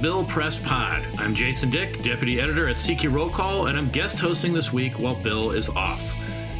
Bill 0.00 0.24
Press 0.24 0.58
Pod. 0.58 1.06
I'm 1.18 1.34
Jason 1.34 1.70
Dick, 1.70 2.02
Deputy 2.02 2.38
Editor 2.38 2.68
at 2.68 2.76
CQ 2.76 3.14
Roll 3.14 3.30
Call, 3.30 3.66
and 3.66 3.78
I'm 3.78 3.88
guest 3.88 4.20
hosting 4.20 4.52
this 4.52 4.70
week 4.70 4.98
while 4.98 5.14
Bill 5.14 5.52
is 5.52 5.70
off. 5.70 6.14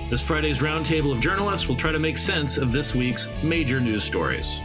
This 0.09 0.22
Friday's 0.22 0.60
roundtable 0.60 1.12
of 1.12 1.20
journalists 1.20 1.68
will 1.68 1.76
try 1.76 1.92
to 1.92 1.98
make 1.98 2.16
sense 2.16 2.56
of 2.56 2.72
this 2.72 2.95
week's 2.95 3.28
major 3.42 3.78
news 3.78 4.02
stories. 4.02 4.60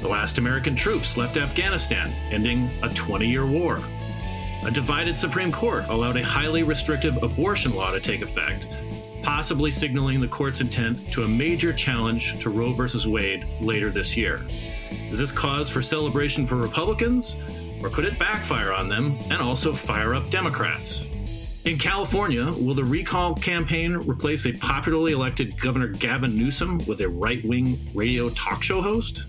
The 0.00 0.08
last 0.08 0.38
American 0.38 0.74
troops 0.74 1.16
left 1.16 1.36
Afghanistan, 1.36 2.10
ending 2.32 2.68
a 2.82 2.88
20 2.88 3.24
year 3.24 3.46
war. 3.46 3.78
A 4.64 4.70
divided 4.72 5.16
Supreme 5.16 5.52
Court 5.52 5.86
allowed 5.88 6.16
a 6.16 6.24
highly 6.24 6.64
restrictive 6.64 7.22
abortion 7.22 7.72
law 7.72 7.92
to 7.92 8.00
take 8.00 8.22
effect, 8.22 8.66
possibly 9.22 9.70
signaling 9.70 10.18
the 10.18 10.26
court's 10.26 10.60
intent 10.60 11.12
to 11.12 11.22
a 11.22 11.28
major 11.28 11.72
challenge 11.72 12.40
to 12.40 12.50
Roe 12.50 12.72
v. 12.72 13.08
Wade 13.08 13.46
later 13.60 13.90
this 13.90 14.16
year. 14.16 14.44
Is 15.08 15.20
this 15.20 15.30
cause 15.30 15.70
for 15.70 15.82
celebration 15.82 16.48
for 16.48 16.56
Republicans, 16.56 17.36
or 17.82 17.90
could 17.90 18.04
it 18.04 18.18
backfire 18.18 18.72
on 18.72 18.88
them 18.88 19.18
and 19.30 19.42
also 19.42 19.72
fire 19.72 20.14
up 20.14 20.30
Democrats? 20.30 21.06
In 21.64 21.78
California, 21.78 22.44
will 22.44 22.74
the 22.74 22.84
recall 22.84 23.34
campaign 23.34 23.94
replace 23.94 24.46
a 24.46 24.52
popularly 24.52 25.12
elected 25.12 25.58
Governor 25.60 25.88
Gavin 25.88 26.36
Newsom 26.36 26.78
with 26.86 27.00
a 27.02 27.08
right 27.08 27.42
wing 27.44 27.78
radio 27.94 28.30
talk 28.30 28.62
show 28.62 28.82
host? 28.82 29.26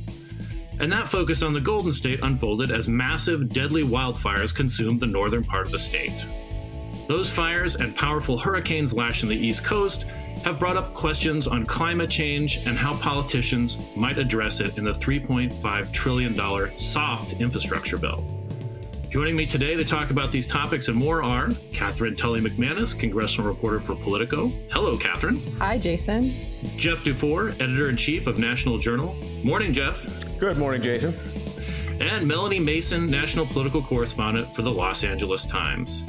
And 0.79 0.91
that 0.91 1.07
focus 1.07 1.43
on 1.43 1.53
the 1.53 1.61
Golden 1.61 1.93
State 1.93 2.21
unfolded 2.23 2.71
as 2.71 2.87
massive, 2.87 3.49
deadly 3.49 3.83
wildfires 3.83 4.53
consumed 4.53 4.99
the 4.99 5.05
northern 5.05 5.43
part 5.43 5.67
of 5.67 5.71
the 5.71 5.77
state. 5.77 6.25
Those 7.07 7.29
fires 7.29 7.75
and 7.75 7.95
powerful 7.95 8.37
hurricanes 8.37 8.93
lashing 8.93 9.29
the 9.29 9.35
East 9.35 9.63
Coast 9.63 10.03
have 10.43 10.57
brought 10.57 10.77
up 10.77 10.93
questions 10.95 11.45
on 11.45 11.65
climate 11.65 12.09
change 12.09 12.65
and 12.65 12.77
how 12.77 12.95
politicians 12.97 13.77
might 13.95 14.17
address 14.17 14.59
it 14.59 14.77
in 14.77 14.83
the 14.83 14.91
$3.5 14.91 15.93
trillion 15.93 16.79
soft 16.79 17.33
infrastructure 17.33 17.97
bill. 17.97 18.42
Joining 19.13 19.35
me 19.35 19.45
today 19.45 19.75
to 19.75 19.85
talk 19.85 20.09
about 20.09 20.31
these 20.31 20.47
topics 20.47 20.87
and 20.87 20.97
more 20.97 21.21
are 21.21 21.51
Katherine 21.71 22.15
Tully 22.15 22.41
McManus, 22.41 22.97
congressional 22.97 23.47
reporter 23.47 23.79
for 23.79 23.93
Politico. 23.93 24.47
Hello, 24.71 24.97
Katherine. 24.97 25.39
Hi, 25.59 25.77
Jason. 25.77 26.31
Jeff 26.77 27.03
Dufour, 27.03 27.49
editor 27.49 27.89
in 27.89 27.95
chief 27.95 28.25
of 28.25 28.39
National 28.39 28.79
Journal. 28.79 29.15
Morning, 29.43 29.71
Jeff. 29.71 30.07
Good 30.39 30.57
morning, 30.57 30.81
Jason. 30.81 31.13
And 32.01 32.25
Melanie 32.25 32.59
Mason, 32.59 33.05
national 33.05 33.45
political 33.45 33.83
correspondent 33.83 34.51
for 34.51 34.63
the 34.63 34.71
Los 34.71 35.03
Angeles 35.03 35.45
Times. 35.45 36.05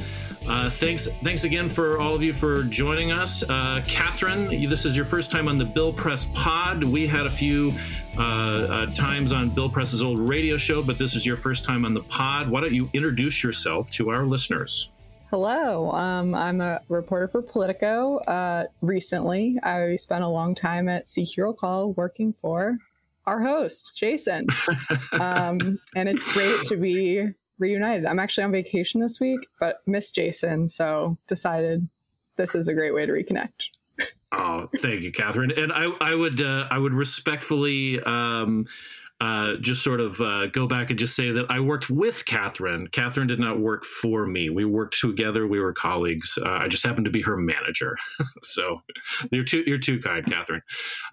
Uh, 0.48 0.70
thanks, 0.70 1.06
thanks 1.22 1.44
again 1.44 1.68
for 1.68 2.00
all 2.00 2.14
of 2.14 2.22
you 2.22 2.33
for 2.33 2.62
joining 2.64 3.12
us. 3.12 3.42
Uh, 3.42 3.83
Katherine, 3.86 4.68
this 4.68 4.86
is 4.86 4.96
your 4.96 5.05
first 5.05 5.30
time 5.30 5.46
on 5.46 5.58
the 5.58 5.64
Bill 5.66 5.92
Press 5.92 6.33
Pod. 6.34 6.83
We 6.83 7.06
had 7.06 7.27
a 7.27 7.30
few 7.30 7.70
uh, 8.18 8.20
uh, 8.20 8.86
times 8.86 9.32
on 9.32 9.50
Bill 9.50 9.68
Press's 9.68 10.02
old 10.02 10.18
radio 10.18 10.56
show, 10.56 10.82
but 10.82 10.98
this 10.98 11.14
is 11.14 11.26
your 11.26 11.36
first 11.36 11.64
time 11.64 11.84
on 11.84 11.94
the 11.94 12.02
pod. 12.02 12.48
Why 12.48 12.61
don't 12.61 12.74
you 12.74 12.89
introduce 12.92 13.42
yourself 13.42 13.90
to 13.92 14.11
our 14.11 14.24
listeners? 14.24 14.90
Hello, 15.30 15.90
um, 15.90 16.34
I'm 16.34 16.61
a 16.61 16.80
reporter 16.89 17.27
for 17.27 17.42
Politico. 17.42 18.18
Uh, 18.18 18.66
recently, 18.83 19.58
I 19.62 19.96
spent 19.96 20.22
a 20.22 20.28
long 20.28 20.55
time 20.55 20.89
at 20.89 21.06
CQ 21.06 21.39
Roll 21.39 21.52
Call 21.55 21.92
working 21.92 22.33
for 22.33 22.78
our 23.27 23.42
host, 23.42 23.96
Jason. 23.96 24.46
um, 25.12 25.78
and 25.96 26.08
it's 26.08 26.22
great 26.33 26.62
to 26.66 26.77
be 26.77 27.27
reunited. 27.58 28.06
I'm 28.06 28.18
actually 28.18 28.44
on 28.44 28.52
vacation 28.52 29.00
this 29.00 29.18
week, 29.18 29.40
but 29.58 29.78
miss 29.86 30.10
Jason, 30.10 30.68
so 30.68 31.18
decided 31.27 31.89
this 32.36 32.55
is 32.55 32.68
a 32.68 32.74
great 32.74 32.94
way 32.94 33.06
to 33.06 33.12
reconnect. 33.12 33.70
Oh, 34.32 34.68
thank 34.77 35.02
you, 35.02 35.12
Katherine. 35.12 35.52
And 35.56 35.72
I, 35.72 35.84
I 36.00 36.14
would, 36.14 36.40
uh, 36.40 36.66
I 36.70 36.78
would 36.78 36.92
respectfully 36.92 38.00
um, 38.00 38.66
uh, 39.20 39.55
just 39.60 39.82
sort 39.82 40.00
of 40.00 40.20
uh, 40.20 40.46
go 40.46 40.66
back 40.66 40.90
and 40.90 40.98
just 40.98 41.14
say 41.14 41.30
that 41.30 41.46
I 41.48 41.60
worked 41.60 41.88
with 41.88 42.27
Katherine. 42.27 42.88
Katherine 42.88 43.28
did 43.28 43.38
not 43.38 43.60
work 43.60 43.84
for 43.84 44.27
me. 44.27 44.50
We 44.50 44.64
worked 44.64 44.98
together. 45.00 45.46
We 45.46 45.60
were 45.60 45.72
colleagues. 45.72 46.36
Uh, 46.44 46.50
I 46.50 46.68
just 46.68 46.84
happened 46.84 47.04
to 47.04 47.10
be 47.10 47.22
her 47.22 47.36
manager. 47.36 47.96
so 48.42 48.83
you're 49.30 49.44
too 49.44 49.62
you're 49.66 49.78
too 49.78 50.00
kind, 50.00 50.27
Katherine. 50.27 50.62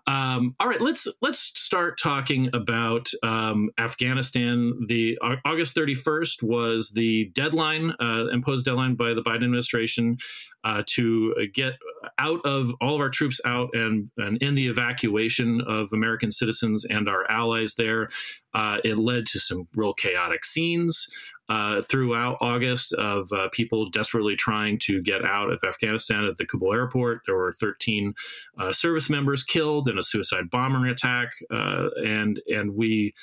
Um, 0.08 0.56
all 0.60 0.68
right, 0.68 0.82
let's 0.82 1.08
let's 1.22 1.40
start 1.40 2.00
talking 2.00 2.50
about 2.54 3.10
um, 3.24 3.70
Afghanistan. 3.78 4.74
The 4.88 5.18
August 5.46 5.76
31st 5.76 6.44
was 6.44 6.90
the 6.90 7.32
deadline 7.34 7.94
uh, 8.02 8.28
imposed 8.34 8.66
deadline 8.66 8.96
by 8.96 9.14
the 9.14 9.22
Biden 9.22 9.44
administration 9.44 10.18
uh, 10.64 10.84
to 10.88 11.34
get 11.54 11.74
out 12.18 12.40
of 12.46 12.72
all 12.82 12.96
of 12.96 13.02
our 13.02 13.10
troops 13.10 13.40
out 13.46 13.70
and, 13.74 14.10
and 14.18 14.42
end 14.42 14.58
the 14.58 14.68
evacuation 14.68 15.62
of 15.62 15.92
American 15.94 16.32
citizens 16.32 16.86
and 16.86 17.10
our 17.10 17.30
allies 17.30 17.76
there. 17.76 18.10
Uh, 18.54 18.78
it 18.84 18.98
led 18.98 19.26
to 19.26 19.40
some 19.40 19.68
real 19.76 19.94
chaotic 19.94 20.46
scenes. 20.46 21.08
Uh, 21.50 21.82
throughout 21.82 22.38
August, 22.40 22.94
of 22.94 23.30
uh, 23.34 23.50
people 23.52 23.90
desperately 23.90 24.38
trying 24.38 24.80
to 24.80 25.02
get 25.02 25.26
out 25.26 25.52
of 25.52 25.60
Afghanistan 25.68 26.24
at 26.24 26.38
the 26.38 26.46
Kabul 26.46 26.74
airport. 26.74 27.24
There 27.26 27.36
were 27.36 27.52
13 27.52 28.14
uh, 28.58 28.72
service 28.72 29.10
members 29.10 29.44
killed 29.44 29.90
in 29.90 29.98
a 29.98 30.04
suicide 30.04 30.50
bombing 30.50 30.90
attack, 30.90 31.34
uh, 31.54 31.90
and 32.06 32.40
and 32.48 32.74
we 32.74 33.14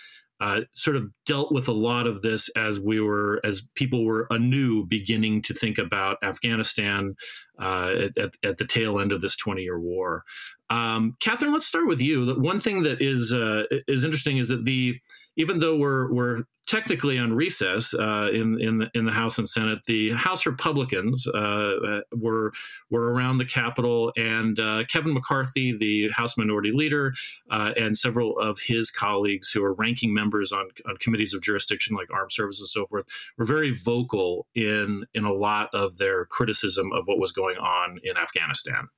uh, 0.41 0.61
sort 0.75 0.97
of 0.97 1.11
dealt 1.27 1.53
with 1.53 1.69
a 1.69 1.73
lot 1.73 2.07
of 2.07 2.23
this 2.23 2.49
as 2.51 2.79
we 2.79 3.01
were 3.01 3.41
as 3.45 3.69
people 3.75 4.05
were 4.05 4.27
anew 4.31 4.87
beginning 4.87 5.43
to 5.43 5.55
think 5.55 5.79
about 5.79 6.19
Afghanistan 6.23 7.17
uh, 7.61 8.07
at, 8.17 8.35
at, 8.45 8.57
the 8.59 8.67
tail 8.67 9.01
end 9.01 9.13
of 9.13 9.21
this 9.21 9.37
20 9.37 9.63
year 9.63 9.81
war. 9.81 10.25
Um, 10.71 11.17
Katherine, 11.21 11.53
let's 11.53 11.67
start 11.67 11.89
with 11.89 12.01
you. 12.01 12.35
One 12.35 12.61
thing 12.61 12.83
that 12.85 13.01
is 13.01 13.33
uh, 13.33 13.65
is 13.89 14.05
interesting 14.05 14.39
is 14.39 14.49
that 14.49 14.65
the 14.65 15.01
even 15.39 15.61
though 15.61 15.77
we're 15.77 16.13
we're 16.13 16.43
technically 16.67 17.17
on 17.17 17.33
recess 17.33 17.95
uh, 17.95 18.29
in 18.31 18.61
in 18.61 18.79
the, 18.79 18.91
in 18.93 19.07
the 19.07 19.13
House 19.13 19.39
and 19.39 19.49
Senate, 19.49 19.79
the 19.87 20.11
House 20.11 20.45
Republicans 20.45 21.27
uh, 21.29 21.39
uh 21.39 22.01
were 22.13 22.53
were 22.91 23.13
around 23.13 23.39
the 23.39 23.45
Capitol, 23.45 24.13
and 24.17 24.59
uh, 24.59 24.85
Kevin 24.91 25.15
McCarthy, 25.15 25.75
the 25.75 26.11
House 26.11 26.37
Minority 26.37 26.73
Leader, 26.73 27.15
uh, 27.51 27.73
and 27.77 27.97
several 27.97 28.39
of 28.39 28.59
his 28.59 28.91
colleagues 28.91 29.51
who 29.51 29.65
are 29.65 29.73
ranking 29.75 30.13
members 30.13 30.53
on, 30.53 30.69
on 30.87 30.97
committees 30.99 31.33
of 31.33 31.41
jurisdiction 31.41 31.97
like 31.97 32.13
Armed 32.13 32.33
Services 32.33 32.61
and 32.61 32.69
so 32.83 32.87
forth, 32.87 33.07
were 33.39 33.47
very 33.47 33.71
vocal 33.71 34.47
in 34.55 35.07
in 35.15 35.25
a 35.25 35.33
lot 35.33 35.71
of 35.73 35.97
their 35.99 36.27
criticism 36.27 36.93
of 36.93 37.07
what 37.07 37.19
was 37.19 37.33
going 37.33 37.57
on 37.59 38.01
in 38.03 38.17
Afghanistan. 38.17 38.89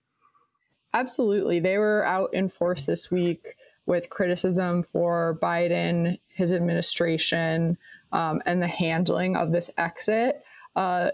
Absolutely, 0.94 1.60
they 1.60 1.76
were 1.76 2.04
out 2.04 2.32
in 2.32 2.48
force 2.48 2.86
this 2.86 3.10
week 3.10 3.54
with 3.86 4.10
criticism 4.10 4.82
for 4.82 5.38
Biden, 5.42 6.18
his 6.28 6.52
administration, 6.52 7.76
um, 8.12 8.42
and 8.46 8.62
the 8.62 8.68
handling 8.68 9.36
of 9.36 9.52
this 9.52 9.70
exit 9.78 10.44
uh, 10.76 11.10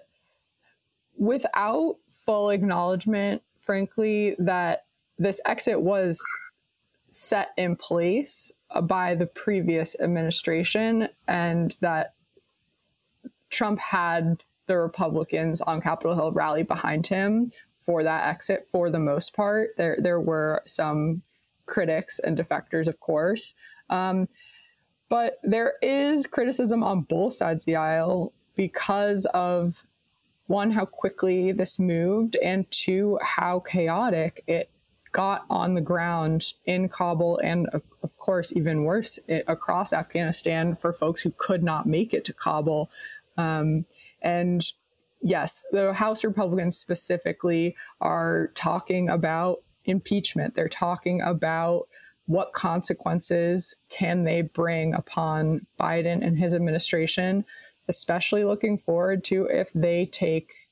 without 1.16 1.96
full 2.10 2.50
acknowledgement, 2.50 3.42
frankly, 3.58 4.36
that 4.38 4.86
this 5.18 5.40
exit 5.46 5.80
was 5.80 6.20
set 7.10 7.52
in 7.56 7.76
place 7.76 8.52
by 8.82 9.14
the 9.14 9.26
previous 9.26 9.96
administration 10.00 11.08
and 11.26 11.76
that 11.80 12.14
Trump 13.48 13.78
had 13.78 14.42
the 14.66 14.76
Republicans 14.76 15.60
on 15.60 15.80
Capitol 15.80 16.14
Hill 16.14 16.32
rally 16.32 16.62
behind 16.62 17.06
him 17.06 17.50
for 17.78 18.02
that 18.02 18.26
exit 18.26 18.66
for 18.66 18.90
the 18.90 18.98
most 18.98 19.34
part. 19.34 19.70
There 19.76 19.96
there 19.98 20.20
were 20.20 20.60
some 20.66 21.22
critics 21.66 22.18
and 22.18 22.36
defectors, 22.36 22.86
of 22.86 23.00
course. 23.00 23.54
Um, 23.90 24.28
but 25.08 25.38
there 25.42 25.74
is 25.82 26.26
criticism 26.26 26.82
on 26.82 27.02
both 27.02 27.34
sides 27.34 27.62
of 27.62 27.66
the 27.66 27.76
aisle 27.76 28.32
because 28.56 29.26
of 29.26 29.86
one, 30.46 30.70
how 30.70 30.84
quickly 30.84 31.52
this 31.52 31.78
moved, 31.78 32.36
and 32.36 32.70
two, 32.70 33.18
how 33.20 33.60
chaotic 33.60 34.42
it 34.46 34.70
got 35.12 35.44
on 35.48 35.74
the 35.74 35.80
ground 35.80 36.52
in 36.66 36.88
Kabul, 36.88 37.38
and 37.42 37.68
of 37.72 38.16
course, 38.16 38.52
even 38.54 38.84
worse, 38.84 39.18
it, 39.28 39.44
across 39.48 39.92
Afghanistan 39.92 40.76
for 40.76 40.92
folks 40.92 41.22
who 41.22 41.32
could 41.36 41.62
not 41.62 41.86
make 41.86 42.12
it 42.12 42.24
to 42.26 42.32
Kabul. 42.32 42.90
Um, 43.36 43.86
and 44.22 44.62
yes, 45.22 45.64
the 45.72 45.94
House 45.94 46.22
Republicans 46.24 46.76
specifically 46.76 47.76
are 48.00 48.50
talking 48.54 49.08
about 49.08 49.62
impeachment. 49.86 50.54
They're 50.54 50.68
talking 50.68 51.20
about 51.20 51.88
what 52.26 52.52
consequences 52.52 53.76
can 53.88 54.24
they 54.24 54.42
bring 54.42 54.94
upon 54.94 55.66
Biden 55.80 56.26
and 56.26 56.38
his 56.38 56.52
administration, 56.52 57.44
especially 57.88 58.44
looking 58.44 58.78
forward 58.78 59.22
to 59.24 59.46
if 59.46 59.72
they 59.74 60.06
take 60.06 60.68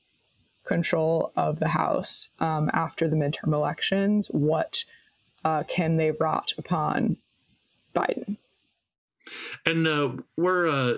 control 0.65 1.31
of 1.35 1.59
the 1.59 1.69
House 1.69 2.29
um, 2.39 2.69
after 2.73 3.07
the 3.07 3.15
midterm 3.15 3.53
elections. 3.53 4.27
What 4.27 4.83
uh, 5.45 5.63
can 5.63 5.95
they 5.95 6.11
rot 6.11 6.53
upon 6.57 7.17
Biden? 7.95 8.37
And 9.65 9.87
uh, 9.87 10.13
where 10.35 10.67
uh, 10.67 10.97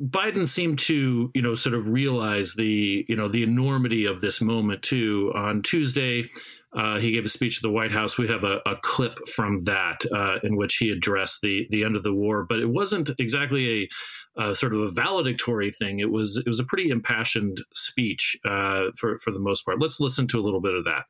Biden 0.00 0.48
seemed 0.48 0.78
to, 0.80 1.30
you 1.34 1.42
know, 1.42 1.54
sort 1.54 1.74
of 1.74 1.88
realize 1.88 2.54
the, 2.54 3.04
you 3.08 3.16
know, 3.16 3.28
the 3.28 3.42
enormity 3.42 4.06
of 4.06 4.20
this 4.20 4.40
moment 4.40 4.82
too. 4.82 5.32
On 5.34 5.62
Tuesday, 5.62 6.28
uh, 6.72 6.98
he 6.98 7.12
gave 7.12 7.24
a 7.24 7.28
speech 7.28 7.58
at 7.58 7.62
the 7.62 7.70
White 7.70 7.92
House. 7.92 8.18
We 8.18 8.28
have 8.28 8.44
a, 8.44 8.60
a 8.66 8.76
clip 8.82 9.16
from 9.28 9.62
that 9.62 10.04
uh, 10.12 10.38
in 10.42 10.56
which 10.56 10.76
he 10.76 10.90
addressed 10.90 11.40
the 11.40 11.66
the 11.70 11.82
end 11.84 11.96
of 11.96 12.02
the 12.02 12.12
war, 12.12 12.44
but 12.44 12.58
it 12.58 12.68
wasn't 12.68 13.10
exactly 13.18 13.88
a, 14.36 14.42
a 14.50 14.54
sort 14.54 14.74
of 14.74 14.80
a 14.80 14.88
valedictory 14.88 15.70
thing. 15.70 16.00
It 16.00 16.10
was 16.10 16.36
it 16.36 16.46
was 16.46 16.60
a 16.60 16.64
pretty 16.64 16.90
impassioned 16.90 17.62
speech 17.74 18.36
uh, 18.44 18.86
for 18.96 19.18
for 19.18 19.30
the 19.30 19.40
most 19.40 19.64
part. 19.64 19.80
Let's 19.80 20.00
listen 20.00 20.26
to 20.28 20.38
a 20.38 20.42
little 20.42 20.60
bit 20.60 20.74
of 20.74 20.84
that. 20.84 21.04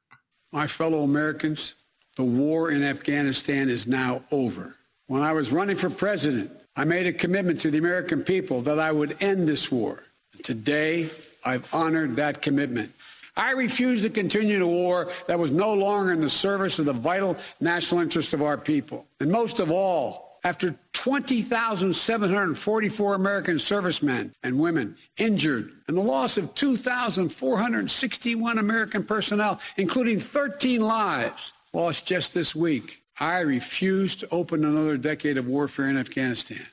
My 0.53 0.67
fellow 0.67 1.03
Americans, 1.03 1.75
the 2.17 2.25
war 2.25 2.71
in 2.71 2.83
Afghanistan 2.85 3.69
is 3.69 3.87
now 3.87 4.23
over. 4.31 4.78
When 5.09 5.23
I 5.23 5.33
was 5.33 5.51
running 5.51 5.77
for 5.77 5.89
president, 5.89 6.53
I 6.77 6.85
made 6.85 7.07
a 7.07 7.15
commitment 7.15 7.61
to 7.61 7.71
the 7.71 7.79
American 7.79 8.23
people 8.23 8.61
that 8.63 8.79
I 8.79 8.93
would 8.93 9.17
end 9.21 9.49
this 9.49 9.73
war. 9.73 10.03
Today, 10.43 11.09
I've 11.43 11.67
honored 11.75 12.17
that 12.17 12.43
commitment. 12.43 12.93
I 13.35 13.53
refuse 13.53 14.03
to 14.03 14.11
continue 14.11 14.63
a 14.63 14.67
war 14.67 15.11
that 15.27 15.39
was 15.39 15.51
no 15.51 15.73
longer 15.73 16.13
in 16.13 16.21
the 16.21 16.29
service 16.29 16.79
of 16.79 16.85
the 16.85 16.93
vital 16.93 17.39
national 17.59 18.03
interests 18.03 18.35
of 18.35 18.43
our 18.43 18.59
people. 18.59 19.07
And 19.19 19.33
most 19.33 19.61
of 19.61 19.71
all, 19.71 20.39
after 20.45 20.75
20,744 20.93 23.15
American 23.15 23.59
servicemen 23.59 24.35
and 24.43 24.61
women 24.61 24.95
injured 25.17 25.73
and 25.87 25.97
the 25.97 26.03
loss 26.03 26.37
of 26.37 26.55
2,461 26.55 28.59
American 28.59 29.05
personnel, 29.05 29.59
including 29.79 30.21
13 30.21 30.83
lives 30.83 31.55
lost 31.73 32.07
just 32.07 32.35
this 32.35 32.55
week, 32.55 33.03
I 33.21 33.41
refuse 33.41 34.17
to 34.17 34.29
open 34.31 34.65
another 34.65 34.97
decade 34.97 35.39
of 35.39 35.49
warfare 35.49 35.89
in 35.89 35.97
Afghanistan. 35.97 36.67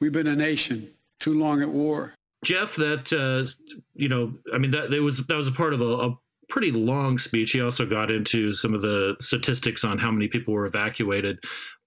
We've 0.00 0.12
been 0.12 0.26
a 0.26 0.36
nation 0.36 0.88
too 1.20 1.34
long 1.34 1.62
at 1.62 1.68
war. 1.68 2.14
Jeff, 2.44 2.74
that 2.76 3.12
uh, 3.12 3.48
you 3.94 4.08
know, 4.08 4.34
I 4.52 4.58
mean, 4.58 4.72
that, 4.72 4.90
was 4.90 5.24
that 5.26 5.36
was 5.36 5.46
a 5.46 5.52
part 5.52 5.74
of 5.74 5.80
a, 5.80 6.08
a 6.08 6.18
pretty 6.48 6.72
long 6.72 7.18
speech. 7.18 7.52
He 7.52 7.60
also 7.60 7.86
got 7.86 8.10
into 8.10 8.52
some 8.52 8.74
of 8.74 8.82
the 8.82 9.16
statistics 9.20 9.84
on 9.84 9.98
how 9.98 10.10
many 10.10 10.26
people 10.26 10.52
were 10.52 10.66
evacuated. 10.66 11.38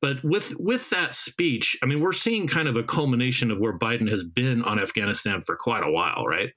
But 0.02 0.24
with 0.24 0.56
with 0.58 0.90
that 0.92 1.14
speech, 1.14 1.78
I 1.84 1.86
mean, 1.86 2.00
we're 2.00 2.14
seeing 2.14 2.48
kind 2.48 2.68
of 2.68 2.78
a 2.78 2.84
culmination 2.84 3.52
of 3.52 3.60
where 3.60 3.78
Biden 3.78 4.10
has 4.10 4.24
been 4.24 4.64
on 4.64 4.80
Afghanistan 4.80 5.42
for 5.42 5.58
quite 5.58 5.84
a 5.84 5.92
while, 5.92 6.24
right? 6.26 6.52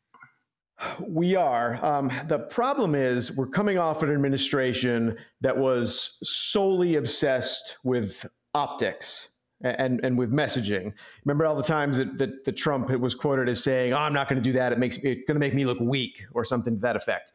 We 1.00 1.34
are. 1.34 1.84
Um, 1.84 2.12
the 2.28 2.38
problem 2.38 2.94
is 2.94 3.36
we're 3.36 3.48
coming 3.48 3.78
off 3.78 4.02
an 4.02 4.12
administration 4.12 5.16
that 5.40 5.56
was 5.56 6.18
solely 6.22 6.96
obsessed 6.96 7.78
with 7.82 8.26
optics 8.54 9.30
and 9.60 10.00
and 10.04 10.16
with 10.16 10.32
messaging. 10.32 10.92
Remember 11.24 11.46
all 11.46 11.56
the 11.56 11.64
times 11.64 11.96
that, 11.96 12.16
that, 12.18 12.44
that 12.44 12.56
Trump 12.56 12.90
was 12.90 13.14
quoted 13.14 13.48
as 13.48 13.62
saying, 13.62 13.92
oh, 13.92 13.98
"I'm 13.98 14.12
not 14.12 14.28
going 14.28 14.40
to 14.40 14.42
do 14.42 14.52
that. 14.52 14.72
It 14.72 14.78
makes 14.78 14.98
it 14.98 15.26
going 15.26 15.34
to 15.34 15.40
make 15.40 15.54
me 15.54 15.64
look 15.64 15.80
weak," 15.80 16.24
or 16.32 16.44
something 16.44 16.74
to 16.74 16.80
that 16.80 16.94
effect. 16.94 17.32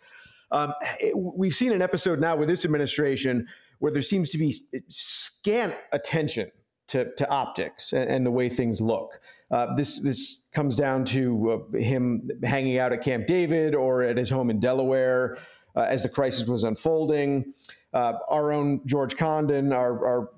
Um, 0.52 0.74
it, 1.02 1.18
we've 1.18 1.56
seen 1.56 1.74
an 1.74 1.82
episode 1.82 2.20
now 2.20 2.36
with 2.36 2.48
this 2.48 2.64
administration 2.64 3.48
where 3.80 3.92
there 3.92 4.02
seems 4.02 4.30
to 4.30 4.38
be 4.38 4.56
scant 4.88 5.74
attention 5.92 6.50
to, 6.88 7.14
to 7.16 7.30
optics 7.30 7.92
and, 7.92 8.10
and 8.10 8.26
the 8.26 8.32
way 8.32 8.50
things 8.50 8.80
look. 8.80 9.20
Uh, 9.54 9.76
this 9.76 10.00
this 10.00 10.46
comes 10.52 10.76
down 10.76 11.06
to 11.06 11.64
uh, 11.76 11.78
him 11.78 12.28
hanging 12.44 12.80
out 12.80 12.92
at 12.92 13.04
Camp 13.04 13.28
David 13.28 13.76
or 13.76 14.02
at 14.02 14.18
his 14.18 14.28
home 14.28 14.50
in 14.50 14.60
Delaware 14.60 15.38
uh, 15.76 15.82
as 15.82 16.02
the 16.02 16.10
crisis 16.10 16.48
was 16.48 16.64
unfolding. 16.64 17.54
Uh, 17.94 18.14
our 18.30 18.52
own 18.52 18.82
George 18.88 19.16
Condon, 19.16 19.72
our, 19.72 20.06
our, 20.06 20.30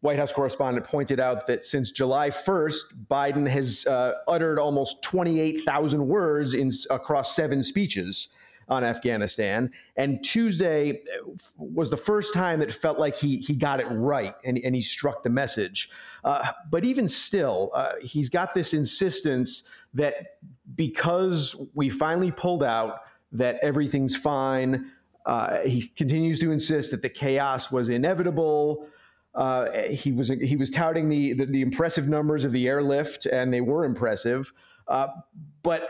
White 0.00 0.18
House 0.18 0.32
correspondent, 0.32 0.84
pointed 0.84 1.20
out 1.20 1.46
that 1.46 1.64
since 1.64 1.90
July 1.92 2.30
1st, 2.30 3.06
Biden 3.08 3.48
has 3.48 3.86
uh, 3.86 4.14
uttered 4.28 4.58
almost 4.58 5.02
28,000 5.02 6.06
words 6.06 6.54
in, 6.54 6.70
across 6.90 7.34
seven 7.34 7.62
speeches 7.62 8.34
on 8.68 8.84
Afghanistan. 8.84 9.70
And 9.96 10.22
Tuesday 10.24 11.02
was 11.56 11.90
the 11.90 11.96
first 11.96 12.34
time 12.34 12.60
that 12.60 12.72
felt 12.72 12.98
like 12.98 13.16
he 13.16 13.38
he 13.38 13.54
got 13.54 13.80
it 13.80 13.86
right 13.90 14.34
and, 14.44 14.58
and 14.58 14.74
he 14.74 14.80
struck 14.80 15.22
the 15.22 15.30
message. 15.30 15.88
Uh, 16.26 16.44
but 16.72 16.84
even 16.84 17.06
still, 17.06 17.70
uh, 17.72 17.92
he's 18.02 18.28
got 18.28 18.52
this 18.52 18.74
insistence 18.74 19.62
that 19.94 20.38
because 20.74 21.70
we 21.72 21.88
finally 21.88 22.32
pulled 22.32 22.64
out, 22.64 23.02
that 23.30 23.60
everything's 23.62 24.16
fine. 24.16 24.90
Uh, 25.24 25.60
he 25.60 25.82
continues 25.82 26.40
to 26.40 26.50
insist 26.50 26.90
that 26.90 27.00
the 27.00 27.08
chaos 27.08 27.70
was 27.70 27.88
inevitable. 27.88 28.88
Uh, 29.36 29.70
he 29.82 30.10
was 30.10 30.28
he 30.28 30.56
was 30.56 30.68
touting 30.68 31.08
the, 31.08 31.32
the, 31.32 31.46
the 31.46 31.62
impressive 31.62 32.08
numbers 32.08 32.44
of 32.44 32.50
the 32.50 32.66
airlift, 32.66 33.26
and 33.26 33.54
they 33.54 33.60
were 33.60 33.84
impressive. 33.84 34.52
Uh, 34.88 35.08
but 35.62 35.88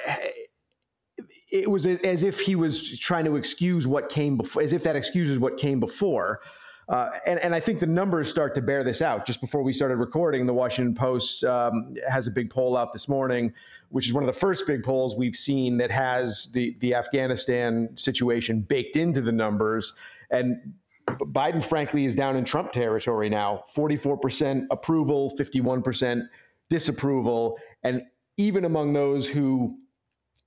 it 1.50 1.70
was 1.70 1.86
as 1.86 2.22
if 2.22 2.40
he 2.40 2.56
was 2.56 2.98
trying 2.98 3.24
to 3.24 3.36
excuse 3.36 3.86
what 3.86 4.10
came 4.10 4.36
before, 4.36 4.62
as 4.62 4.74
if 4.74 4.82
that 4.82 4.96
excuses 4.96 5.38
what 5.38 5.56
came 5.56 5.80
before. 5.80 6.40
Uh, 6.88 7.10
and, 7.26 7.40
and 7.40 7.54
I 7.54 7.60
think 7.60 7.80
the 7.80 7.86
numbers 7.86 8.30
start 8.30 8.54
to 8.54 8.62
bear 8.62 8.84
this 8.84 9.02
out. 9.02 9.26
Just 9.26 9.40
before 9.40 9.62
we 9.62 9.72
started 9.72 9.96
recording, 9.96 10.46
the 10.46 10.54
Washington 10.54 10.94
Post 10.94 11.42
um, 11.44 11.94
has 12.08 12.26
a 12.26 12.30
big 12.30 12.48
poll 12.48 12.76
out 12.76 12.92
this 12.92 13.08
morning, 13.08 13.52
which 13.88 14.06
is 14.06 14.14
one 14.14 14.22
of 14.22 14.28
the 14.28 14.38
first 14.38 14.66
big 14.66 14.84
polls 14.84 15.16
we've 15.16 15.34
seen 15.34 15.78
that 15.78 15.90
has 15.90 16.52
the, 16.52 16.76
the 16.80 16.94
Afghanistan 16.94 17.88
situation 17.96 18.60
baked 18.60 18.96
into 18.96 19.20
the 19.20 19.32
numbers. 19.32 19.94
And 20.30 20.74
Biden, 21.08 21.64
frankly, 21.64 22.04
is 22.04 22.14
down 22.14 22.36
in 22.36 22.44
Trump 22.44 22.72
territory 22.72 23.28
now 23.28 23.64
44% 23.74 24.66
approval, 24.70 25.36
51% 25.36 26.22
disapproval. 26.68 27.58
And 27.82 28.02
even 28.36 28.64
among 28.64 28.92
those 28.92 29.28
who 29.28 29.76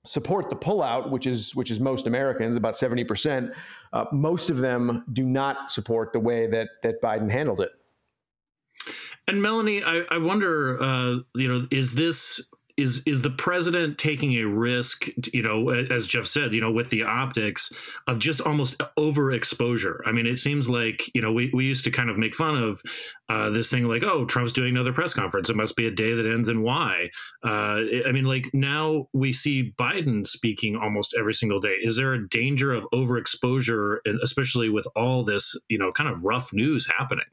support 0.06 0.50
the 0.50 0.56
pullout, 0.56 1.10
which 1.10 1.26
is 1.26 1.54
which 1.54 1.70
is 1.70 1.80
most 1.80 2.06
Americans, 2.06 2.56
about 2.56 2.76
seventy 2.76 3.04
percent. 3.04 3.50
Uh, 3.92 4.04
most 4.12 4.50
of 4.50 4.58
them 4.58 5.04
do 5.12 5.24
not 5.24 5.70
support 5.70 6.12
the 6.12 6.20
way 6.20 6.46
that 6.46 6.68
that 6.82 7.02
Biden 7.02 7.30
handled 7.30 7.60
it. 7.60 7.70
And 9.28 9.42
Melanie, 9.42 9.84
I, 9.84 10.04
I 10.10 10.18
wonder, 10.18 10.82
uh, 10.82 11.18
you 11.34 11.48
know, 11.48 11.66
is 11.70 11.94
this 11.94 12.48
is 12.80 13.02
is 13.06 13.22
the 13.22 13.30
president 13.30 13.98
taking 13.98 14.32
a 14.34 14.44
risk 14.44 15.06
you 15.32 15.42
know 15.42 15.68
as 15.70 16.06
jeff 16.06 16.26
said 16.26 16.54
you 16.54 16.60
know 16.60 16.72
with 16.72 16.88
the 16.90 17.02
optics 17.02 17.72
of 18.06 18.18
just 18.18 18.40
almost 18.40 18.78
overexposure? 18.96 19.98
I 20.06 20.12
mean 20.12 20.26
it 20.26 20.38
seems 20.38 20.68
like 20.68 21.10
you 21.14 21.22
know 21.22 21.32
we, 21.32 21.50
we 21.52 21.64
used 21.64 21.84
to 21.84 21.90
kind 21.90 22.10
of 22.10 22.16
make 22.18 22.34
fun 22.34 22.56
of 22.56 22.82
uh, 23.28 23.50
this 23.50 23.70
thing 23.70 23.84
like 23.84 24.02
oh 24.02 24.24
trump's 24.24 24.52
doing 24.52 24.70
another 24.70 24.92
press 24.92 25.14
conference. 25.14 25.50
It 25.50 25.56
must 25.56 25.76
be 25.76 25.86
a 25.86 25.90
day 25.90 26.14
that 26.14 26.26
ends 26.26 26.48
in 26.48 26.62
y. 26.62 27.08
Uh, 27.44 27.80
i 28.06 28.12
mean 28.12 28.24
like 28.24 28.50
now 28.52 29.06
we 29.12 29.32
see 29.32 29.72
biden 29.78 30.26
speaking 30.26 30.76
almost 30.76 31.14
every 31.18 31.34
single 31.34 31.60
day. 31.60 31.76
Is 31.82 31.96
there 31.96 32.14
a 32.14 32.28
danger 32.28 32.72
of 32.72 32.86
overexposure 32.92 33.98
especially 34.22 34.68
with 34.68 34.86
all 34.96 35.22
this 35.24 35.56
you 35.68 35.78
know 35.78 35.92
kind 35.92 36.08
of 36.08 36.24
rough 36.24 36.52
news 36.52 36.86
happening 36.98 37.24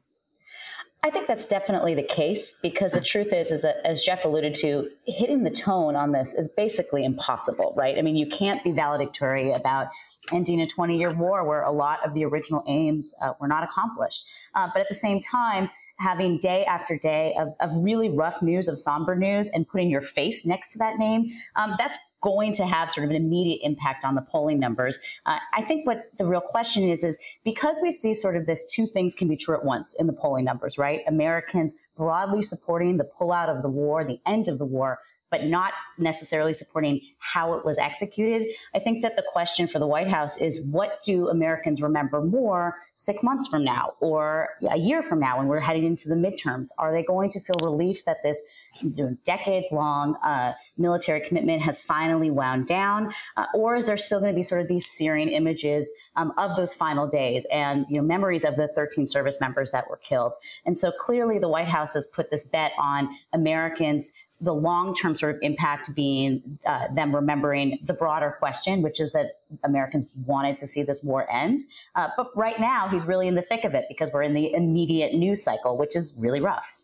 I 1.03 1.09
think 1.09 1.27
that's 1.27 1.45
definitely 1.45 1.93
the 1.93 2.03
case 2.03 2.55
because 2.61 2.91
the 2.91 3.01
truth 3.01 3.31
is, 3.31 3.51
is 3.51 3.61
that 3.61 3.77
as 3.85 4.03
Jeff 4.03 4.25
alluded 4.25 4.55
to, 4.55 4.89
hitting 5.05 5.43
the 5.43 5.51
tone 5.51 5.95
on 5.95 6.11
this 6.11 6.33
is 6.33 6.49
basically 6.49 7.05
impossible, 7.05 7.73
right? 7.77 7.97
I 7.97 8.01
mean, 8.01 8.17
you 8.17 8.27
can't 8.27 8.63
be 8.63 8.71
valedictory 8.71 9.51
about 9.51 9.87
ending 10.33 10.61
a 10.61 10.65
20-year 10.65 11.13
war 11.13 11.47
where 11.47 11.61
a 11.61 11.71
lot 11.71 12.05
of 12.05 12.13
the 12.13 12.25
original 12.25 12.63
aims 12.67 13.13
uh, 13.21 13.33
were 13.39 13.47
not 13.47 13.63
accomplished. 13.63 14.25
Uh, 14.55 14.69
but 14.73 14.81
at 14.81 14.89
the 14.89 14.95
same 14.95 15.21
time, 15.21 15.69
having 15.99 16.37
day 16.39 16.63
after 16.65 16.97
day 16.97 17.35
of, 17.37 17.49
of 17.59 17.71
really 17.83 18.09
rough 18.09 18.41
news, 18.41 18.67
of 18.67 18.77
somber 18.77 19.15
news, 19.15 19.49
and 19.49 19.67
putting 19.67 19.89
your 19.89 20.01
face 20.01 20.45
next 20.45 20.73
to 20.73 20.79
that 20.79 20.97
name, 20.97 21.31
um, 21.55 21.73
that's 21.77 21.97
going 22.21 22.51
to 22.51 22.65
have 22.65 22.91
sort 22.91 23.05
of 23.05 23.11
an 23.11 23.15
immediate 23.15 23.59
impact 23.63 24.03
on 24.03 24.15
the 24.15 24.21
polling 24.21 24.59
numbers. 24.59 24.99
Uh, 25.25 25.37
I 25.53 25.61
think 25.63 25.85
what 25.85 26.11
the 26.17 26.25
real 26.25 26.41
question 26.41 26.89
is 26.89 27.03
is 27.03 27.17
because 27.43 27.79
we 27.81 27.91
see 27.91 28.13
sort 28.13 28.35
of 28.35 28.45
this 28.45 28.65
two 28.65 28.87
things 28.87 29.13
can 29.13 29.27
be 29.27 29.35
true 29.35 29.55
at 29.55 29.63
once 29.63 29.93
in 29.93 30.07
the 30.07 30.13
polling 30.13 30.45
numbers, 30.45 30.77
right? 30.77 31.01
Americans 31.07 31.75
broadly 31.95 32.41
supporting 32.41 32.97
the 32.97 33.07
pullout 33.19 33.55
of 33.55 33.61
the 33.61 33.69
war, 33.69 34.03
the 34.03 34.19
end 34.25 34.47
of 34.47 34.57
the 34.57 34.65
war, 34.65 34.99
but 35.29 35.45
not 35.45 35.73
necessarily 35.97 36.53
supporting 36.53 37.01
how 37.19 37.53
it 37.53 37.65
was 37.65 37.77
executed. 37.77 38.47
I 38.73 38.79
think 38.79 39.01
that 39.01 39.15
the 39.15 39.23
question 39.31 39.67
for 39.67 39.79
the 39.79 39.87
White 39.87 40.07
House 40.07 40.37
is 40.37 40.65
what 40.71 41.01
do 41.03 41.29
Americans 41.29 41.81
remember 41.81 42.21
more 42.21 42.75
six 42.93 43.23
months 43.23 43.47
from 43.47 43.63
now 43.63 43.93
or 43.99 44.49
a 44.69 44.77
year 44.77 45.03
from 45.03 45.19
now 45.19 45.37
when 45.37 45.47
we're 45.47 45.59
heading 45.59 45.85
into 45.85 46.07
the 46.07 46.15
midterms? 46.15 46.69
Are 46.77 46.91
they 46.91 47.03
going 47.03 47.29
to 47.31 47.39
feel 47.41 47.57
relief 47.61 48.05
that 48.05 48.23
this 48.23 48.41
you 48.81 48.93
know, 48.95 49.17
decades 49.25 49.67
long 49.71 50.15
uh, 50.23 50.53
military 50.77 51.19
commitment 51.19 51.61
has 51.61 51.81
finally 51.81 52.31
wound 52.31 52.67
down? 52.67 53.13
Uh, 53.35 53.45
or 53.53 53.75
is 53.75 53.85
there 53.85 53.97
still 53.97 54.19
going 54.19 54.31
to 54.31 54.35
be 54.35 54.43
sort 54.43 54.61
of 54.61 54.67
these 54.67 54.85
searing 54.85 55.29
images 55.29 55.91
um, 56.15 56.31
of 56.37 56.55
those 56.55 56.73
final 56.73 57.07
days 57.07 57.45
and 57.51 57.85
you 57.89 57.97
know, 57.97 58.03
memories 58.07 58.45
of 58.45 58.55
the 58.55 58.67
13 58.69 59.07
service 59.07 59.41
members 59.41 59.71
that 59.71 59.89
were 59.89 59.97
killed? 59.97 60.33
And 60.65 60.77
so 60.77 60.91
clearly 60.91 61.39
the 61.39 61.49
White 61.49 61.67
House 61.67 61.93
has 61.93 62.07
put 62.07 62.31
this 62.31 62.45
bet 62.45 62.71
on 62.79 63.09
Americans 63.33 64.11
the 64.39 64.53
long 64.53 64.93
term 64.93 65.15
sort 65.15 65.35
of 65.35 65.41
impact 65.41 65.93
being 65.95 66.59
uh, 66.65 66.87
them 66.93 67.15
remembering 67.15 67.79
the 67.83 67.93
broader 67.93 68.35
question, 68.37 68.81
which 68.81 68.99
is 68.99 69.11
that 69.13 69.41
Americans 69.63 70.05
wanted 70.25 70.57
to 70.57 70.67
see 70.67 70.83
this 70.83 71.03
war 71.03 71.25
end. 71.31 71.63
Uh, 71.95 72.09
but 72.15 72.35
right 72.35 72.59
now, 72.59 72.87
he's 72.87 73.05
really 73.05 73.27
in 73.27 73.35
the 73.35 73.41
thick 73.41 73.63
of 73.63 73.73
it 73.73 73.85
because 73.89 74.11
we're 74.13 74.23
in 74.23 74.33
the 74.33 74.53
immediate 74.53 75.13
news 75.13 75.43
cycle, 75.43 75.77
which 75.77 75.95
is 75.95 76.17
really 76.21 76.39
rough. 76.39 76.75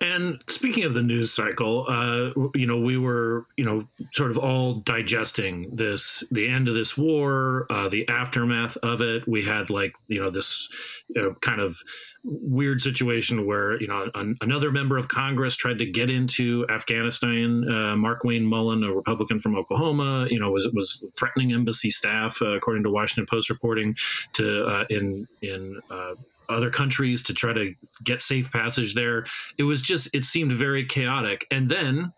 And 0.00 0.42
speaking 0.48 0.84
of 0.84 0.92
the 0.92 1.02
news 1.02 1.32
cycle, 1.32 1.86
uh, 1.88 2.30
you 2.54 2.66
know, 2.66 2.78
we 2.78 2.98
were, 2.98 3.46
you 3.56 3.64
know, 3.64 3.88
sort 4.12 4.30
of 4.30 4.36
all 4.36 4.74
digesting 4.74 5.74
this, 5.74 6.22
the 6.30 6.48
end 6.48 6.68
of 6.68 6.74
this 6.74 6.98
war, 6.98 7.66
uh, 7.70 7.88
the 7.88 8.06
aftermath 8.08 8.76
of 8.78 9.00
it. 9.00 9.26
We 9.26 9.42
had 9.42 9.70
like, 9.70 9.94
you 10.08 10.20
know, 10.20 10.28
this 10.28 10.68
you 11.08 11.22
know, 11.22 11.34
kind 11.40 11.62
of 11.62 11.78
weird 12.24 12.82
situation 12.82 13.46
where, 13.46 13.80
you 13.80 13.88
know, 13.88 14.10
an, 14.14 14.36
another 14.42 14.70
member 14.70 14.98
of 14.98 15.08
Congress 15.08 15.56
tried 15.56 15.78
to 15.78 15.86
get 15.86 16.10
into 16.10 16.66
Afghanistan. 16.68 17.64
Uh, 17.66 17.94
Markwayne 17.94 18.44
Mullin, 18.44 18.84
a 18.84 18.92
Republican 18.92 19.40
from 19.40 19.56
Oklahoma, 19.56 20.26
you 20.30 20.38
know, 20.38 20.50
was 20.50 20.68
was 20.74 21.02
threatening 21.18 21.52
embassy 21.54 21.88
staff, 21.88 22.42
uh, 22.42 22.48
according 22.48 22.82
to 22.82 22.90
Washington 22.90 23.26
Post 23.30 23.48
reporting, 23.48 23.96
to 24.34 24.66
uh, 24.66 24.84
in 24.90 25.26
in 25.40 25.80
uh, 25.90 26.14
other 26.48 26.70
countries 26.70 27.22
to 27.24 27.34
try 27.34 27.52
to 27.52 27.74
get 28.04 28.20
safe 28.20 28.52
passage 28.52 28.94
there. 28.94 29.26
It 29.58 29.64
was 29.64 29.80
just 29.80 30.14
it 30.14 30.24
seemed 30.24 30.52
very 30.52 30.84
chaotic. 30.84 31.46
And 31.50 31.68
then 31.68 32.12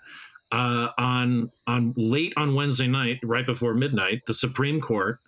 uh, 0.53 0.89
on 0.99 1.51
on 1.67 1.95
late 1.97 2.35
on 2.37 2.55
Wednesday 2.55 2.87
night, 2.87 3.21
right 3.23 3.47
before 3.47 3.75
midnight, 3.75 4.23
the 4.27 4.35
Supreme 4.35 4.81
Court 4.81 5.21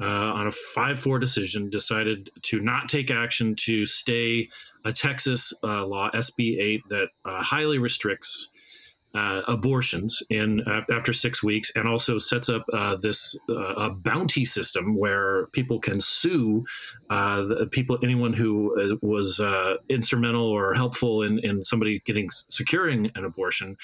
uh, 0.00 0.06
on 0.06 0.46
a 0.46 0.50
five 0.50 0.98
four 0.98 1.18
decision 1.18 1.70
decided 1.70 2.30
to 2.42 2.60
not 2.60 2.88
take 2.88 3.10
action 3.10 3.54
to 3.56 3.86
stay 3.86 4.48
a 4.84 4.92
Texas 4.92 5.52
uh, 5.64 5.86
law 5.86 6.10
SB 6.10 6.58
eight 6.60 6.82
that 6.90 7.08
uh, 7.24 7.42
highly 7.42 7.78
restricts 7.78 8.50
uh, 9.14 9.42
abortions 9.48 10.22
in 10.30 10.60
uh, 10.62 10.82
after 10.92 11.12
six 11.12 11.42
weeks, 11.42 11.72
and 11.74 11.88
also 11.88 12.18
sets 12.18 12.48
up 12.48 12.64
uh, 12.72 12.96
this 12.96 13.38
uh, 13.48 13.74
a 13.74 13.90
bounty 13.90 14.44
system 14.44 14.96
where 14.96 15.46
people 15.48 15.78
can 15.78 16.00
sue 16.00 16.64
uh, 17.10 17.44
people, 17.70 17.98
anyone 18.02 18.32
who 18.32 18.74
uh, 18.78 18.96
was 19.02 19.40
instrumental 19.88 20.44
or 20.44 20.74
helpful 20.74 21.22
in, 21.22 21.38
in 21.40 21.64
somebody 21.64 22.00
getting 22.04 22.28
securing 22.30 23.10
an 23.14 23.24
abortion. 23.24 23.76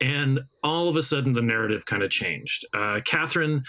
And 0.00 0.40
all 0.62 0.88
of 0.88 0.96
a 0.96 1.02
sudden, 1.02 1.32
the 1.32 1.40
narrative 1.40 1.86
kind 1.86 2.02
of 2.02 2.10
changed. 2.10 2.66
Katherine 3.04 3.62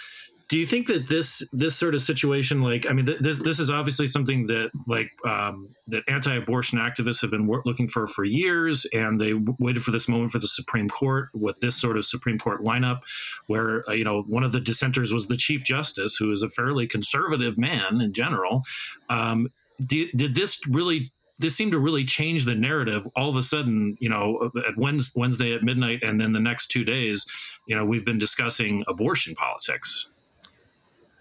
do 0.47 0.59
you 0.59 0.65
think 0.65 0.87
that 0.87 1.07
this 1.07 1.47
this 1.51 1.75
sort 1.75 1.95
of 1.95 2.01
situation 2.01 2.61
like 2.61 2.89
i 2.89 2.93
mean 2.93 3.05
th- 3.05 3.19
this 3.19 3.39
this 3.39 3.59
is 3.59 3.69
obviously 3.69 4.07
something 4.07 4.47
that 4.47 4.69
like 4.87 5.11
um, 5.25 5.69
that 5.87 6.03
anti-abortion 6.07 6.79
activists 6.79 7.21
have 7.21 7.31
been 7.31 7.47
looking 7.65 7.87
for 7.87 8.07
for 8.07 8.23
years 8.23 8.85
and 8.93 9.19
they 9.19 9.31
w- 9.31 9.55
waited 9.59 9.83
for 9.83 9.91
this 9.91 10.07
moment 10.07 10.31
for 10.31 10.39
the 10.39 10.47
supreme 10.47 10.89
court 10.89 11.29
with 11.33 11.59
this 11.59 11.75
sort 11.75 11.97
of 11.97 12.05
supreme 12.05 12.37
court 12.37 12.63
lineup 12.63 13.01
where 13.47 13.87
uh, 13.89 13.93
you 13.93 14.03
know 14.03 14.21
one 14.23 14.43
of 14.43 14.51
the 14.51 14.59
dissenters 14.59 15.13
was 15.13 15.27
the 15.27 15.37
chief 15.37 15.63
justice 15.63 16.15
who 16.17 16.31
is 16.31 16.41
a 16.41 16.49
fairly 16.49 16.87
conservative 16.87 17.57
man 17.57 18.01
in 18.01 18.13
general. 18.13 18.63
Um, 19.09 19.49
did, 19.85 20.09
did 20.15 20.35
this 20.35 20.65
really 20.67 21.11
this 21.37 21.55
seemed 21.55 21.73
to 21.73 21.79
really 21.79 22.05
change 22.05 22.45
the 22.45 22.55
narrative. 22.55 23.05
All 23.13 23.29
of 23.29 23.35
a 23.35 23.43
sudden 23.43 23.97
you 23.99 24.09
know 24.09 24.51
at 24.67 24.77
wednesday 24.77 25.53
at 25.53 25.63
midnight 25.63 26.01
and 26.03 26.19
then 26.19 26.33
the 26.33 26.39
next 26.39 26.67
two 26.67 26.83
days 26.83 27.25
you 27.67 27.75
know 27.75 27.85
we've 27.85 28.05
been 28.05 28.17
discussing 28.17 28.83
abortion 28.87 29.35
politics 29.35 30.11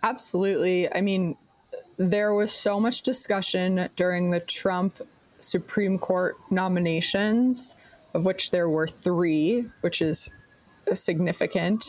Absolutely. 0.05 0.93
I 0.95 1.01
mean, 1.01 1.35
there 1.97 2.35
was 2.35 2.53
so 2.53 2.79
much 2.79 3.01
discussion 3.01 3.89
during 3.97 4.31
the 4.31 4.41
Trump 4.41 5.01
Supreme 5.41 5.99
Court 5.99 6.37
nominations, 6.51 7.77
of 8.13 8.27
which 8.27 8.51
there 8.51 8.69
were 8.69 8.87
three, 8.87 9.65
which 9.81 10.03
is 10.03 10.31
significant, 10.93 11.87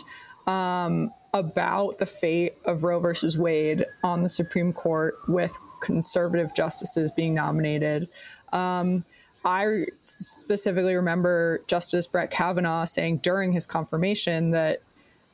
um, 0.47 1.11
about 1.33 1.97
the 1.97 2.05
fate 2.05 2.53
of 2.63 2.85
Roe 2.85 3.01
versus 3.01 3.37
Wade 3.37 3.85
on 4.01 4.23
the 4.23 4.29
Supreme 4.29 4.71
Court 4.71 5.15
with 5.27 5.57
conservative 5.81 6.55
justices 6.55 7.11
being 7.11 7.33
nominated. 7.33 8.07
Um, 8.53 9.03
I 9.43 9.87
specifically 9.93 10.95
remember 10.95 11.61
Justice 11.67 12.07
Brett 12.07 12.31
Kavanaugh 12.31 12.85
saying 12.85 13.17
during 13.17 13.51
his 13.51 13.65
confirmation 13.65 14.51
that 14.51 14.81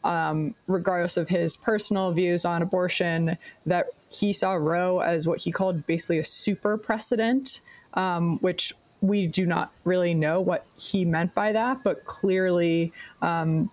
um, 0.04 0.56
regardless 0.68 1.18
of 1.18 1.30
his 1.30 1.56
personal 1.56 2.12
views 2.12 2.46
on 2.46 2.62
abortion, 2.62 3.38
that 3.66 3.88
he 4.10 4.34
saw 4.34 4.54
Roe 4.54 5.00
as 5.00 5.28
what 5.28 5.42
he 5.42 5.52
called 5.52 5.86
basically 5.88 6.20
a 6.20 6.24
super 6.24 6.78
precedent, 6.78 7.62
um, 7.94 8.40
which 8.40 8.74
we 9.02 9.26
do 9.26 9.46
not 9.46 9.72
really 9.84 10.14
know 10.14 10.40
what 10.40 10.66
he 10.78 11.06
meant 11.06 11.34
by 11.34 11.52
that, 11.52 11.84
but 11.84 12.04
clearly 12.06 12.94
um, 13.22 13.70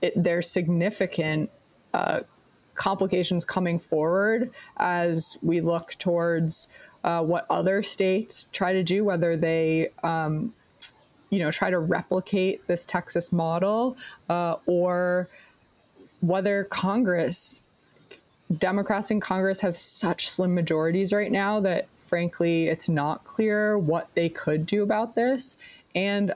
it, 0.00 0.12
there's 0.16 0.48
significant 0.48 1.50
uh, 1.94 2.20
complications 2.74 3.44
coming 3.44 3.78
forward 3.78 4.50
as 4.76 5.36
we 5.42 5.60
look 5.60 5.94
towards 5.98 6.68
uh, 7.04 7.22
what 7.22 7.46
other 7.50 7.82
states 7.82 8.46
try 8.52 8.72
to 8.72 8.82
do, 8.82 9.04
whether 9.04 9.36
they 9.36 9.90
um, 10.02 10.54
you 11.30 11.38
know 11.38 11.50
try 11.50 11.70
to 11.70 11.78
replicate 11.78 12.66
this 12.68 12.84
Texas 12.84 13.32
model 13.32 13.96
uh, 14.28 14.56
or 14.66 15.28
whether 16.22 16.64
Congress, 16.64 17.62
Democrats 18.56 19.10
in 19.10 19.20
Congress 19.20 19.60
have 19.60 19.76
such 19.76 20.30
slim 20.30 20.54
majorities 20.54 21.12
right 21.12 21.30
now 21.30 21.60
that 21.60 21.88
frankly, 22.12 22.68
it's 22.68 22.90
not 22.90 23.24
clear 23.24 23.78
what 23.78 24.06
they 24.14 24.28
could 24.28 24.66
do 24.66 24.82
about 24.82 25.14
this. 25.14 25.56
And 25.94 26.34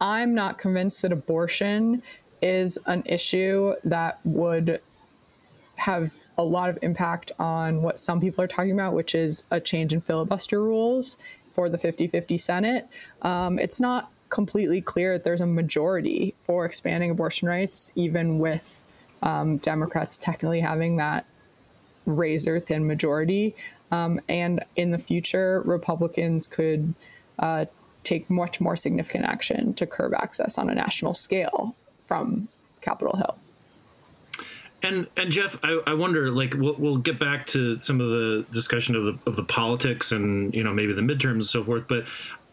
I'm 0.00 0.34
not 0.34 0.58
convinced 0.58 1.02
that 1.02 1.12
abortion 1.12 2.02
is 2.42 2.76
an 2.86 3.04
issue 3.06 3.74
that 3.84 4.18
would 4.24 4.80
have 5.76 6.12
a 6.36 6.42
lot 6.42 6.70
of 6.70 6.78
impact 6.82 7.30
on 7.38 7.82
what 7.82 8.00
some 8.00 8.20
people 8.20 8.42
are 8.42 8.48
talking 8.48 8.72
about, 8.72 8.92
which 8.92 9.14
is 9.14 9.44
a 9.50 9.60
change 9.60 9.92
in 9.92 10.00
filibuster 10.00 10.60
rules 10.60 11.18
for 11.52 11.68
the 11.68 11.78
50 11.78 12.08
50 12.08 12.36
Senate. 12.36 12.88
Um, 13.22 13.60
it's 13.60 13.80
not 13.80 14.10
completely 14.28 14.80
clear 14.80 15.18
that 15.18 15.22
there's 15.22 15.40
a 15.40 15.46
majority 15.46 16.34
for 16.42 16.64
expanding 16.64 17.12
abortion 17.12 17.46
rights, 17.46 17.92
even 17.94 18.40
with 18.40 18.84
um, 19.22 19.58
Democrats 19.58 20.18
technically 20.18 20.60
having 20.60 20.96
that 20.96 21.26
razor 22.06 22.60
thin 22.60 22.86
majority. 22.86 23.54
Um, 23.92 24.20
and 24.28 24.64
in 24.76 24.90
the 24.90 24.98
future, 24.98 25.62
Republicans 25.64 26.46
could 26.46 26.94
uh, 27.38 27.66
take 28.04 28.30
much 28.30 28.60
more 28.60 28.76
significant 28.76 29.24
action 29.24 29.74
to 29.74 29.86
curb 29.86 30.14
access 30.14 30.58
on 30.58 30.70
a 30.70 30.74
national 30.74 31.14
scale 31.14 31.74
from 32.06 32.48
Capitol 32.80 33.16
Hill. 33.16 33.36
And 34.82 35.06
and 35.16 35.30
Jeff, 35.30 35.58
I, 35.62 35.78
I 35.86 35.94
wonder, 35.94 36.30
like, 36.30 36.54
we'll, 36.54 36.74
we'll 36.78 36.96
get 36.96 37.18
back 37.18 37.46
to 37.48 37.78
some 37.78 38.00
of 38.00 38.08
the 38.08 38.46
discussion 38.50 38.96
of 38.96 39.04
the 39.04 39.18
of 39.26 39.36
the 39.36 39.42
politics 39.44 40.10
and 40.10 40.54
you 40.54 40.64
know 40.64 40.72
maybe 40.72 40.94
the 40.94 41.02
midterms 41.02 41.32
and 41.32 41.46
so 41.46 41.62
forth. 41.62 41.86
But 41.86 42.06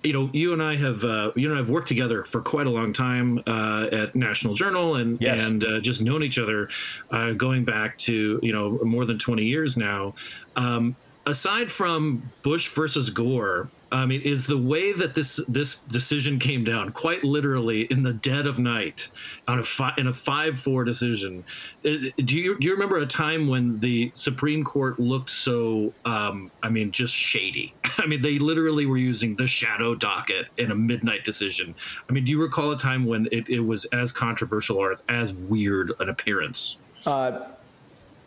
you 0.08 0.14
know, 0.14 0.30
you 0.32 0.54
and 0.54 0.64
I 0.64 0.78
have 0.78 1.04
uh, 1.04 1.32
you 1.36 1.50
know 1.50 1.60
I've 1.60 1.70
worked 1.70 1.90
together 1.90 2.24
for 2.24 2.42
quite 2.42 2.66
a 2.66 2.70
long 2.70 2.94
time 2.94 3.44
uh, 3.46 3.88
at 3.92 4.16
National 4.16 4.54
Journal 4.54 4.96
and 4.96 5.20
yes. 5.20 5.46
and 5.46 5.64
uh, 5.66 5.80
just 5.82 6.02
known 6.02 6.24
each 6.24 6.40
other 6.40 6.70
uh, 7.12 7.34
going 7.34 7.66
back 7.66 7.98
to 8.00 8.40
you 8.42 8.54
know 8.54 8.80
more 8.84 9.04
than 9.06 9.20
twenty 9.20 9.44
years 9.44 9.76
now. 9.76 10.14
Um, 10.56 10.96
aside 11.26 11.70
from 11.70 12.32
Bush 12.42 12.70
versus 12.70 13.10
Gore, 13.10 13.70
I 13.92 14.06
mean, 14.06 14.22
is 14.22 14.48
the 14.48 14.58
way 14.58 14.92
that 14.94 15.16
this 15.16 15.38
this 15.48 15.80
decision 15.80 16.40
came 16.40 16.64
down 16.64 16.92
quite 16.92 17.24
literally 17.24 17.84
in 17.84 18.04
the 18.04 18.14
dead 18.14 18.46
of 18.46 18.60
night 18.60 19.10
on 19.48 19.60
a 19.60 19.64
fi- 19.64 19.94
in 19.98 20.08
a 20.08 20.14
five 20.14 20.60
four 20.60 20.84
decision. 20.84 21.44
Do 21.84 22.12
you 22.38 22.60
do 22.60 22.68
you 22.68 22.74
remember 22.74 22.98
a 22.98 23.06
time 23.06 23.48
when 23.48 23.78
the 23.80 24.12
Supreme 24.14 24.64
Court 24.64 25.00
looked 25.00 25.30
so? 25.30 25.94
Um, 26.06 26.52
I 26.64 26.70
mean, 26.70 26.92
just 26.92 27.16
shady. 27.16 27.74
I 27.98 28.06
mean, 28.06 28.22
they 28.22 28.40
literally 28.40 28.86
were 28.86 28.98
using 28.98 29.36
the 29.36 29.48
shadow 29.48 29.96
docket 29.96 30.48
in 30.58 30.72
a 30.72 30.76
midnight 30.76 31.24
decision. 31.24 31.74
I 32.10 32.14
mean, 32.14 32.26
do 32.26 32.32
you 32.32 32.42
recall 32.42 32.72
a 32.72 32.78
time 32.78 33.06
when 33.06 33.28
it, 33.32 33.48
it 33.50 33.62
was 33.62 33.86
as 33.86 34.12
controversial 34.12 34.78
or 34.78 34.98
as 35.10 35.34
weird 35.34 35.94
an 36.00 36.10
appearance? 36.10 36.78
Uh, 37.06 37.48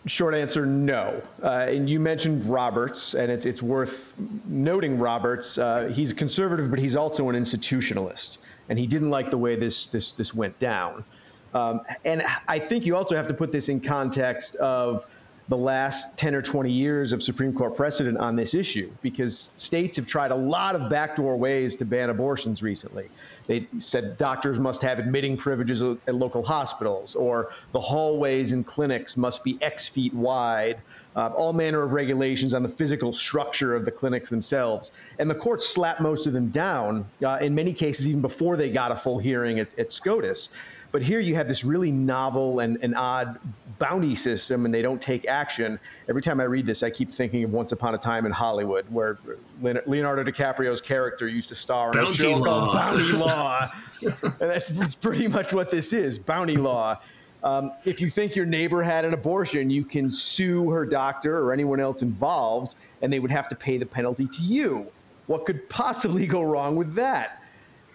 Short 0.07 0.35
answer, 0.35 0.65
no. 0.65 1.23
Uh, 1.43 1.67
and 1.69 1.89
you 1.89 2.01
mentioned 2.01 2.47
Roberts, 2.47 3.15
and 3.15 3.31
it's 3.31 3.45
it's 3.45 3.63
worth 3.63 4.15
noting 4.47 4.99
Roberts. 4.99 5.59
Uh, 5.59 5.93
he's 5.95 6.11
a 6.11 6.15
conservative, 6.15 6.71
but 6.71 6.79
he's 6.79 6.97
also 6.97 7.29
an 7.29 7.37
institutionalist. 7.37 8.39
and 8.71 8.79
he 8.79 8.87
didn't 8.87 9.11
like 9.11 9.31
the 9.31 9.37
way 9.37 9.57
this 9.57 9.87
this 9.89 10.13
this 10.13 10.33
went 10.33 10.59
down. 10.59 11.05
Um, 11.53 11.83
and 12.05 12.23
I 12.49 12.59
think 12.61 12.87
you 12.87 12.97
also 12.97 13.17
have 13.17 13.27
to 13.27 13.35
put 13.35 13.53
this 13.53 13.69
in 13.69 13.81
context 13.81 14.55
of 14.57 15.07
the 15.49 15.57
last 15.57 16.17
10 16.17 16.37
or 16.37 16.43
20 16.43 16.71
years 16.71 17.13
of 17.13 17.25
Supreme 17.25 17.53
Court 17.53 17.75
precedent 17.75 18.17
on 18.19 18.37
this 18.37 18.55
issue 18.55 18.89
because 19.03 19.51
states 19.57 19.97
have 19.97 20.07
tried 20.07 20.31
a 20.31 20.37
lot 20.37 20.77
of 20.77 20.89
backdoor 20.89 21.37
ways 21.37 21.75
to 21.77 21.85
ban 21.85 22.09
abortions 22.09 22.63
recently. 22.63 23.11
They 23.47 23.67
said 23.79 24.17
doctors 24.19 24.59
must 24.59 24.83
have 24.83 24.99
admitting 24.99 25.37
privileges 25.37 25.83
at 25.83 26.15
local 26.15 26.43
hospitals, 26.43 27.15
or 27.15 27.53
the 27.73 27.81
hallways 27.81 28.53
in 28.53 28.65
clinics 28.65 29.17
must 29.17 29.43
be 29.43 29.59
X 29.61 29.89
feet 29.89 30.15
wide, 30.15 30.79
uh, 31.17 31.29
all 31.29 31.53
manner 31.53 31.83
of 31.83 31.93
regulations 31.93 32.55
on 32.55 32.63
the 32.63 32.69
physical 32.69 33.13
structure 33.13 33.75
of 33.75 33.85
the 33.85 33.91
clinics 33.91 34.29
themselves. 34.29 34.93
And 35.19 35.29
the 35.29 35.35
courts 35.35 35.69
slapped 35.69 36.01
most 36.01 36.27
of 36.27 36.33
them 36.33 36.51
down, 36.51 37.07
uh, 37.25 37.39
in 37.41 37.55
many 37.55 37.73
cases, 37.73 38.07
even 38.07 38.21
before 38.21 38.57
they 38.57 38.71
got 38.71 38.93
a 38.93 38.97
full 38.97 39.19
hearing 39.19 39.59
at, 39.59 39.77
at 39.79 39.91
SCOTUS. 39.91 40.51
But 40.93 41.03
here 41.03 41.21
you 41.21 41.35
have 41.37 41.47
this 41.47 41.65
really 41.65 41.93
novel 41.93 42.61
and, 42.61 42.79
and 42.83 42.97
odd 42.97 43.39
bounty 43.79 44.15
system, 44.15 44.65
and 44.65 44.75
they 44.75 44.83
don't 44.83 45.01
take 45.01 45.27
action. 45.27 45.79
Every 46.09 46.21
time 46.21 46.41
I 46.41 46.45
read 46.45 46.67
this, 46.67 46.83
I 46.83 46.91
keep 46.91 47.11
thinking 47.11 47.45
of 47.45 47.53
Once 47.53 47.73
Upon 47.73 47.95
a 47.95 47.99
Time 47.99 48.27
in 48.27 48.33
Hollywood, 48.33 48.85
where 48.91 49.19
Leonardo 49.61 50.25
DiCaprio's 50.25 50.81
character 50.81 51.29
used 51.29 51.49
to 51.49 51.55
star 51.55 51.91
in 51.93 51.99
bounty 51.99 52.15
a 52.15 52.19
show 52.19 52.37
law. 52.37 52.45
called 52.45 52.75
Bounty 52.75 53.13
Law. 53.13 53.69
and 54.03 54.51
that's, 54.51 54.69
that's 54.69 54.95
pretty 54.95 55.29
much 55.29 55.53
what 55.53 55.71
this 55.71 55.93
is 55.93 56.19
bounty 56.19 56.57
law. 56.57 57.01
Um, 57.43 57.73
if 57.85 58.01
you 58.01 58.11
think 58.11 58.37
your 58.37 58.45
neighbor 58.45 58.83
had 58.83 59.05
an 59.05 59.15
abortion, 59.15 59.71
you 59.71 59.85
can 59.85 60.11
sue 60.11 60.71
her 60.71 60.85
doctor 60.85 61.39
or 61.39 61.53
anyone 61.53 61.81
else 61.81 62.03
involved, 62.03 62.75
and 63.01 63.13
they 63.13 63.19
would 63.19 63.31
have 63.31 63.49
to 63.49 63.55
pay 63.55 63.79
the 63.79 63.87
penalty 63.87 64.27
to 64.27 64.43
you. 64.43 64.91
What 65.27 65.47
could 65.47 65.69
possibly 65.69 66.27
go 66.27 66.43
wrong 66.43 66.77
with 66.77 66.95
that? 66.95 67.43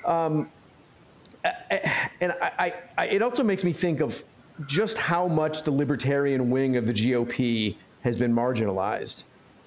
Um, 0.06 0.52
and 2.22 2.34
I, 2.42 2.74
I, 2.98 3.06
it 3.06 3.22
also 3.22 3.44
makes 3.44 3.64
me 3.64 3.74
think 3.74 4.00
of 4.00 4.24
just 4.68 4.98
how 4.98 5.28
much 5.28 5.64
the 5.64 5.72
libertarian 5.72 6.50
wing 6.50 6.78
of 6.78 6.88
the 6.88 6.94
GOP 6.94 7.76
has 8.02 8.16
been 8.18 8.34
marginalized. 8.34 9.24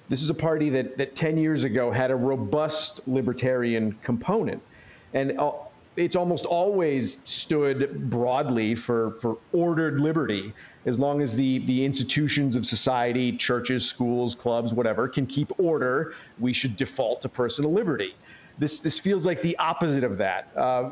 This 0.09 0.23
is 0.23 0.29
a 0.29 0.35
party 0.35 0.69
that, 0.71 0.97
that 0.97 1.15
10 1.15 1.37
years 1.37 1.63
ago 1.63 1.91
had 1.91 2.09
a 2.09 2.15
robust 2.15 3.07
libertarian 3.07 3.97
component. 4.01 4.61
And 5.13 5.39
it's 5.95 6.15
almost 6.15 6.45
always 6.45 7.19
stood 7.25 8.09
broadly 8.09 8.73
for, 8.73 9.11
for 9.21 9.37
ordered 9.53 9.99
liberty. 9.99 10.53
As 10.85 10.97
long 10.97 11.21
as 11.21 11.35
the, 11.35 11.59
the 11.59 11.85
institutions 11.85 12.55
of 12.55 12.65
society, 12.65 13.35
churches, 13.37 13.85
schools, 13.85 14.33
clubs, 14.33 14.73
whatever, 14.73 15.07
can 15.07 15.27
keep 15.27 15.51
order, 15.59 16.15
we 16.39 16.53
should 16.53 16.75
default 16.77 17.21
to 17.21 17.29
personal 17.29 17.71
liberty. 17.71 18.15
This, 18.59 18.81
this 18.81 18.99
feels 18.99 19.25
like 19.25 19.41
the 19.41 19.57
opposite 19.57 20.03
of 20.03 20.17
that. 20.17 20.51
Uh, 20.55 20.91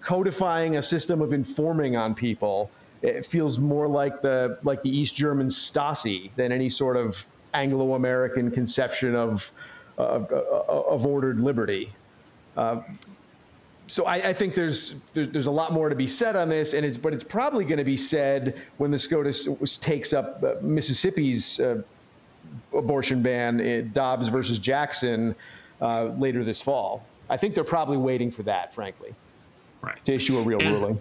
codifying 0.00 0.76
a 0.76 0.82
system 0.82 1.22
of 1.22 1.32
informing 1.32 1.96
on 1.96 2.14
people 2.14 2.70
it 3.04 3.26
feels 3.26 3.58
more 3.58 3.86
like 3.86 4.22
the 4.22 4.58
like 4.62 4.82
the 4.82 4.88
East 4.88 5.14
German 5.14 5.48
Stasi 5.48 6.30
than 6.36 6.50
any 6.50 6.70
sort 6.70 6.96
of 6.96 7.26
Anglo-American 7.52 8.50
conception 8.50 9.14
of 9.14 9.52
of, 9.98 10.30
of 10.32 11.06
ordered 11.06 11.38
liberty. 11.38 11.92
Uh, 12.56 12.80
so 13.86 14.06
I, 14.06 14.14
I, 14.14 14.32
think 14.32 14.54
there's, 14.54 14.94
there's, 15.12 15.28
there's 15.28 15.46
a 15.46 15.50
lot 15.50 15.72
more 15.72 15.90
to 15.90 15.94
be 15.94 16.06
said 16.06 16.34
on 16.36 16.48
this, 16.48 16.72
and 16.72 16.86
it's 16.86 16.96
but 16.96 17.12
it's 17.12 17.22
probably 17.22 17.64
going 17.64 17.78
to 17.78 17.84
be 17.84 17.98
said 17.98 18.60
when 18.78 18.90
the 18.90 18.98
SCOTUS 18.98 19.78
takes 19.78 20.14
up 20.14 20.42
uh, 20.42 20.54
Mississippi's 20.62 21.60
uh, 21.60 21.82
abortion 22.74 23.22
ban, 23.22 23.60
uh, 23.60 23.86
Dobbs 23.92 24.28
versus 24.28 24.58
Jackson, 24.58 25.34
uh, 25.84 26.04
later 26.18 26.42
this 26.42 26.60
fall. 26.60 27.04
I 27.30 27.36
think 27.36 27.54
they're 27.54 27.64
probably 27.64 27.96
waiting 27.96 28.30
for 28.30 28.42
that, 28.44 28.74
frankly, 28.74 29.14
right, 29.82 30.02
to 30.04 30.14
issue 30.14 30.38
a 30.38 30.42
real 30.42 30.60
and, 30.60 30.72
ruling 30.72 31.00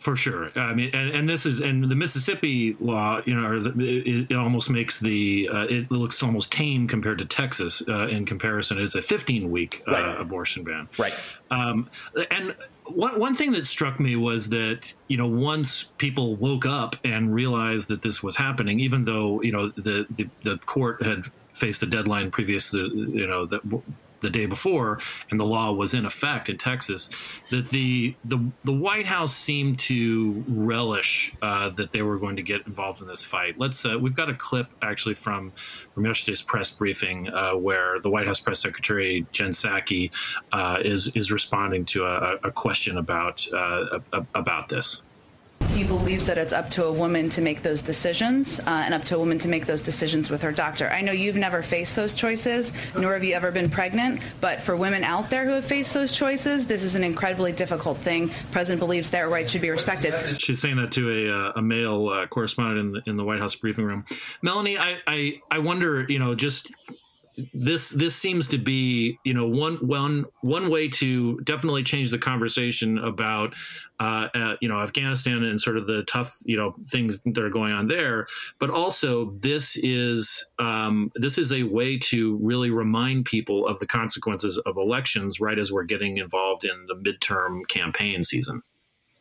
for 0.00 0.16
sure. 0.16 0.50
I 0.56 0.72
mean, 0.72 0.90
and, 0.94 1.10
and 1.10 1.28
this 1.28 1.44
is 1.44 1.60
and 1.60 1.84
the 1.84 1.94
Mississippi 1.94 2.74
law, 2.80 3.20
you 3.26 3.38
know, 3.38 3.70
it, 3.78 4.30
it 4.30 4.34
almost 4.34 4.70
makes 4.70 4.98
the 4.98 5.48
uh, 5.52 5.66
it 5.68 5.90
looks 5.90 6.22
almost 6.22 6.50
tame 6.50 6.88
compared 6.88 7.18
to 7.18 7.26
Texas 7.26 7.82
uh, 7.86 8.08
in 8.08 8.24
comparison. 8.24 8.80
It's 8.80 8.94
a 8.94 9.02
15 9.02 9.50
week 9.50 9.82
uh, 9.86 9.92
right. 9.92 10.20
abortion 10.20 10.64
ban. 10.64 10.88
Right. 10.98 11.12
Um, 11.50 11.90
and 12.30 12.56
one 12.86 13.20
one 13.20 13.34
thing 13.34 13.52
that 13.52 13.66
struck 13.66 14.00
me 14.00 14.16
was 14.16 14.48
that 14.48 14.92
you 15.08 15.18
know 15.18 15.28
once 15.28 15.84
people 15.98 16.34
woke 16.36 16.64
up 16.64 16.96
and 17.04 17.34
realized 17.34 17.88
that 17.88 18.00
this 18.00 18.22
was 18.22 18.36
happening, 18.36 18.80
even 18.80 19.04
though 19.04 19.42
you 19.42 19.52
know 19.52 19.68
the 19.68 20.06
the, 20.10 20.28
the 20.42 20.56
court 20.64 21.02
had 21.04 21.24
faced 21.52 21.82
a 21.82 21.86
deadline 21.86 22.30
previous 22.30 22.70
to 22.70 22.86
you 22.88 23.26
know 23.26 23.44
that 23.44 23.60
the 24.20 24.30
day 24.30 24.46
before, 24.46 25.00
and 25.30 25.38
the 25.38 25.44
law 25.44 25.72
was 25.72 25.94
in 25.94 26.06
effect 26.06 26.48
in 26.48 26.58
Texas, 26.58 27.10
that 27.50 27.68
the 27.70 28.14
the, 28.24 28.38
the 28.64 28.72
White 28.72 29.06
House 29.06 29.34
seemed 29.34 29.78
to 29.80 30.44
relish 30.48 31.34
uh, 31.42 31.70
that 31.70 31.92
they 31.92 32.02
were 32.02 32.18
going 32.18 32.36
to 32.36 32.42
get 32.42 32.66
involved 32.66 33.00
in 33.00 33.08
this 33.08 33.24
fight. 33.24 33.58
Let's 33.58 33.84
uh, 33.84 33.98
we've 33.98 34.16
got 34.16 34.28
a 34.28 34.34
clip 34.34 34.68
actually 34.82 35.14
from 35.14 35.52
from 35.90 36.06
yesterday's 36.06 36.42
press 36.42 36.70
briefing 36.70 37.28
uh, 37.28 37.52
where 37.52 38.00
the 38.00 38.10
White 38.10 38.26
House 38.26 38.40
press 38.40 38.60
secretary 38.60 39.26
Jen 39.32 39.50
Psaki 39.50 40.12
uh, 40.52 40.78
is 40.80 41.08
is 41.14 41.30
responding 41.32 41.84
to 41.86 42.04
a, 42.04 42.36
a 42.44 42.50
question 42.50 42.98
about 42.98 43.46
uh, 43.52 44.00
about 44.34 44.68
this. 44.68 45.02
He 45.72 45.84
believes 45.84 46.26
that 46.26 46.36
it's 46.36 46.52
up 46.52 46.68
to 46.70 46.84
a 46.84 46.92
woman 46.92 47.28
to 47.30 47.40
make 47.40 47.62
those 47.62 47.80
decisions 47.80 48.60
uh, 48.60 48.82
and 48.84 48.92
up 48.92 49.04
to 49.04 49.16
a 49.16 49.18
woman 49.18 49.38
to 49.38 49.48
make 49.48 49.66
those 49.66 49.80
decisions 49.80 50.28
with 50.28 50.42
her 50.42 50.52
doctor. 50.52 50.88
I 50.88 51.00
know 51.00 51.12
you've 51.12 51.36
never 51.36 51.62
faced 51.62 51.96
those 51.96 52.14
choices, 52.14 52.72
nor 52.96 53.14
have 53.14 53.24
you 53.24 53.34
ever 53.34 53.50
been 53.50 53.70
pregnant, 53.70 54.20
but 54.40 54.60
for 54.60 54.76
women 54.76 55.04
out 55.04 55.30
there 55.30 55.44
who 55.44 55.52
have 55.52 55.64
faced 55.64 55.94
those 55.94 56.12
choices, 56.12 56.66
this 56.66 56.84
is 56.84 56.96
an 56.96 57.04
incredibly 57.04 57.52
difficult 57.52 57.96
thing. 57.98 58.30
President 58.50 58.80
believes 58.80 59.10
their 59.10 59.28
rights 59.28 59.52
should 59.52 59.62
be 59.62 59.70
respected. 59.70 60.40
She's 60.40 60.60
saying 60.60 60.76
that 60.76 60.92
to 60.92 61.10
a, 61.10 61.34
uh, 61.34 61.52
a 61.56 61.62
male 61.62 62.08
uh, 62.08 62.26
correspondent 62.26 62.78
in 62.78 62.92
the, 62.92 63.02
in 63.10 63.16
the 63.16 63.24
White 63.24 63.40
House 63.40 63.54
briefing 63.54 63.84
room. 63.84 64.04
Melanie, 64.42 64.76
I, 64.76 64.98
I, 65.06 65.40
I 65.50 65.58
wonder, 65.60 66.04
you 66.08 66.18
know, 66.18 66.34
just 66.34 66.70
this 67.54 67.90
this 67.90 68.16
seems 68.16 68.46
to 68.48 68.58
be 68.58 69.18
you 69.24 69.32
know 69.32 69.46
one 69.46 69.76
one 69.76 70.24
one 70.42 70.70
way 70.70 70.88
to 70.88 71.38
definitely 71.40 71.82
change 71.82 72.10
the 72.10 72.18
conversation 72.18 72.98
about 72.98 73.54
uh, 74.00 74.28
uh, 74.34 74.56
you 74.60 74.68
know 74.68 74.80
Afghanistan 74.80 75.44
and 75.44 75.60
sort 75.60 75.76
of 75.76 75.86
the 75.86 76.02
tough 76.04 76.36
you 76.44 76.56
know 76.56 76.74
things 76.88 77.22
that 77.22 77.38
are 77.38 77.50
going 77.50 77.72
on 77.72 77.88
there, 77.88 78.26
but 78.58 78.70
also 78.70 79.30
this 79.30 79.76
is 79.76 80.50
um, 80.58 81.10
this 81.14 81.38
is 81.38 81.52
a 81.52 81.62
way 81.64 81.98
to 81.98 82.36
really 82.42 82.70
remind 82.70 83.24
people 83.24 83.66
of 83.66 83.78
the 83.78 83.86
consequences 83.86 84.58
of 84.58 84.76
elections 84.76 85.40
right 85.40 85.58
as 85.58 85.72
we're 85.72 85.84
getting 85.84 86.18
involved 86.18 86.64
in 86.64 86.86
the 86.88 86.94
midterm 86.94 87.66
campaign 87.68 88.24
season. 88.24 88.62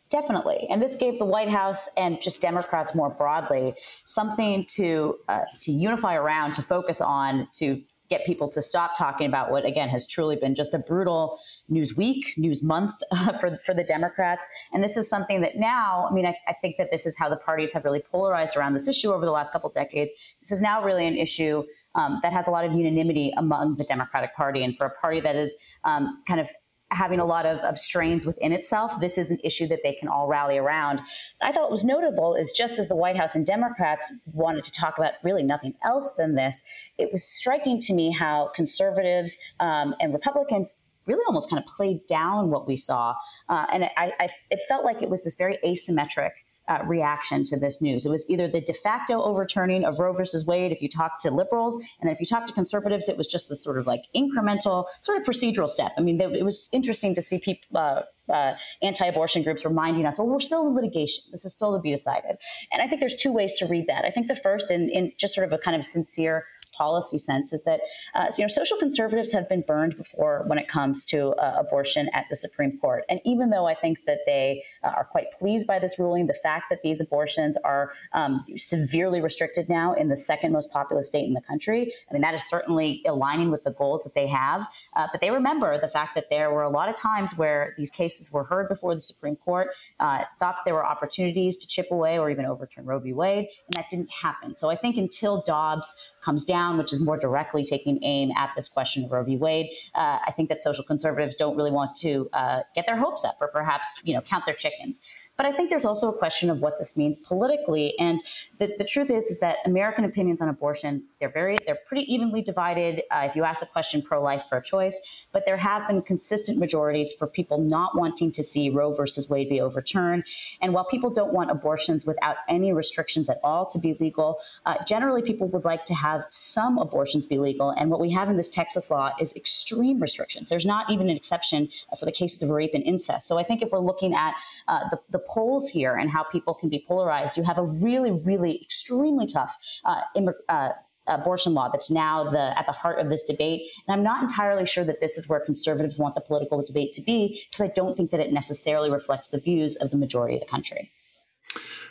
Definitely, 0.09 0.65
and 0.71 0.81
this 0.81 0.95
gave 0.95 1.19
the 1.19 1.25
White 1.25 1.49
House 1.49 1.87
and 1.95 2.19
just 2.19 2.41
Democrats 2.41 2.95
more 2.95 3.11
broadly 3.11 3.75
something 4.05 4.65
to 4.69 5.19
uh, 5.27 5.43
to 5.59 5.71
unify 5.71 6.15
around, 6.15 6.55
to 6.55 6.63
focus 6.63 6.99
on, 6.99 7.47
to 7.53 7.83
get 8.09 8.25
people 8.25 8.49
to 8.49 8.61
stop 8.61 8.97
talking 8.97 9.27
about 9.27 9.51
what 9.51 9.65
again 9.65 9.89
has 9.89 10.07
truly 10.07 10.35
been 10.35 10.55
just 10.55 10.73
a 10.73 10.79
brutal 10.79 11.39
news 11.67 11.95
week, 11.95 12.33
news 12.37 12.63
month 12.63 12.93
uh, 13.11 13.33
for 13.33 13.59
for 13.65 13.73
the 13.73 13.83
Democrats. 13.83 14.47
And 14.73 14.83
this 14.83 14.97
is 14.97 15.09
something 15.09 15.41
that 15.41 15.57
now, 15.57 16.07
I 16.09 16.13
mean, 16.13 16.25
I, 16.25 16.35
I, 16.47 16.53
think 16.53 16.77
that 16.77 16.89
this 16.91 17.05
is 17.05 17.17
how 17.17 17.29
the 17.29 17.37
parties 17.37 17.71
have 17.73 17.85
really 17.85 18.01
polarized 18.11 18.55
around 18.55 18.73
this 18.73 18.87
issue 18.87 19.11
over 19.11 19.25
the 19.25 19.31
last 19.31 19.53
couple 19.53 19.69
decades. 19.69 20.11
This 20.41 20.51
is 20.51 20.61
now 20.61 20.83
really 20.83 21.07
an 21.07 21.15
issue. 21.15 21.63
Um, 21.95 22.19
that 22.21 22.31
has 22.33 22.45
a 22.45 22.51
lot 22.51 22.65
of 22.65 22.73
unanimity 22.73 23.33
among 23.35 23.77
the 23.77 23.83
Democratic 23.83 24.35
Party, 24.35 24.63
and 24.63 24.77
for 24.77 24.85
a 24.85 24.91
party 24.91 25.19
that 25.21 25.35
is 25.35 25.55
um, 25.85 26.21
kind 26.27 26.39
of 26.39 26.47
having 26.91 27.19
a 27.19 27.25
lot 27.25 27.45
of, 27.45 27.59
of, 27.59 27.77
strains 27.77 28.25
within 28.25 28.51
itself. 28.51 28.99
This 28.99 29.17
is 29.17 29.29
an 29.29 29.37
issue 29.43 29.67
that 29.67 29.81
they 29.83 29.93
can 29.93 30.07
all 30.07 30.27
rally 30.27 30.57
around. 30.57 31.01
I 31.41 31.51
thought 31.51 31.63
what 31.63 31.71
was 31.71 31.85
notable 31.85 32.33
is 32.33 32.51
just 32.51 32.79
as 32.79 32.87
the 32.87 32.95
White 32.95 33.15
House 33.15 33.35
and 33.35 33.45
Democrats 33.45 34.11
wanted 34.33 34.63
to 34.63 34.71
talk 34.71 34.97
about 34.97 35.13
really 35.23 35.43
nothing 35.43 35.75
else 35.83 36.13
than 36.17 36.35
this, 36.35 36.63
it 36.97 37.09
was 37.11 37.23
striking 37.23 37.79
to 37.81 37.93
me 37.93 38.11
how 38.11 38.51
conservatives 38.55 39.37
um, 39.59 39.93
and 39.99 40.13
Republicans 40.13 40.77
really 41.05 41.23
almost 41.27 41.49
kind 41.49 41.61
of 41.61 41.65
played 41.75 42.05
down 42.07 42.49
what 42.49 42.67
we 42.67 42.77
saw. 42.77 43.13
Uh, 43.49 43.65
and 43.71 43.83
I, 43.83 44.13
I, 44.19 44.29
it 44.49 44.59
felt 44.67 44.85
like 44.85 45.01
it 45.01 45.09
was 45.09 45.23
this 45.23 45.35
very 45.35 45.57
asymmetric 45.65 46.31
uh, 46.69 46.83
reaction 46.85 47.43
to 47.45 47.59
this 47.59 47.81
news. 47.81 48.05
It 48.05 48.09
was 48.09 48.25
either 48.29 48.47
the 48.47 48.61
de 48.61 48.73
facto 48.73 49.21
overturning 49.21 49.83
of 49.83 49.99
Roe 49.99 50.13
versus 50.13 50.45
Wade 50.45 50.71
if 50.71 50.81
you 50.81 50.89
talk 50.89 51.17
to 51.23 51.31
liberals, 51.31 51.75
and 51.75 52.07
then 52.07 52.13
if 52.13 52.19
you 52.19 52.25
talk 52.25 52.45
to 52.45 52.53
conservatives, 52.53 53.09
it 53.09 53.17
was 53.17 53.27
just 53.27 53.49
this 53.49 53.63
sort 53.63 53.77
of 53.77 53.87
like 53.87 54.03
incremental, 54.15 54.85
sort 55.01 55.17
of 55.17 55.23
procedural 55.23 55.69
step. 55.69 55.91
I 55.97 56.01
mean, 56.01 56.21
it 56.21 56.45
was 56.45 56.69
interesting 56.71 57.13
to 57.15 57.21
see 57.21 57.39
people. 57.39 57.77
Uh, 57.77 58.01
uh, 58.29 58.53
anti-abortion 58.83 59.41
groups 59.41 59.65
reminding 59.65 60.05
us, 60.05 60.19
well, 60.19 60.27
we're 60.27 60.39
still 60.39 60.67
in 60.67 60.75
litigation. 60.75 61.23
This 61.31 61.45
is 61.45 61.51
still 61.51 61.73
to 61.73 61.81
be 61.81 61.89
decided. 61.89 62.37
And 62.71 62.79
I 62.79 62.87
think 62.87 62.99
there's 62.99 63.15
two 63.15 63.31
ways 63.31 63.53
to 63.57 63.65
read 63.65 63.87
that. 63.87 64.05
I 64.05 64.11
think 64.11 64.27
the 64.27 64.35
first, 64.35 64.69
in, 64.69 64.87
in 64.89 65.11
just 65.17 65.33
sort 65.33 65.47
of 65.47 65.53
a 65.53 65.57
kind 65.57 65.75
of 65.75 65.83
sincere 65.83 66.45
policy 66.79 67.17
sense 67.17 67.51
is 67.53 67.63
that 67.63 67.81
uh, 68.15 68.29
so, 68.31 68.41
you 68.41 68.43
know 68.45 68.53
social 68.61 68.77
conservatives 68.77 69.31
have 69.31 69.47
been 69.53 69.63
burned 69.73 69.97
before 69.97 70.43
when 70.47 70.57
it 70.57 70.67
comes 70.67 71.05
to 71.05 71.17
uh, 71.33 71.57
abortion 71.63 72.09
at 72.13 72.25
the 72.29 72.35
Supreme 72.35 72.77
Court, 72.79 73.03
and 73.09 73.19
even 73.25 73.49
though 73.49 73.67
I 73.67 73.75
think 73.75 74.05
that 74.07 74.19
they 74.25 74.63
uh, 74.83 74.99
are 74.99 75.07
quite 75.15 75.27
pleased 75.39 75.67
by 75.67 75.77
this 75.79 75.99
ruling, 75.99 76.27
the 76.27 76.41
fact 76.49 76.65
that 76.71 76.81
these 76.81 76.99
abortions 77.01 77.57
are 77.63 77.91
um, 78.13 78.45
severely 78.57 79.21
restricted 79.29 79.67
now 79.69 79.93
in 79.93 80.07
the 80.07 80.17
second 80.31 80.51
most 80.53 80.71
populous 80.71 81.07
state 81.07 81.27
in 81.27 81.33
the 81.33 81.45
country, 81.51 81.81
I 82.09 82.13
mean 82.13 82.21
that 82.21 82.33
is 82.33 82.45
certainly 82.55 83.03
aligning 83.05 83.51
with 83.51 83.63
the 83.63 83.71
goals 83.71 84.03
that 84.05 84.15
they 84.15 84.27
have. 84.27 84.61
Uh, 84.95 85.07
but 85.11 85.21
they 85.21 85.31
remember 85.31 85.79
the 85.79 85.87
fact 85.87 86.15
that 86.15 86.27
there 86.29 86.51
were 86.51 86.63
a 86.63 86.69
lot 86.79 86.87
of 86.89 86.95
times 86.95 87.37
where 87.37 87.75
these 87.77 87.91
cases 87.91 88.31
were 88.31 88.45
heard 88.45 88.69
before 88.69 88.95
the 88.95 89.01
Supreme 89.01 89.35
Court, 89.35 89.67
uh, 89.99 90.23
thought 90.39 90.55
there 90.65 90.73
were 90.73 90.85
opportunities 90.85 91.57
to 91.57 91.67
chip 91.67 91.87
away 91.91 92.17
or 92.19 92.29
even 92.29 92.45
overturn 92.45 92.85
Roe 92.85 92.99
v. 92.99 93.13
Wade, 93.13 93.47
and 93.65 93.73
that 93.73 93.89
didn't 93.89 94.09
happen. 94.09 94.55
So 94.55 94.69
I 94.69 94.75
think 94.75 94.97
until 94.97 95.41
Dobbs 95.45 95.95
comes 96.23 96.43
down, 96.43 96.77
which 96.77 96.93
is 96.93 97.01
more 97.01 97.17
directly 97.17 97.63
taking 97.63 98.03
aim 98.03 98.31
at 98.37 98.51
this 98.55 98.67
question 98.67 99.05
of 99.05 99.11
Roe 99.11 99.23
v. 99.23 99.37
Wade, 99.37 99.67
uh, 99.95 100.19
I 100.25 100.31
think 100.35 100.49
that 100.49 100.61
social 100.61 100.83
conservatives 100.83 101.35
don't 101.35 101.55
really 101.55 101.71
want 101.71 101.95
to 101.97 102.29
uh, 102.33 102.61
get 102.75 102.85
their 102.87 102.97
hopes 102.97 103.23
up 103.25 103.37
or 103.41 103.47
perhaps 103.47 103.99
you 104.03 104.13
know 104.13 104.21
count 104.21 104.45
their 104.45 104.55
chickens. 104.55 105.01
But 105.39 105.45
I 105.45 105.53
think 105.53 105.69
there's 105.69 105.85
also 105.85 106.09
a 106.09 106.17
question 106.17 106.49
of 106.49 106.61
what 106.61 106.77
this 106.79 106.97
means 106.97 107.17
politically. 107.17 107.97
And 107.97 108.21
the, 108.57 108.75
the 108.77 108.83
truth 108.83 109.09
is, 109.09 109.31
is 109.31 109.39
that 109.39 109.59
American 109.63 110.03
opinions 110.03 110.41
on 110.41 110.49
abortion, 110.49 111.01
they're 111.21 111.31
very, 111.31 111.55
they're 111.65 111.79
pretty 111.87 112.13
evenly 112.13 112.41
divided. 112.41 113.03
Uh, 113.09 113.25
if 113.29 113.37
you 113.37 113.45
ask 113.45 113.61
the 113.61 113.65
question 113.65 114.01
pro-life, 114.01 114.43
pro-choice, 114.49 114.99
but 115.31 115.45
there 115.45 115.55
have 115.55 115.87
been 115.87 116.01
consistent 116.01 116.57
majorities 116.57 117.13
for 117.13 117.25
people 117.25 117.57
not 117.57 117.97
wanting 117.97 118.33
to 118.33 118.43
see 118.43 118.69
Roe 118.69 118.93
versus 118.93 119.29
Wade 119.29 119.47
be 119.47 119.61
overturned. 119.61 120.25
And 120.61 120.73
while 120.73 120.83
people 120.83 121.09
don't 121.09 121.31
want 121.31 121.51
abortions 121.51 122.05
without 122.05 122.35
any 122.49 122.73
restrictions 122.73 123.29
at 123.29 123.39
all 123.41 123.65
to 123.67 123.79
be 123.79 123.95
legal, 123.97 124.39
uh, 124.65 124.83
generally 124.83 125.21
people 125.21 125.47
would 125.47 125.63
like 125.63 125.85
to 125.85 125.93
have 125.93 126.25
some 126.31 126.77
abortions 126.77 127.27
be 127.27 127.37
legal. 127.37 127.69
And 127.69 127.89
what 127.89 128.01
we 128.01 128.11
have 128.11 128.29
in 128.29 128.35
this 128.35 128.49
Texas 128.49 128.91
law 128.91 129.11
is 129.21 129.33
extreme 129.37 130.01
restrictions. 130.01 130.49
There's 130.49 130.65
not 130.65 130.89
even 130.89 131.09
an 131.09 131.15
exception 131.15 131.69
for 131.97 132.03
the 132.03 132.11
cases 132.11 132.43
of 132.43 132.49
rape 132.49 132.71
and 132.73 132.83
incest. 132.83 133.25
So 133.25 133.39
I 133.39 133.43
think 133.43 133.61
if 133.61 133.71
we're 133.71 133.79
looking 133.79 134.13
at 134.13 134.33
uh, 134.67 134.89
the, 134.89 134.99
the 135.11 135.28
polls 135.33 135.69
here 135.69 135.95
and 135.95 136.09
how 136.09 136.23
people 136.23 136.53
can 136.53 136.69
be 136.69 136.83
polarized, 136.87 137.37
you 137.37 137.43
have 137.43 137.57
a 137.57 137.63
really, 137.63 138.11
really 138.11 138.61
extremely 138.61 139.27
tough 139.27 139.57
uh, 139.85 140.01
uh, 140.47 140.71
abortion 141.07 141.53
law 141.53 141.69
that's 141.69 141.89
now 141.89 142.29
the 142.29 142.57
at 142.57 142.65
the 142.65 142.71
heart 142.71 142.99
of 142.99 143.09
this 143.09 143.23
debate. 143.23 143.61
And 143.87 143.93
I'm 143.95 144.03
not 144.03 144.21
entirely 144.21 144.65
sure 144.65 144.83
that 144.83 144.99
this 145.01 145.17
is 145.17 145.27
where 145.27 145.39
conservatives 145.39 145.97
want 145.97 146.15
the 146.15 146.21
political 146.21 146.63
debate 146.63 146.91
to 146.93 147.01
be, 147.01 147.43
because 147.51 147.63
I 147.67 147.71
don't 147.73 147.95
think 147.97 148.11
that 148.11 148.19
it 148.19 148.31
necessarily 148.31 148.91
reflects 148.91 149.29
the 149.29 149.39
views 149.39 149.75
of 149.77 149.91
the 149.91 149.97
majority 149.97 150.35
of 150.35 150.41
the 150.41 150.47
country. 150.47 150.91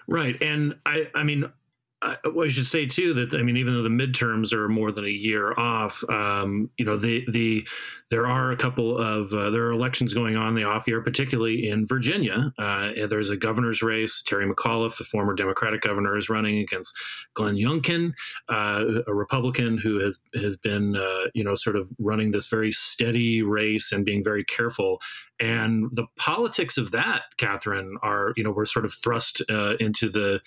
Right, 0.07 0.41
and 0.41 0.77
I, 0.87 1.11
I 1.15 1.23
mean, 1.23 1.53
I, 2.01 2.17
well, 2.33 2.47
I 2.47 2.49
should 2.49 2.67
say 2.67 2.87
too 2.87 3.13
that 3.15 3.35
I 3.35 3.43
mean, 3.43 3.57
even 3.57 3.75
though 3.75 3.83
the 3.83 3.89
midterms 3.89 4.53
are 4.53 4.69
more 4.69 4.93
than 4.93 5.05
a 5.05 5.09
year 5.09 5.53
off, 5.59 6.05
um, 6.09 6.71
you 6.77 6.85
know, 6.85 6.97
the 6.97 7.25
the 7.29 7.67
there 8.11 8.27
are 8.27 8.53
a 8.53 8.57
couple 8.57 8.97
of 8.97 9.33
uh, 9.33 9.51
there 9.51 9.65
are 9.65 9.73
elections 9.73 10.15
going 10.15 10.37
on 10.37 10.55
the 10.55 10.63
off 10.63 10.87
year, 10.87 11.03
particularly 11.03 11.69
in 11.69 11.87
Virginia. 11.87 12.53
Uh, 12.57 12.91
there's 13.09 13.31
a 13.31 13.37
governor's 13.37 13.83
race. 13.83 14.23
Terry 14.23 14.47
McAuliffe, 14.47 14.97
the 14.97 15.05
former 15.05 15.35
Democratic 15.35 15.81
governor, 15.81 16.17
is 16.17 16.31
running 16.31 16.59
against 16.59 16.97
Glenn 17.35 17.57
Youngkin, 17.57 18.13
uh, 18.49 19.03
a 19.07 19.15
Republican 19.15 19.77
who 19.77 19.99
has 19.99 20.21
has 20.35 20.57
been 20.57 20.97
uh, 20.97 21.25
you 21.35 21.43
know 21.43 21.57
sort 21.57 21.75
of 21.75 21.91
running 21.99 22.31
this 22.31 22.47
very 22.47 22.71
steady 22.71 23.43
race 23.43 23.91
and 23.91 24.05
being 24.05 24.23
very 24.23 24.45
careful. 24.45 25.01
And 25.41 25.89
the 25.93 26.07
politics 26.17 26.79
of 26.79 26.91
that, 26.91 27.23
Katherine, 27.37 27.97
are 28.03 28.33
you 28.37 28.43
know 28.43 28.51
we're 28.51 28.65
sort 28.65 28.85
of 28.85 28.93
thrust 28.93 29.43
uh, 29.49 29.77
into 29.77 30.09
the 30.11 30.41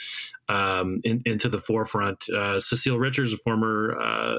um, 0.49 0.99
in, 1.05 1.21
into 1.25 1.47
the 1.47 1.57
forefront. 1.57 2.29
Uh, 2.29 2.59
Cecile 2.59 2.99
Richards, 2.99 3.31
a 3.31 3.37
former 3.37 3.95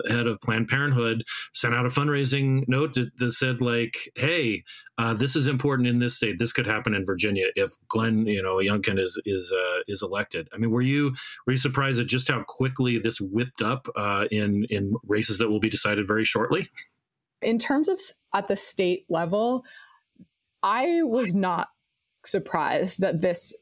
head 0.09 0.27
of 0.27 0.41
Planned 0.43 0.69
Parenthood, 0.69 1.25
sent 1.53 1.75
out 1.75 1.87
a 1.87 1.89
fundraising 1.89 2.69
note 2.69 2.93
to, 2.95 3.11
that 3.19 3.33
said 3.33 3.63
like, 3.63 4.11
"Hey, 4.15 4.65
uh, 4.99 5.15
this 5.15 5.37
is 5.37 5.47
important 5.47 5.89
in 5.89 6.01
this 6.01 6.17
state. 6.17 6.39
This 6.39 6.53
could 6.53 6.67
happen 6.67 6.93
in 6.95 7.07
Virginia 7.07 7.47
if 7.57 7.73
Glenn, 7.89 8.27
you 8.27 8.43
know, 8.43 8.57
Youngkin 8.57 8.99
is 8.99 9.21
is 9.25 9.53
uh, 9.53 9.81
is 9.89 10.03
elected." 10.03 10.49
I 10.53 10.59
mean, 10.59 10.71
were 10.71 10.83
you 10.83 11.15
were 11.47 11.55
you 11.55 11.59
surprised 11.59 11.99
at 11.99 12.09
just 12.09 12.29
how 12.29 12.43
quickly 12.43 12.99
this 12.99 13.21
whipped 13.21 13.63
up 13.63 13.89
uh, 13.97 14.27
in 14.31 14.65
in 14.69 14.95
races 15.07 15.39
that 15.39 15.49
will 15.49 15.61
be 15.61 15.71
decided 15.71 16.07
very 16.07 16.25
shortly? 16.25 16.69
In 17.41 17.59
terms 17.59 17.89
of 17.89 18.01
at 18.35 18.49
the 18.49 18.57
state 18.57 19.05
level, 19.09 19.65
I 20.63 21.03
was 21.03 21.35
not 21.35 21.69
surprised 22.25 23.01
that 23.01 23.21
this 23.21 23.55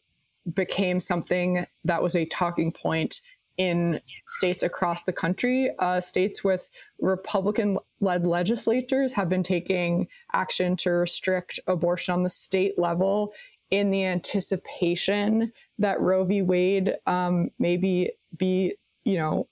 became 0.55 1.01
something 1.01 1.67
that 1.85 2.03
was 2.03 2.17
a 2.17 2.25
talking 2.27 2.73
point 2.73 3.21
in 3.57 4.01
states 4.27 4.63
across 4.63 5.05
the 5.05 5.13
country. 5.13 5.71
Uh, 5.79 6.01
states 6.01 6.43
with 6.43 6.71
Republican 6.99 7.79
led 8.01 8.27
legislatures 8.27 9.13
have 9.13 9.29
been 9.29 9.43
taking 9.43 10.09
action 10.33 10.77
to 10.77 10.91
restrict 10.91 11.61
abortion 11.67 12.15
on 12.15 12.23
the 12.23 12.31
state 12.31 12.79
level 12.79 13.35
in 13.71 13.91
the 13.91 14.05
anticipation 14.05 15.53
that 15.79 16.01
Roe 16.01 16.25
v. 16.25 16.43
Wade 16.43 16.95
um, 17.07 17.51
maybe 17.59 18.13
be, 18.37 18.75
you 19.05 19.19
know, 19.19 19.47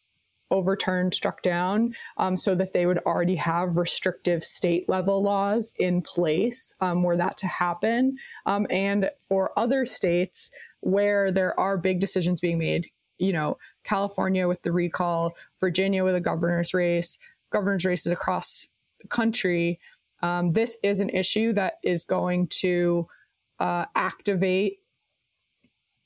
overturned, 0.51 1.15
struck 1.15 1.43
down, 1.43 1.95
um, 2.17 2.37
so 2.37 2.55
that 2.55 2.73
they 2.73 2.87
would 2.87 2.99
already 2.99 3.37
have 3.37 3.77
restrictive 3.77 4.43
state 4.43 4.89
level 4.89 5.23
laws 5.23 5.73
in 5.79 6.03
place 6.03 6.75
um, 6.81 7.03
were 7.03 7.17
that 7.17 7.37
to 7.37 7.47
happen. 7.47 8.17
Um, 8.47 8.67
and 8.71 9.11
for 9.29 9.59
other 9.59 9.85
states 9.85 10.51
where 10.81 11.31
there 11.31 11.59
are 11.59 11.77
big 11.77 12.01
decisions 12.01 12.41
being 12.41 12.59
made, 12.59 12.89
you 13.19 13.33
know, 13.33 13.59
California 13.85 14.47
with 14.47 14.63
the 14.63 14.73
recall, 14.73 15.35
Virginia 15.61 16.05
with 16.05 16.15
a 16.15 16.21
governor's 16.21 16.73
race, 16.73 17.19
governor's 17.51 17.85
races 17.85 18.13
across 18.13 18.69
the 19.01 19.09
country. 19.09 19.79
Um, 20.23 20.51
this 20.51 20.77
is 20.83 21.01
an 21.01 21.11
issue 21.11 21.53
that 21.55 21.75
is 21.83 22.05
going 22.05 22.49
to 22.49 23.07
uh, 23.61 23.87
activate 23.95 24.79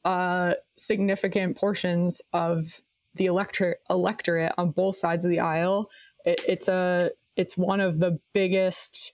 uh, 0.05 0.55
significant 0.77 1.57
portions 1.57 2.21
of 2.33 2.81
the 3.15 3.27
electorate 3.27 3.79
electorate 3.91 4.53
on 4.59 4.71
both 4.71 4.97
sides 4.97 5.25
of 5.25 5.31
the 5.31 5.41
aisle. 5.41 5.91
It, 6.25 6.43
it's 6.47 6.69
a 6.69 7.11
it's 7.37 7.57
one 7.57 7.81
of 7.81 7.99
the 7.99 8.19
biggest 8.33 9.13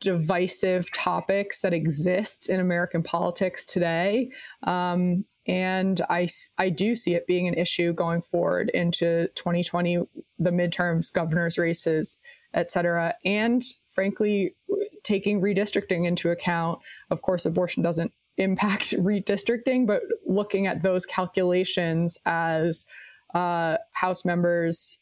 divisive 0.00 0.90
topics 0.92 1.60
that 1.62 1.72
exist 1.72 2.48
in 2.48 2.60
American 2.60 3.02
politics 3.02 3.64
today. 3.64 4.30
Um, 4.62 5.24
and 5.46 6.00
I, 6.10 6.28
I 6.58 6.68
do 6.68 6.94
see 6.94 7.14
it 7.14 7.26
being 7.26 7.48
an 7.48 7.54
issue 7.54 7.92
going 7.92 8.22
forward 8.22 8.70
into 8.70 9.28
2020, 9.34 9.98
the 10.38 10.50
midterms, 10.50 11.12
governor's 11.12 11.56
races, 11.56 12.18
et 12.52 12.70
cetera. 12.70 13.14
And 13.24 13.62
frankly, 13.92 14.54
taking 15.02 15.40
redistricting 15.40 16.06
into 16.06 16.30
account, 16.30 16.80
of 17.10 17.22
course, 17.22 17.46
abortion 17.46 17.82
doesn't 17.82 18.12
impact 18.38 18.90
redistricting, 18.98 19.86
but 19.86 20.02
looking 20.26 20.66
at 20.66 20.82
those 20.82 21.06
calculations 21.06 22.18
as 22.26 22.86
uh, 23.34 23.76
House 23.92 24.24
members 24.24 24.98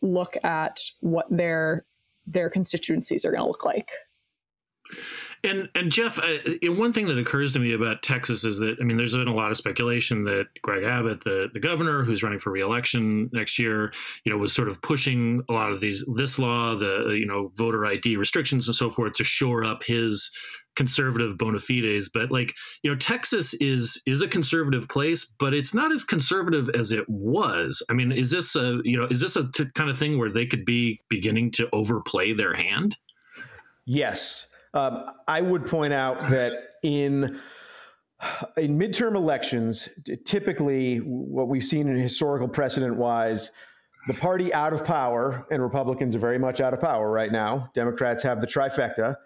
look 0.00 0.36
at 0.44 0.80
what 1.00 1.26
their 1.30 1.84
their 2.26 2.48
constituencies 2.48 3.24
are 3.24 3.30
going 3.30 3.42
to 3.42 3.46
look 3.46 3.64
like. 3.64 3.90
And 5.44 5.68
and 5.74 5.90
Jeff, 5.90 6.20
uh, 6.20 6.38
one 6.64 6.92
thing 6.92 7.06
that 7.06 7.18
occurs 7.18 7.52
to 7.54 7.58
me 7.58 7.72
about 7.72 8.02
Texas 8.02 8.44
is 8.44 8.58
that 8.58 8.76
I 8.80 8.84
mean, 8.84 8.96
there's 8.96 9.16
been 9.16 9.26
a 9.26 9.34
lot 9.34 9.50
of 9.50 9.56
speculation 9.56 10.22
that 10.24 10.46
Greg 10.62 10.84
Abbott, 10.84 11.24
the 11.24 11.50
the 11.52 11.58
governor 11.58 12.04
who's 12.04 12.22
running 12.22 12.38
for 12.38 12.52
reelection 12.52 13.28
next 13.32 13.58
year, 13.58 13.92
you 14.24 14.30
know, 14.30 14.38
was 14.38 14.52
sort 14.52 14.68
of 14.68 14.80
pushing 14.82 15.42
a 15.48 15.52
lot 15.52 15.72
of 15.72 15.80
these 15.80 16.04
this 16.14 16.38
law, 16.38 16.76
the 16.76 17.16
you 17.18 17.26
know 17.26 17.50
voter 17.56 17.84
ID 17.84 18.16
restrictions 18.16 18.68
and 18.68 18.76
so 18.76 18.88
forth 18.88 19.14
to 19.14 19.24
shore 19.24 19.64
up 19.64 19.82
his 19.82 20.30
conservative 20.76 21.36
bona 21.36 21.58
fides. 21.58 22.08
But 22.08 22.30
like 22.30 22.54
you 22.84 22.90
know 22.90 22.96
texas 22.96 23.52
is 23.54 24.00
is 24.06 24.22
a 24.22 24.28
conservative 24.28 24.88
place 24.88 25.34
but 25.38 25.52
it's 25.52 25.74
not 25.74 25.90
as 25.90 26.04
conservative 26.04 26.70
as 26.70 26.92
it 26.92 27.04
was. 27.08 27.84
I 27.90 27.94
mean 27.94 28.12
is 28.12 28.30
this 28.30 28.54
a 28.54 28.78
you 28.84 28.96
know 28.96 29.06
is 29.06 29.20
this 29.20 29.34
a 29.34 29.50
t- 29.50 29.66
kind 29.74 29.90
of 29.90 29.98
thing 29.98 30.20
where 30.20 30.30
they 30.30 30.46
could 30.46 30.64
be 30.64 31.00
beginning 31.08 31.50
to 31.52 31.68
overplay 31.72 32.32
their 32.32 32.54
hand? 32.54 32.96
Yes 33.84 34.46
um, 34.74 35.04
I 35.28 35.40
would 35.40 35.66
point 35.66 35.92
out 35.92 36.20
that 36.30 36.52
in 36.82 37.40
in 38.56 38.78
midterm 38.78 39.16
elections, 39.16 39.88
typically 40.24 40.98
what 40.98 41.48
we've 41.48 41.64
seen 41.64 41.88
in 41.88 41.96
historical 41.96 42.46
precedent 42.46 42.96
wise, 42.96 43.50
the 44.06 44.14
party 44.14 44.54
out 44.54 44.72
of 44.72 44.84
power, 44.84 45.46
and 45.50 45.60
Republicans 45.62 46.14
are 46.14 46.20
very 46.20 46.38
much 46.38 46.60
out 46.60 46.72
of 46.72 46.80
power 46.80 47.10
right 47.10 47.32
now. 47.32 47.70
Democrats 47.74 48.22
have 48.22 48.40
the 48.40 48.46
trifecta. 48.46 49.16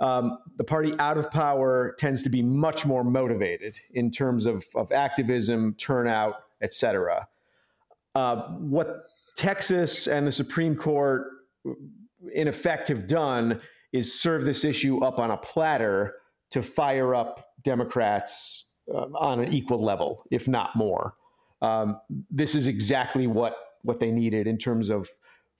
Um, 0.00 0.38
the 0.56 0.64
party 0.64 0.98
out 0.98 1.18
of 1.18 1.30
power 1.30 1.94
tends 1.98 2.22
to 2.22 2.28
be 2.30 2.42
much 2.42 2.86
more 2.86 3.04
motivated 3.04 3.76
in 3.92 4.10
terms 4.10 4.46
of, 4.46 4.64
of 4.74 4.90
activism, 4.92 5.74
turnout, 5.74 6.34
et 6.62 6.72
cetera. 6.72 7.28
Uh, 8.14 8.48
what 8.58 9.04
Texas 9.36 10.08
and 10.08 10.26
the 10.26 10.32
Supreme 10.32 10.74
Court, 10.74 11.26
in 12.32 12.48
effect, 12.48 12.88
have 12.88 13.06
done 13.06 13.60
is 13.92 14.20
serve 14.20 14.44
this 14.44 14.64
issue 14.64 15.02
up 15.04 15.18
on 15.18 15.30
a 15.30 15.36
platter 15.36 16.14
to 16.50 16.62
fire 16.62 17.14
up 17.14 17.52
Democrats 17.62 18.64
uh, 18.92 19.06
on 19.14 19.40
an 19.40 19.52
equal 19.52 19.82
level, 19.82 20.24
if 20.30 20.48
not 20.48 20.74
more. 20.76 21.14
Um, 21.62 22.00
this 22.30 22.54
is 22.54 22.66
exactly 22.66 23.26
what 23.26 23.56
what 23.82 23.98
they 23.98 24.10
needed 24.10 24.46
in 24.46 24.58
terms 24.58 24.90
of 24.90 25.08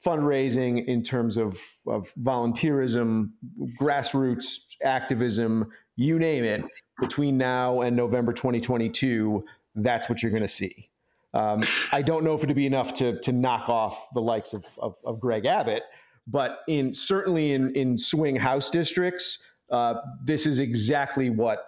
fundraising, 0.04 0.86
in 0.86 1.02
terms 1.02 1.36
of, 1.36 1.60
of 1.86 2.12
volunteerism, 2.22 3.30
grassroots 3.78 4.76
activism, 4.82 5.70
you 5.96 6.18
name 6.18 6.44
it, 6.44 6.64
between 6.98 7.36
now 7.36 7.80
and 7.80 7.96
November 7.96 8.32
2022, 8.32 9.44
that's 9.74 10.08
what 10.08 10.22
you're 10.22 10.30
going 10.30 10.42
to 10.42 10.48
see. 10.48 10.90
Um, 11.32 11.60
I 11.92 12.02
don't 12.02 12.24
know 12.24 12.34
if 12.34 12.42
it'd 12.42 12.56
be 12.56 12.66
enough 12.66 12.92
to 12.94 13.20
to 13.20 13.30
knock 13.32 13.68
off 13.68 14.08
the 14.14 14.20
likes 14.20 14.52
of, 14.52 14.64
of, 14.78 14.96
of 15.04 15.20
Greg 15.20 15.46
Abbott, 15.46 15.84
but 16.30 16.60
in 16.68 16.94
certainly 16.94 17.52
in 17.52 17.74
in 17.74 17.98
swing 17.98 18.36
House 18.36 18.70
districts, 18.70 19.44
uh, 19.70 19.94
this 20.24 20.46
is 20.46 20.58
exactly 20.58 21.30
what 21.30 21.64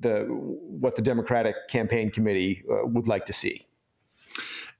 the 0.00 0.26
what 0.28 0.94
the 0.94 1.02
Democratic 1.02 1.56
campaign 1.68 2.10
committee 2.10 2.64
uh, 2.70 2.86
would 2.86 3.08
like 3.08 3.26
to 3.26 3.32
see. 3.32 3.64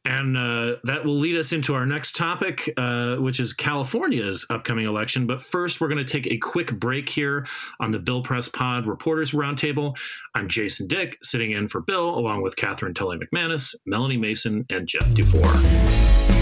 And 0.04 0.38
uh, 0.38 0.76
that 0.84 1.04
will 1.04 1.18
lead 1.18 1.36
us 1.36 1.52
into 1.52 1.74
our 1.74 1.84
next 1.84 2.16
topic, 2.16 2.72
uh, 2.78 3.16
which 3.16 3.40
is 3.40 3.52
California's 3.52 4.46
upcoming 4.48 4.86
election. 4.86 5.26
But 5.26 5.42
first, 5.42 5.80
we're 5.80 5.88
going 5.88 6.04
to 6.04 6.10
take 6.10 6.26
a 6.32 6.38
quick 6.38 6.72
break 6.78 7.08
here 7.10 7.46
on 7.78 7.90
the 7.90 7.98
Bill 7.98 8.22
Press 8.22 8.48
Pod 8.48 8.86
Reporters 8.86 9.32
Roundtable. 9.32 9.98
I'm 10.34 10.48
Jason 10.48 10.86
Dick, 10.86 11.18
sitting 11.22 11.50
in 11.50 11.68
for 11.68 11.82
Bill, 11.82 12.16
along 12.18 12.42
with 12.42 12.56
Katherine 12.56 12.94
Tully 12.94 13.18
McManus, 13.18 13.74
Melanie 13.84 14.16
Mason, 14.16 14.64
and 14.70 14.86
Jeff 14.86 15.12
Dufour. 15.12 16.38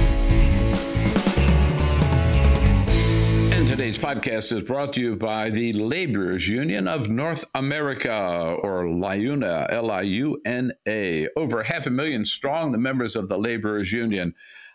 Today's 3.87 4.03
podcast 4.03 4.53
is 4.53 4.63
brought 4.65 4.95
to 4.95 5.01
you 5.01 5.15
by 5.15 5.49
the 5.49 5.73
Laborers 5.73 6.49
Union 6.49 6.89
of 6.89 7.09
North 7.09 7.45
America, 7.55 8.57
or 8.61 8.87
LIUNA, 8.87 9.69
L 9.71 9.93
I 9.93 10.03
U 10.03 10.43
N 10.45 10.73
A. 10.89 11.29
Over 11.37 11.63
half 11.63 11.87
a 11.87 11.91
million 11.91 12.25
strong, 12.25 12.73
the 12.73 12.79
members 12.79 13.15
of 13.15 13.29
the 13.29 13.39
Laborers 13.39 13.93
Union. 13.93 14.35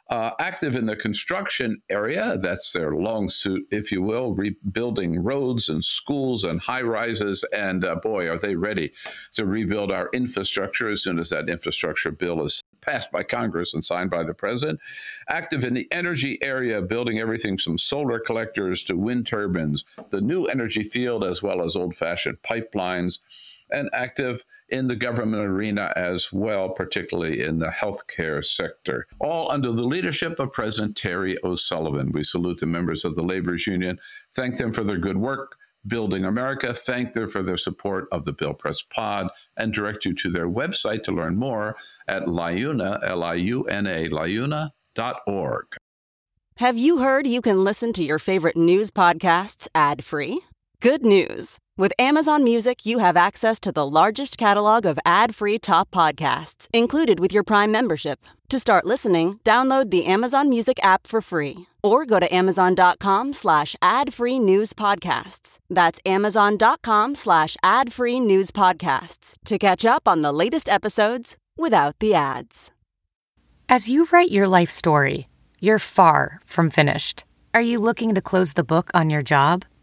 Uh, 0.09 0.31
active 0.39 0.77
in 0.77 0.85
the 0.85 0.95
construction 0.95 1.81
area. 1.89 2.37
That's 2.37 2.71
their 2.71 2.93
long 2.95 3.27
suit, 3.27 3.67
if 3.69 3.91
you 3.91 4.01
will, 4.01 4.33
rebuilding 4.33 5.21
roads 5.21 5.67
and 5.67 5.83
schools 5.83 6.45
and 6.45 6.61
high 6.61 6.81
rises. 6.81 7.43
And 7.51 7.83
uh, 7.83 7.95
boy, 7.95 8.29
are 8.29 8.37
they 8.37 8.55
ready 8.55 8.93
to 9.33 9.45
rebuild 9.45 9.91
our 9.91 10.09
infrastructure 10.13 10.89
as 10.89 11.03
soon 11.03 11.19
as 11.19 11.31
that 11.31 11.49
infrastructure 11.49 12.11
bill 12.11 12.45
is 12.45 12.61
passed 12.81 13.11
by 13.11 13.23
Congress 13.23 13.73
and 13.73 13.83
signed 13.83 14.09
by 14.09 14.23
the 14.23 14.33
president. 14.33 14.79
Active 15.29 15.63
in 15.63 15.73
the 15.73 15.87
energy 15.91 16.41
area, 16.41 16.81
building 16.81 17.19
everything 17.19 17.57
from 17.57 17.77
solar 17.77 18.19
collectors 18.19 18.83
to 18.85 18.95
wind 18.95 19.27
turbines, 19.27 19.85
the 20.09 20.21
new 20.21 20.45
energy 20.45 20.83
field, 20.83 21.23
as 21.23 21.41
well 21.41 21.63
as 21.63 21.75
old 21.75 21.95
fashioned 21.95 22.41
pipelines. 22.41 23.19
And 23.73 23.89
active 23.93 24.43
in 24.67 24.87
the 24.87 24.97
government 24.97 25.43
arena 25.43 25.93
as 25.95 26.33
well, 26.33 26.67
particularly 26.69 27.41
in 27.41 27.59
the 27.59 27.69
healthcare 27.69 28.43
sector, 28.43 29.07
all 29.21 29.49
under 29.49 29.71
the 29.71 29.85
leadership 29.85 30.41
of 30.41 30.51
President 30.51 30.97
Terry 30.97 31.37
O'Sullivan. 31.41 32.11
We 32.11 32.23
salute 32.23 32.59
the 32.59 32.65
members 32.65 33.05
of 33.05 33.15
the 33.15 33.23
Laborers 33.23 33.67
Union, 33.67 33.97
thank 34.33 34.57
them 34.57 34.73
for 34.73 34.83
their 34.83 34.97
good 34.97 35.15
work, 35.15 35.55
Building 35.87 36.25
America. 36.25 36.73
Thank 36.73 37.13
them 37.13 37.29
for 37.29 37.41
their 37.41 37.57
support 37.57 38.07
of 38.11 38.25
the 38.25 38.33
Bill 38.33 38.53
Press 38.53 38.81
Pod 38.81 39.29
and 39.57 39.73
direct 39.73 40.05
you 40.05 40.13
to 40.15 40.29
their 40.29 40.47
website 40.47 41.03
to 41.03 41.11
learn 41.11 41.37
more 41.37 41.75
at 42.07 42.25
liuna, 42.25 42.99
L-I-U-N-A, 43.03 44.09
liuna.org. 44.09 45.65
Have 46.57 46.77
you 46.77 46.99
heard 46.99 47.25
you 47.25 47.41
can 47.41 47.63
listen 47.63 47.93
to 47.93 48.03
your 48.03 48.19
favorite 48.19 48.57
news 48.57 48.91
podcasts 48.91 49.67
ad-free? 49.73 50.41
Good 50.79 51.03
news. 51.03 51.57
With 51.81 51.93
Amazon 51.97 52.43
Music, 52.43 52.85
you 52.85 52.99
have 52.99 53.17
access 53.17 53.59
to 53.61 53.71
the 53.71 53.89
largest 53.89 54.37
catalog 54.37 54.85
of 54.85 54.99
ad-free 55.03 55.57
top 55.57 55.89
podcasts 55.89 56.67
included 56.71 57.19
with 57.19 57.33
your 57.33 57.41
Prime 57.41 57.71
membership. 57.71 58.23
To 58.49 58.59
start 58.59 58.85
listening, 58.85 59.39
download 59.43 59.89
the 59.89 60.05
Amazon 60.05 60.47
Music 60.47 60.79
app 60.83 61.07
for 61.07 61.21
free 61.21 61.65
or 61.81 62.05
go 62.05 62.19
to 62.19 62.31
amazon.com 62.31 63.33
slash 63.33 63.75
ad-free 63.81 64.37
news 64.37 64.73
podcasts. 64.73 65.57
That's 65.71 65.99
amazon.com 66.05 67.15
slash 67.15 67.57
ad-free 67.63 68.19
news 68.19 68.51
podcasts 68.51 69.37
to 69.45 69.57
catch 69.57 69.83
up 69.83 70.07
on 70.07 70.21
the 70.21 70.31
latest 70.31 70.69
episodes 70.69 71.35
without 71.57 71.97
the 71.97 72.13
ads. 72.13 72.71
As 73.67 73.89
you 73.89 74.07
write 74.11 74.29
your 74.29 74.47
life 74.47 74.69
story, 74.69 75.29
you're 75.59 75.79
far 75.79 76.41
from 76.45 76.69
finished. 76.69 77.23
Are 77.55 77.63
you 77.63 77.79
looking 77.79 78.13
to 78.13 78.21
close 78.21 78.53
the 78.53 78.63
book 78.63 78.91
on 78.93 79.09
your 79.09 79.23
job? 79.23 79.65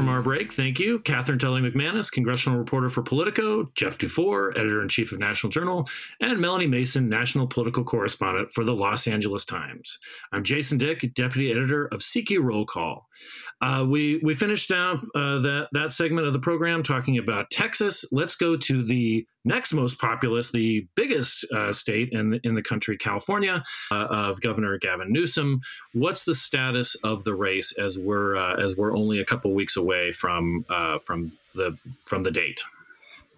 From 0.00 0.08
our 0.08 0.22
break. 0.22 0.50
Thank 0.50 0.80
you. 0.80 1.00
Katherine 1.00 1.38
Tully 1.38 1.60
McManus, 1.60 2.10
congressional 2.10 2.58
reporter 2.58 2.88
for 2.88 3.02
Politico, 3.02 3.70
Jeff 3.74 3.98
Dufour, 3.98 4.52
editor 4.52 4.80
in 4.80 4.88
chief 4.88 5.12
of 5.12 5.18
National 5.18 5.50
Journal, 5.50 5.86
and 6.22 6.40
Melanie 6.40 6.66
Mason, 6.66 7.06
national 7.06 7.46
political 7.46 7.84
correspondent 7.84 8.50
for 8.50 8.64
the 8.64 8.74
Los 8.74 9.06
Angeles 9.06 9.44
Times. 9.44 9.98
I'm 10.32 10.42
Jason 10.42 10.78
Dick, 10.78 11.12
deputy 11.12 11.50
editor 11.50 11.84
of 11.88 12.00
CQ 12.00 12.42
Roll 12.42 12.64
Call. 12.64 13.10
Uh, 13.60 13.84
we 13.86 14.18
we 14.22 14.34
finished 14.34 14.68
down 14.68 14.96
uh, 15.14 15.38
that 15.40 15.68
that 15.72 15.92
segment 15.92 16.26
of 16.26 16.32
the 16.32 16.38
program 16.38 16.82
talking 16.82 17.18
about 17.18 17.50
Texas. 17.50 18.04
Let's 18.10 18.34
go 18.34 18.56
to 18.56 18.82
the 18.82 19.26
next 19.44 19.72
most 19.72 19.98
populous, 19.98 20.50
the 20.50 20.86
biggest 20.94 21.44
uh, 21.52 21.72
state 21.72 22.10
in 22.12 22.30
the, 22.30 22.40
in 22.42 22.54
the 22.54 22.62
country, 22.62 22.96
California, 22.96 23.62
uh, 23.90 24.06
of 24.10 24.40
Governor 24.40 24.78
Gavin 24.78 25.12
Newsom. 25.12 25.60
What's 25.92 26.24
the 26.24 26.34
status 26.34 26.94
of 27.04 27.24
the 27.24 27.34
race 27.34 27.72
as 27.78 27.98
we're 27.98 28.36
uh, 28.36 28.56
as 28.56 28.76
we're 28.76 28.96
only 28.96 29.20
a 29.20 29.24
couple 29.24 29.52
weeks 29.54 29.76
away 29.76 30.12
from 30.12 30.64
uh, 30.70 30.98
from 30.98 31.32
the 31.54 31.76
from 32.06 32.22
the 32.22 32.30
date? 32.30 32.62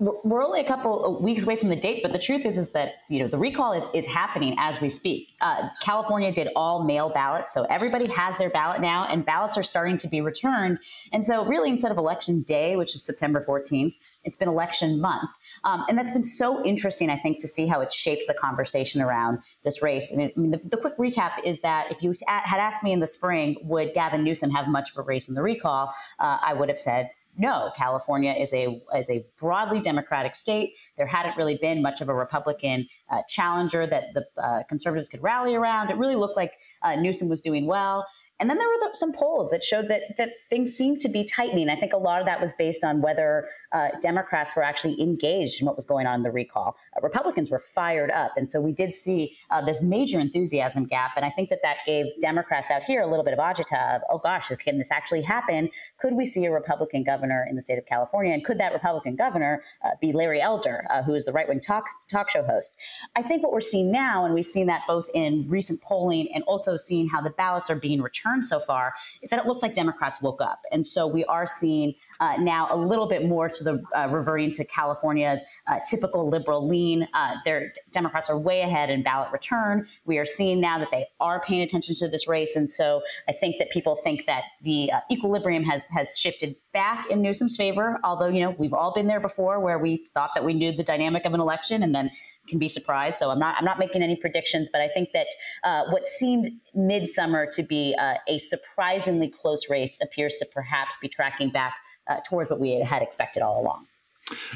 We're 0.02 0.44
only 0.44 0.60
a 0.60 0.64
couple 0.64 1.20
weeks 1.22 1.44
away 1.44 1.56
from 1.56 1.68
the 1.68 1.76
date, 1.76 2.02
but 2.02 2.12
the 2.12 2.18
truth 2.18 2.44
is, 2.44 2.58
is 2.58 2.70
that 2.70 2.94
you 3.08 3.20
know 3.20 3.28
the 3.28 3.38
recall 3.38 3.72
is 3.72 3.88
is 3.94 4.06
happening 4.06 4.56
as 4.58 4.80
we 4.80 4.88
speak. 4.88 5.28
Uh, 5.40 5.68
California 5.80 6.32
did 6.32 6.48
all 6.56 6.84
mail 6.84 7.10
ballots, 7.10 7.52
so 7.54 7.64
everybody 7.64 8.10
has 8.10 8.36
their 8.38 8.50
ballot 8.50 8.80
now, 8.80 9.04
and 9.04 9.24
ballots 9.24 9.56
are 9.56 9.62
starting 9.62 9.96
to 9.98 10.08
be 10.08 10.20
returned. 10.20 10.80
And 11.12 11.24
so, 11.24 11.44
really, 11.44 11.70
instead 11.70 11.92
of 11.92 11.98
election 11.98 12.42
day, 12.42 12.76
which 12.76 12.94
is 12.94 13.04
September 13.04 13.44
14th, 13.46 13.94
it's 14.24 14.36
been 14.36 14.48
election 14.48 15.00
month, 15.00 15.30
um, 15.64 15.84
and 15.88 15.96
that's 15.96 16.12
been 16.12 16.24
so 16.24 16.64
interesting. 16.64 17.08
I 17.08 17.18
think 17.18 17.38
to 17.40 17.48
see 17.48 17.66
how 17.66 17.80
it 17.80 17.92
shapes 17.92 18.26
the 18.26 18.34
conversation 18.34 19.00
around 19.00 19.38
this 19.62 19.82
race. 19.82 20.10
And 20.10 20.22
it, 20.22 20.34
I 20.36 20.40
mean, 20.40 20.50
the, 20.50 20.60
the, 20.64 20.76
quick 20.76 20.96
recap 20.98 21.32
is 21.44 21.60
that 21.60 21.92
if 21.92 22.02
you 22.02 22.14
had 22.26 22.58
asked 22.58 22.82
me 22.82 22.92
in 22.92 23.00
the 23.00 23.06
spring, 23.06 23.56
would 23.62 23.94
Gavin 23.94 24.24
Newsom 24.24 24.50
have 24.50 24.66
much 24.66 24.90
of 24.90 24.98
a 24.98 25.02
race 25.02 25.28
in 25.28 25.34
the 25.34 25.42
recall, 25.42 25.94
uh, 26.18 26.38
I 26.42 26.54
would 26.54 26.68
have 26.68 26.80
said 26.80 27.10
no, 27.36 27.70
California 27.74 28.32
is 28.32 28.52
a 28.52 28.80
is 28.94 29.08
a 29.08 29.24
broadly 29.38 29.80
Democratic 29.80 30.34
state. 30.34 30.74
There 30.98 31.06
hadn't 31.06 31.36
really 31.36 31.58
been 31.60 31.80
much 31.80 32.00
of 32.00 32.08
a 32.08 32.14
Republican 32.14 32.86
uh, 33.10 33.22
challenger 33.28 33.86
that 33.86 34.04
the 34.14 34.26
uh, 34.42 34.62
conservatives 34.68 35.08
could 35.08 35.22
rally 35.22 35.54
around. 35.54 35.90
It 35.90 35.96
really 35.96 36.14
looked 36.16 36.36
like 36.36 36.52
uh, 36.82 36.96
Newsom 36.96 37.28
was 37.28 37.40
doing 37.40 37.66
well. 37.66 38.06
And 38.42 38.50
then 38.50 38.58
there 38.58 38.66
were 38.66 38.82
some 38.92 39.12
polls 39.12 39.50
that 39.50 39.62
showed 39.62 39.86
that 39.86 40.16
that 40.18 40.30
things 40.50 40.74
seemed 40.74 40.98
to 41.02 41.08
be 41.08 41.22
tightening. 41.22 41.68
I 41.68 41.76
think 41.76 41.92
a 41.92 41.96
lot 41.96 42.18
of 42.20 42.26
that 42.26 42.40
was 42.40 42.52
based 42.54 42.82
on 42.82 43.00
whether 43.00 43.46
uh, 43.70 43.90
Democrats 44.00 44.56
were 44.56 44.64
actually 44.64 45.00
engaged 45.00 45.60
in 45.60 45.66
what 45.66 45.76
was 45.76 45.84
going 45.84 46.08
on 46.08 46.16
in 46.16 46.22
the 46.24 46.30
recall. 46.32 46.76
Uh, 46.96 47.00
Republicans 47.02 47.50
were 47.50 47.60
fired 47.60 48.10
up, 48.10 48.32
and 48.36 48.50
so 48.50 48.60
we 48.60 48.72
did 48.72 48.94
see 48.94 49.36
uh, 49.50 49.64
this 49.64 49.80
major 49.80 50.18
enthusiasm 50.18 50.84
gap. 50.86 51.12
And 51.14 51.24
I 51.24 51.30
think 51.30 51.50
that 51.50 51.60
that 51.62 51.76
gave 51.86 52.06
Democrats 52.20 52.68
out 52.68 52.82
here 52.82 53.00
a 53.00 53.06
little 53.06 53.24
bit 53.24 53.32
of 53.32 53.38
agita 53.38 53.94
of, 53.94 54.02
oh 54.10 54.18
gosh, 54.18 54.48
can 54.58 54.76
this 54.76 54.90
actually 54.90 55.22
happen? 55.22 55.70
Could 56.00 56.14
we 56.14 56.26
see 56.26 56.44
a 56.44 56.50
Republican 56.50 57.04
governor 57.04 57.46
in 57.48 57.54
the 57.54 57.62
state 57.62 57.78
of 57.78 57.86
California, 57.86 58.32
and 58.32 58.44
could 58.44 58.58
that 58.58 58.72
Republican 58.72 59.14
governor 59.14 59.62
uh, 59.84 59.90
be 60.00 60.12
Larry 60.12 60.40
Elder, 60.40 60.84
uh, 60.90 61.04
who 61.04 61.14
is 61.14 61.24
the 61.24 61.32
right 61.32 61.48
wing 61.48 61.60
talk 61.60 61.84
talk 62.12 62.30
show 62.30 62.44
host? 62.44 62.78
I 63.16 63.22
think 63.22 63.42
what 63.42 63.52
we're 63.52 63.60
seeing 63.60 63.90
now, 63.90 64.24
and 64.24 64.34
we've 64.34 64.46
seen 64.46 64.66
that 64.66 64.82
both 64.86 65.08
in 65.14 65.46
recent 65.48 65.80
polling 65.82 66.28
and 66.34 66.44
also 66.44 66.76
seeing 66.76 67.08
how 67.08 67.20
the 67.20 67.30
ballots 67.30 67.70
are 67.70 67.76
being 67.76 68.00
returned 68.00 68.44
so 68.44 68.60
far, 68.60 68.94
is 69.22 69.30
that 69.30 69.38
it 69.40 69.46
looks 69.46 69.62
like 69.62 69.74
Democrats 69.74 70.20
woke 70.22 70.40
up, 70.40 70.60
and 70.70 70.86
so 70.86 71.06
we 71.06 71.24
are 71.24 71.46
seeing 71.46 71.94
uh, 72.22 72.36
now 72.38 72.68
a 72.70 72.76
little 72.76 73.08
bit 73.08 73.26
more 73.26 73.48
to 73.48 73.64
the 73.64 73.82
uh, 73.96 74.08
reverting 74.08 74.52
to 74.52 74.64
California's 74.64 75.44
uh, 75.66 75.80
typical 75.90 76.30
liberal 76.30 76.68
lean. 76.68 77.08
Uh, 77.14 77.34
their 77.44 77.72
Democrats 77.92 78.30
are 78.30 78.38
way 78.38 78.60
ahead 78.60 78.90
in 78.90 79.02
ballot 79.02 79.32
return. 79.32 79.88
We 80.04 80.18
are 80.18 80.26
seeing 80.26 80.60
now 80.60 80.78
that 80.78 80.88
they 80.92 81.06
are 81.18 81.40
paying 81.40 81.62
attention 81.62 81.96
to 81.96 82.08
this 82.08 82.28
race, 82.28 82.54
and 82.54 82.70
so 82.70 83.02
I 83.28 83.32
think 83.32 83.56
that 83.58 83.72
people 83.72 83.96
think 83.96 84.26
that 84.26 84.44
the 84.62 84.92
uh, 84.92 85.00
equilibrium 85.10 85.64
has 85.64 85.88
has 85.88 86.16
shifted 86.16 86.54
back 86.72 87.10
in 87.10 87.22
Newsom's 87.22 87.56
favor. 87.56 87.98
Although 88.04 88.28
you 88.28 88.40
know 88.40 88.54
we've 88.56 88.72
all 88.72 88.94
been 88.94 89.08
there 89.08 89.20
before, 89.20 89.58
where 89.58 89.80
we 89.80 90.06
thought 90.14 90.30
that 90.36 90.44
we 90.44 90.54
knew 90.54 90.70
the 90.70 90.84
dynamic 90.84 91.24
of 91.24 91.34
an 91.34 91.40
election, 91.40 91.82
and 91.82 91.92
then 91.92 92.08
can 92.48 92.58
be 92.58 92.68
surprised. 92.68 93.18
So 93.18 93.30
I'm 93.30 93.38
not 93.38 93.56
I'm 93.58 93.64
not 93.64 93.78
making 93.78 94.02
any 94.02 94.16
predictions, 94.16 94.68
but 94.70 94.80
I 94.80 94.88
think 94.88 95.10
that 95.12 95.26
uh, 95.64 95.84
what 95.90 96.06
seemed 96.06 96.50
midsummer 96.74 97.46
to 97.52 97.62
be 97.62 97.94
uh, 97.98 98.14
a 98.28 98.38
surprisingly 98.38 99.28
close 99.28 99.68
race 99.68 99.98
appears 100.02 100.36
to 100.36 100.46
perhaps 100.46 100.96
be 100.98 101.08
tracking 101.08 101.50
back 101.50 101.74
uh, 102.08 102.18
towards 102.28 102.50
what 102.50 102.60
we 102.60 102.80
had 102.80 103.02
expected 103.02 103.42
all 103.42 103.60
along. 103.60 103.86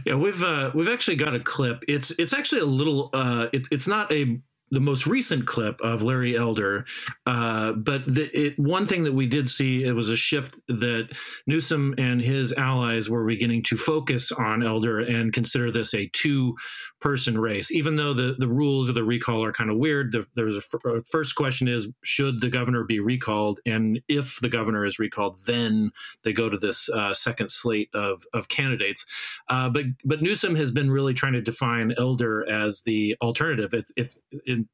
Yeah, 0.05 0.15
we've 0.15 0.43
uh, 0.43 0.71
we've 0.75 0.89
actually 0.89 1.17
got 1.17 1.35
a 1.35 1.41
clip. 1.41 1.83
It's 1.89 2.11
it's 2.13 2.33
actually 2.33 2.61
a 2.61 2.67
little. 2.67 3.11
Uh, 3.13 3.49
it, 3.53 3.67
it's 3.71 3.87
not 3.87 4.11
a 4.13 4.41
the 4.71 4.81
most 4.81 5.07
recent 5.07 5.47
clip 5.47 5.81
of 5.81 6.03
Larry 6.03 6.37
Elder. 6.37 6.85
Uh, 7.25 7.73
but 7.73 8.03
the, 8.07 8.25
it, 8.39 8.59
one 8.59 8.87
thing 8.87 9.05
that 9.05 9.13
we 9.13 9.27
did 9.27 9.49
see 9.49 9.85
it 9.85 9.93
was 9.93 10.11
a 10.11 10.17
shift 10.17 10.59
that 10.69 11.09
Newsom 11.47 11.95
and 11.99 12.21
his 12.21 12.53
allies 12.55 13.09
were 13.09 13.25
beginning 13.25 13.63
to 13.65 13.77
focus 13.77 14.33
on 14.33 14.63
Elder 14.63 15.01
and 15.01 15.33
consider 15.33 15.71
this 15.71 15.95
a 15.95 16.09
two 16.13 16.57
person 17.01 17.39
race. 17.39 17.71
Even 17.71 17.97
though 17.97 18.15
the, 18.15 18.35
the 18.39 18.49
rules 18.49 18.89
of 18.89 18.95
the 18.95 19.05
recall 19.05 19.45
are 19.45 19.53
kind 19.53 19.71
of 19.71 19.77
weird, 19.77 20.13
the, 20.13 20.27
there's 20.35 20.57
a 20.57 20.63
uh, 20.89 21.01
first 21.09 21.35
question 21.37 21.69
is 21.69 21.89
should 22.03 22.41
the 22.41 22.49
governor 22.49 22.85
be 22.85 22.99
recalled? 22.99 23.61
And 23.67 24.01
if 24.09 24.41
the 24.41 24.49
governor 24.49 24.85
is 24.85 24.99
recalled, 24.99 25.37
then 25.47 25.93
they 26.25 26.33
go 26.33 26.49
to 26.49 26.57
this 26.57 26.89
uh, 26.89 27.15
second 27.15 27.51
slate 27.51 27.91
of, 27.95 28.23
of 28.33 28.49
candidates. 28.49 29.07
Uh, 29.49 29.69
but 29.69 29.85
but 30.05 30.23
Newsom 30.23 30.57
has 30.57 30.71
been 30.71 30.91
really 30.91 31.15
trying 31.15 31.35
to 31.35 31.43
define 31.43 31.95
Elder 31.97 32.49
as 32.49 32.83
the 32.83 33.17
alternative. 33.21 33.73
If, 33.73 33.87
if 33.97 34.15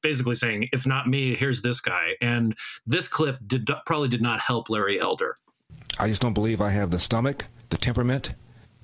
basically 0.02 0.34
saying, 0.34 0.68
if 0.72 0.86
not 0.86 1.08
me, 1.08 1.34
here's 1.34 1.62
this 1.62 1.80
guy. 1.80 2.12
And 2.20 2.56
this 2.86 3.08
clip 3.08 3.38
did 3.46 3.68
probably 3.86 4.08
did 4.08 4.22
not 4.22 4.40
help 4.40 4.70
Larry 4.70 5.00
Elder. 5.00 5.36
I 5.98 6.08
just 6.08 6.22
don't 6.22 6.34
believe 6.34 6.60
I 6.60 6.70
have 6.70 6.90
the 6.90 6.98
stomach, 6.98 7.46
the 7.68 7.76
temperament, 7.76 8.34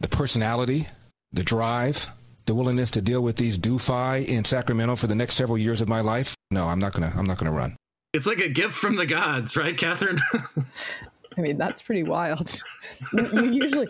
the 0.00 0.08
personality, 0.08 0.88
the 1.32 1.42
drive 1.42 2.11
the 2.48 2.54
willingness 2.54 2.90
to 2.90 3.02
deal 3.02 3.20
with 3.20 3.37
these 3.37 3.58
doofi 3.58 4.26
in 4.26 4.42
Sacramento 4.42 4.96
for 4.96 5.06
the 5.06 5.14
next 5.14 5.34
several 5.34 5.58
years 5.58 5.82
of 5.82 5.88
my 5.88 6.00
life, 6.00 6.34
no, 6.50 6.64
I'm 6.64 6.78
not 6.78 6.94
gonna. 6.94 7.12
I'm 7.14 7.26
not 7.26 7.38
gonna 7.38 7.52
run. 7.52 7.76
It's 8.14 8.26
like 8.26 8.40
a 8.40 8.48
gift 8.48 8.72
from 8.72 8.96
the 8.96 9.04
gods, 9.04 9.56
right, 9.56 9.76
Katherine? 9.76 10.18
I 11.37 11.40
mean, 11.40 11.58
that's 11.58 11.82
pretty 11.82 12.02
wild. 12.04 12.50
you 13.12 13.52
usually 13.52 13.88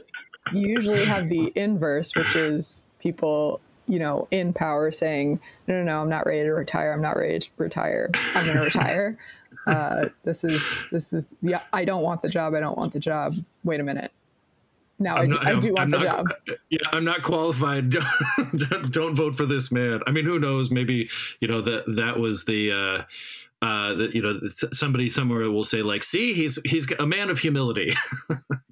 you 0.53 0.68
usually 0.68 1.05
have 1.05 1.29
the 1.29 1.53
inverse, 1.55 2.16
which 2.16 2.35
is 2.35 2.85
people, 2.99 3.61
you 3.88 3.98
know, 3.98 4.29
in 4.31 4.53
power 4.53 4.90
saying, 4.90 5.40
"No, 5.66 5.74
no, 5.77 5.85
no, 5.85 6.03
I'm 6.03 6.09
not 6.09 6.27
ready 6.27 6.42
to 6.42 6.53
retire. 6.53 6.92
I'm 6.92 7.03
not 7.03 7.16
ready 7.16 7.38
to 7.38 7.51
retire. 7.57 8.11
I'm 8.35 8.44
going 8.44 8.59
to 8.59 8.64
retire." 8.64 9.18
Uh, 9.66 10.09
this 10.24 10.44
is 10.44 10.85
this 10.90 11.12
is 11.12 11.27
yeah. 11.42 11.61
I 11.74 11.85
don't 11.85 12.03
want 12.03 12.22
the 12.22 12.29
job. 12.31 12.55
I 12.55 12.61
don't 12.61 12.79
want 12.79 12.94
the 12.94 12.98
job. 12.98 13.35
Wait 13.64 13.81
a 13.81 13.83
minute. 13.83 14.12
Now 14.98 15.16
I, 15.16 15.27
not, 15.27 15.46
I, 15.46 15.55
do 15.55 15.74
want 15.74 15.81
I'm 15.81 15.90
the 15.90 15.98
not, 15.98 16.05
job. 16.05 16.27
Yeah, 16.70 16.79
I'm 16.90 17.05
not 17.05 17.22
qualified. 17.22 17.90
Don't, 18.57 18.92
don't, 18.92 19.14
vote 19.14 19.37
for 19.37 19.46
this 19.46 19.70
man. 19.70 20.01
I 20.07 20.11
mean, 20.11 20.24
who 20.24 20.38
knows? 20.40 20.70
Maybe 20.70 21.09
you 21.40 21.48
know 21.48 21.61
that 21.61 21.85
that 21.96 22.18
was 22.18 22.44
the. 22.44 22.72
Uh, 22.72 23.03
uh, 23.61 23.94
you 24.12 24.22
know 24.22 24.38
somebody 24.72 25.11
somewhere 25.11 25.51
will 25.51 25.64
say 25.64 25.83
like, 25.83 26.03
"See, 26.05 26.33
he's 26.33 26.61
he's 26.64 26.90
a 26.92 27.07
man 27.07 27.29
of 27.29 27.40
humility." 27.40 27.94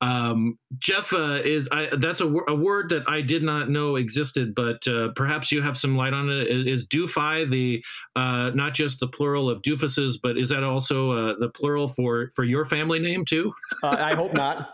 um, 0.00 0.58
Jeff 0.78 1.12
uh, 1.12 1.40
is 1.44 1.68
I, 1.70 1.90
that's 1.96 2.20
a, 2.20 2.26
a, 2.26 2.54
word 2.54 2.90
that 2.90 3.04
I 3.08 3.20
did 3.20 3.42
not 3.42 3.68
know 3.68 3.96
existed, 3.96 4.54
but 4.54 4.86
uh, 4.88 5.10
perhaps 5.14 5.52
you 5.52 5.62
have 5.62 5.76
some 5.76 5.96
light 5.96 6.14
on 6.14 6.30
it. 6.30 6.48
Is 6.66 6.88
doofi 6.88 7.48
the 7.48 7.84
uh, 8.16 8.50
not 8.54 8.74
just 8.74 9.00
the 9.00 9.08
plural 9.08 9.50
of 9.50 9.62
doofuses, 9.62 10.14
but 10.22 10.38
is 10.38 10.48
that 10.48 10.64
also 10.64 11.12
uh, 11.12 11.34
the 11.38 11.48
plural 11.48 11.88
for 11.88 12.30
for 12.34 12.44
your 12.44 12.64
family 12.64 12.98
name 12.98 13.24
too? 13.24 13.52
Uh, 13.82 13.96
I 13.98 14.14
hope 14.14 14.32
not. 14.32 14.70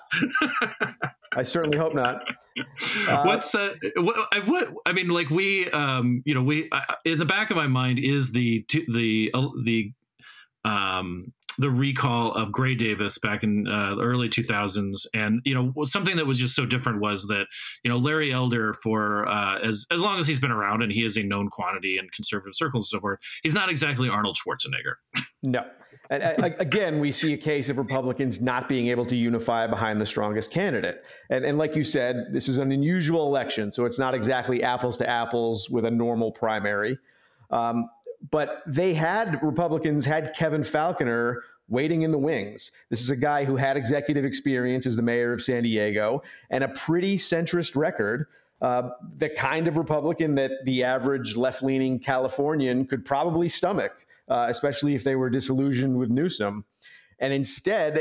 I 1.37 1.43
certainly 1.43 1.79
hope 1.79 1.95
not. 1.95 2.23
Uh, 3.09 3.23
What's 3.23 3.55
uh, 3.55 3.75
what, 3.97 4.49
what? 4.49 4.75
I 4.87 4.93
mean, 4.93 5.09
like 5.09 5.31
we, 5.31 5.71
um, 5.71 6.23
you 6.25 6.35
know, 6.35 6.43
we 6.43 6.69
uh, 6.71 6.81
in 7.05 7.19
the 7.19 7.25
back 7.25 7.51
of 7.51 7.57
my 7.57 7.69
mind 7.69 7.99
is 7.99 8.33
the 8.33 8.65
the 8.89 9.31
uh, 9.35 9.49
the 9.63 9.93
um 10.65 11.33
the 11.59 11.71
recall 11.71 12.33
of 12.33 12.53
Gray 12.53 12.75
Davis 12.75 13.19
back 13.19 13.43
in 13.43 13.67
uh, 13.69 13.97
early 14.01 14.29
2000s, 14.29 15.07
and 15.15 15.41
you 15.45 15.55
know 15.55 15.85
something 15.85 16.17
that 16.17 16.27
was 16.27 16.39
just 16.39 16.55
so 16.55 16.65
different 16.65 17.01
was 17.01 17.27
that 17.27 17.47
you 17.85 17.91
know 17.91 17.99
Larry 17.99 18.33
Elder 18.33 18.73
for 18.73 19.29
uh, 19.29 19.59
as 19.59 19.87
as 19.91 20.01
long 20.01 20.19
as 20.19 20.27
he's 20.27 20.41
been 20.41 20.53
around 20.53 20.83
and 20.83 20.93
he 20.93 21.05
is 21.05 21.17
a 21.17 21.23
known 21.23 21.49
quantity 21.49 21.99
in 21.99 22.09
conservative 22.11 22.55
circles 22.55 22.91
and 22.93 22.99
so 22.99 23.01
forth, 23.01 23.21
he's 23.43 23.55
not 23.55 23.69
exactly 23.69 24.09
Arnold 24.09 24.37
Schwarzenegger. 24.37 24.95
No, 25.41 25.65
and 26.11 26.23
uh, 26.23 26.51
again, 26.59 27.01
we 27.01 27.13
see 27.13 27.33
a 27.35 27.37
case 27.37 27.69
of 27.69 27.77
Republicans 27.77 28.41
not 28.41 28.69
being 28.69 28.89
able 28.89 29.05
to 29.07 29.17
unify 29.17 29.67
behind 29.67 30.01
the 30.01 30.07
strongest 30.07 30.51
candidate. 30.51 31.05
And, 31.31 31.45
and 31.45 31.59
like 31.59 31.77
you 31.77 31.85
said, 31.85 32.27
this 32.33 32.49
is 32.49 32.59
an 32.59 32.73
unusual 32.73 33.27
election, 33.27 33.71
so 33.71 33.85
it's 33.85 33.99
not 33.99 34.15
exactly 34.15 34.63
apples 34.63 34.97
to 34.99 35.09
apples 35.09 35.69
with 35.71 35.85
a 35.85 35.91
normal 35.91 36.33
primary. 36.33 36.99
Um, 37.51 37.89
but 38.31 38.63
they 38.67 38.95
had 38.95 39.43
Republicans 39.43 40.05
had 40.05 40.35
Kevin 40.35 40.63
Faulconer 40.63 41.37
waiting 41.69 42.03
in 42.03 42.11
the 42.11 42.19
wings. 42.19 42.71
This 42.91 43.01
is 43.01 43.11
a 43.11 43.17
guy 43.17 43.45
who 43.45 43.57
had 43.57 43.77
executive 43.77 44.25
experience 44.25 44.87
as 44.87 44.97
the 44.97 45.03
mayor 45.03 45.33
of 45.33 45.43
San 45.43 45.63
Diego 45.63 46.23
and 46.51 46.65
a 46.65 46.69
pretty 46.69 47.17
centrist 47.17 47.77
record. 47.77 48.27
Uh, 48.61 48.91
the 49.19 49.29
kind 49.29 49.69
of 49.69 49.77
Republican 49.77 50.35
that 50.35 50.51
the 50.65 50.83
average 50.83 51.37
left 51.37 51.63
leaning 51.63 51.99
Californian 51.99 52.87
could 52.87 53.05
probably 53.05 53.49
stomach 53.49 53.93
uh, 54.29 54.47
especially 54.49 54.95
if 54.95 55.05
they 55.05 55.17
were 55.17 55.31
disillusioned 55.31 55.97
with 55.99 56.11
Newsom. 56.11 56.65
And 57.21 57.33
instead, 57.33 57.99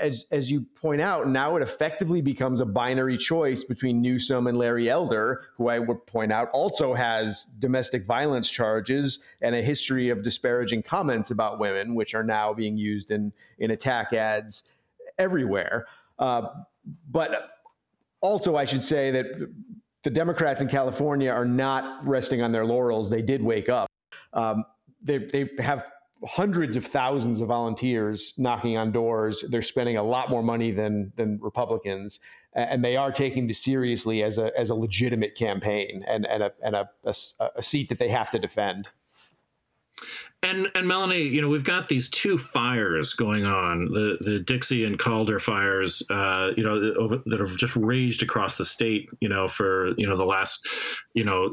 as, 0.00 0.26
as 0.30 0.50
you 0.50 0.60
point 0.76 1.00
out, 1.00 1.26
now 1.26 1.56
it 1.56 1.62
effectively 1.62 2.20
becomes 2.20 2.60
a 2.60 2.64
binary 2.64 3.18
choice 3.18 3.64
between 3.64 4.00
Newsom 4.00 4.46
and 4.46 4.56
Larry 4.56 4.88
Elder, 4.88 5.46
who 5.56 5.68
I 5.68 5.80
would 5.80 6.06
point 6.06 6.32
out 6.32 6.48
also 6.52 6.94
has 6.94 7.44
domestic 7.58 8.04
violence 8.04 8.48
charges 8.48 9.24
and 9.40 9.56
a 9.56 9.62
history 9.62 10.08
of 10.10 10.22
disparaging 10.22 10.84
comments 10.84 11.32
about 11.32 11.58
women, 11.58 11.96
which 11.96 12.14
are 12.14 12.22
now 12.22 12.54
being 12.54 12.76
used 12.76 13.10
in, 13.10 13.32
in 13.58 13.72
attack 13.72 14.12
ads 14.12 14.70
everywhere. 15.18 15.86
Uh, 16.18 16.42
but 17.10 17.50
also, 18.20 18.54
I 18.54 18.66
should 18.66 18.84
say 18.84 19.10
that 19.10 19.26
the 20.02 20.10
Democrats 20.10 20.62
in 20.62 20.68
California 20.68 21.30
are 21.30 21.44
not 21.44 22.06
resting 22.06 22.40
on 22.40 22.52
their 22.52 22.64
laurels. 22.64 23.10
They 23.10 23.22
did 23.22 23.42
wake 23.42 23.68
up. 23.68 23.88
Um, 24.32 24.64
they 25.02 25.18
they 25.18 25.50
have 25.58 25.90
hundreds 26.24 26.76
of 26.76 26.84
thousands 26.84 27.40
of 27.40 27.48
volunteers 27.48 28.34
knocking 28.36 28.76
on 28.76 28.92
doors. 28.92 29.44
They're 29.48 29.62
spending 29.62 29.96
a 29.96 30.02
lot 30.02 30.30
more 30.30 30.42
money 30.42 30.70
than 30.70 31.12
than 31.16 31.38
Republicans, 31.40 32.20
and 32.54 32.84
they 32.84 32.96
are 32.96 33.12
taking 33.12 33.46
this 33.46 33.62
seriously 33.62 34.22
as 34.22 34.38
a 34.38 34.58
as 34.58 34.70
a 34.70 34.74
legitimate 34.74 35.34
campaign 35.34 36.04
and 36.06 36.26
and 36.26 36.42
a 36.42 36.52
and 36.62 36.76
a, 36.76 36.90
a, 37.04 37.14
a 37.56 37.62
seat 37.62 37.88
that 37.88 37.98
they 37.98 38.08
have 38.08 38.30
to 38.32 38.38
defend. 38.38 38.88
And 40.42 40.70
and 40.74 40.88
Melanie, 40.88 41.22
you 41.22 41.42
know, 41.42 41.48
we've 41.48 41.64
got 41.64 41.88
these 41.88 42.08
two 42.08 42.38
fires 42.38 43.12
going 43.12 43.44
on 43.44 43.86
the 43.86 44.16
the 44.20 44.40
Dixie 44.40 44.84
and 44.84 44.98
Caldor 44.98 45.40
fires, 45.40 46.02
uh, 46.10 46.52
you 46.56 46.64
know, 46.64 46.94
over, 46.98 47.22
that 47.26 47.40
have 47.40 47.56
just 47.56 47.76
raged 47.76 48.22
across 48.22 48.56
the 48.56 48.64
state, 48.64 49.10
you 49.20 49.28
know, 49.28 49.48
for 49.48 49.92
you 49.98 50.06
know 50.06 50.16
the 50.16 50.24
last, 50.24 50.66
you 51.12 51.24
know, 51.24 51.50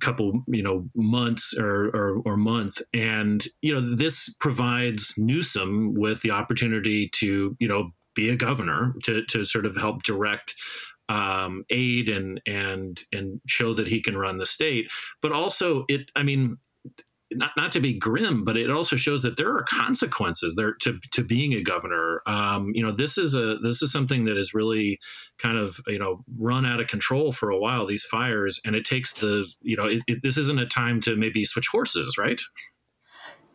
couple 0.00 0.42
you 0.46 0.62
know 0.62 0.88
months 0.94 1.54
or, 1.58 1.86
or, 1.88 2.22
or 2.24 2.36
month. 2.36 2.80
And 2.92 3.46
you 3.60 3.74
know 3.74 3.94
this 3.94 4.34
provides 4.40 5.14
Newsom 5.18 5.94
with 5.94 6.22
the 6.22 6.30
opportunity 6.30 7.08
to 7.14 7.56
you 7.58 7.68
know 7.68 7.92
be 8.14 8.28
a 8.28 8.36
governor 8.36 8.94
to 9.04 9.24
to 9.26 9.44
sort 9.44 9.66
of 9.66 9.76
help 9.76 10.02
direct 10.02 10.54
um, 11.08 11.64
aid 11.70 12.08
and 12.08 12.40
and 12.46 13.02
and 13.12 13.40
show 13.46 13.74
that 13.74 13.88
he 13.88 14.00
can 14.00 14.16
run 14.16 14.38
the 14.38 14.46
state. 14.46 14.86
But 15.20 15.32
also 15.32 15.84
it 15.88 16.10
I 16.16 16.22
mean 16.22 16.58
not, 17.36 17.50
not 17.56 17.72
to 17.72 17.80
be 17.80 17.98
grim, 17.98 18.44
but 18.44 18.56
it 18.56 18.70
also 18.70 18.96
shows 18.96 19.22
that 19.22 19.36
there 19.36 19.50
are 19.54 19.62
consequences 19.62 20.54
there 20.54 20.74
to, 20.80 20.98
to 21.12 21.22
being 21.22 21.54
a 21.54 21.62
governor. 21.62 22.22
Um, 22.26 22.72
you 22.74 22.82
know, 22.82 22.92
this 22.92 23.18
is 23.18 23.34
a 23.34 23.58
this 23.58 23.82
is 23.82 23.92
something 23.92 24.24
that 24.24 24.36
is 24.36 24.54
really 24.54 24.98
kind 25.38 25.58
of 25.58 25.80
you 25.86 25.98
know 25.98 26.24
run 26.38 26.66
out 26.66 26.80
of 26.80 26.88
control 26.88 27.32
for 27.32 27.50
a 27.50 27.58
while. 27.58 27.86
These 27.86 28.04
fires, 28.04 28.60
and 28.64 28.74
it 28.74 28.84
takes 28.84 29.12
the 29.14 29.46
you 29.60 29.76
know 29.76 29.86
it, 29.86 30.02
it, 30.06 30.18
this 30.22 30.38
isn't 30.38 30.58
a 30.58 30.66
time 30.66 31.00
to 31.02 31.16
maybe 31.16 31.44
switch 31.44 31.68
horses, 31.70 32.16
right? 32.18 32.40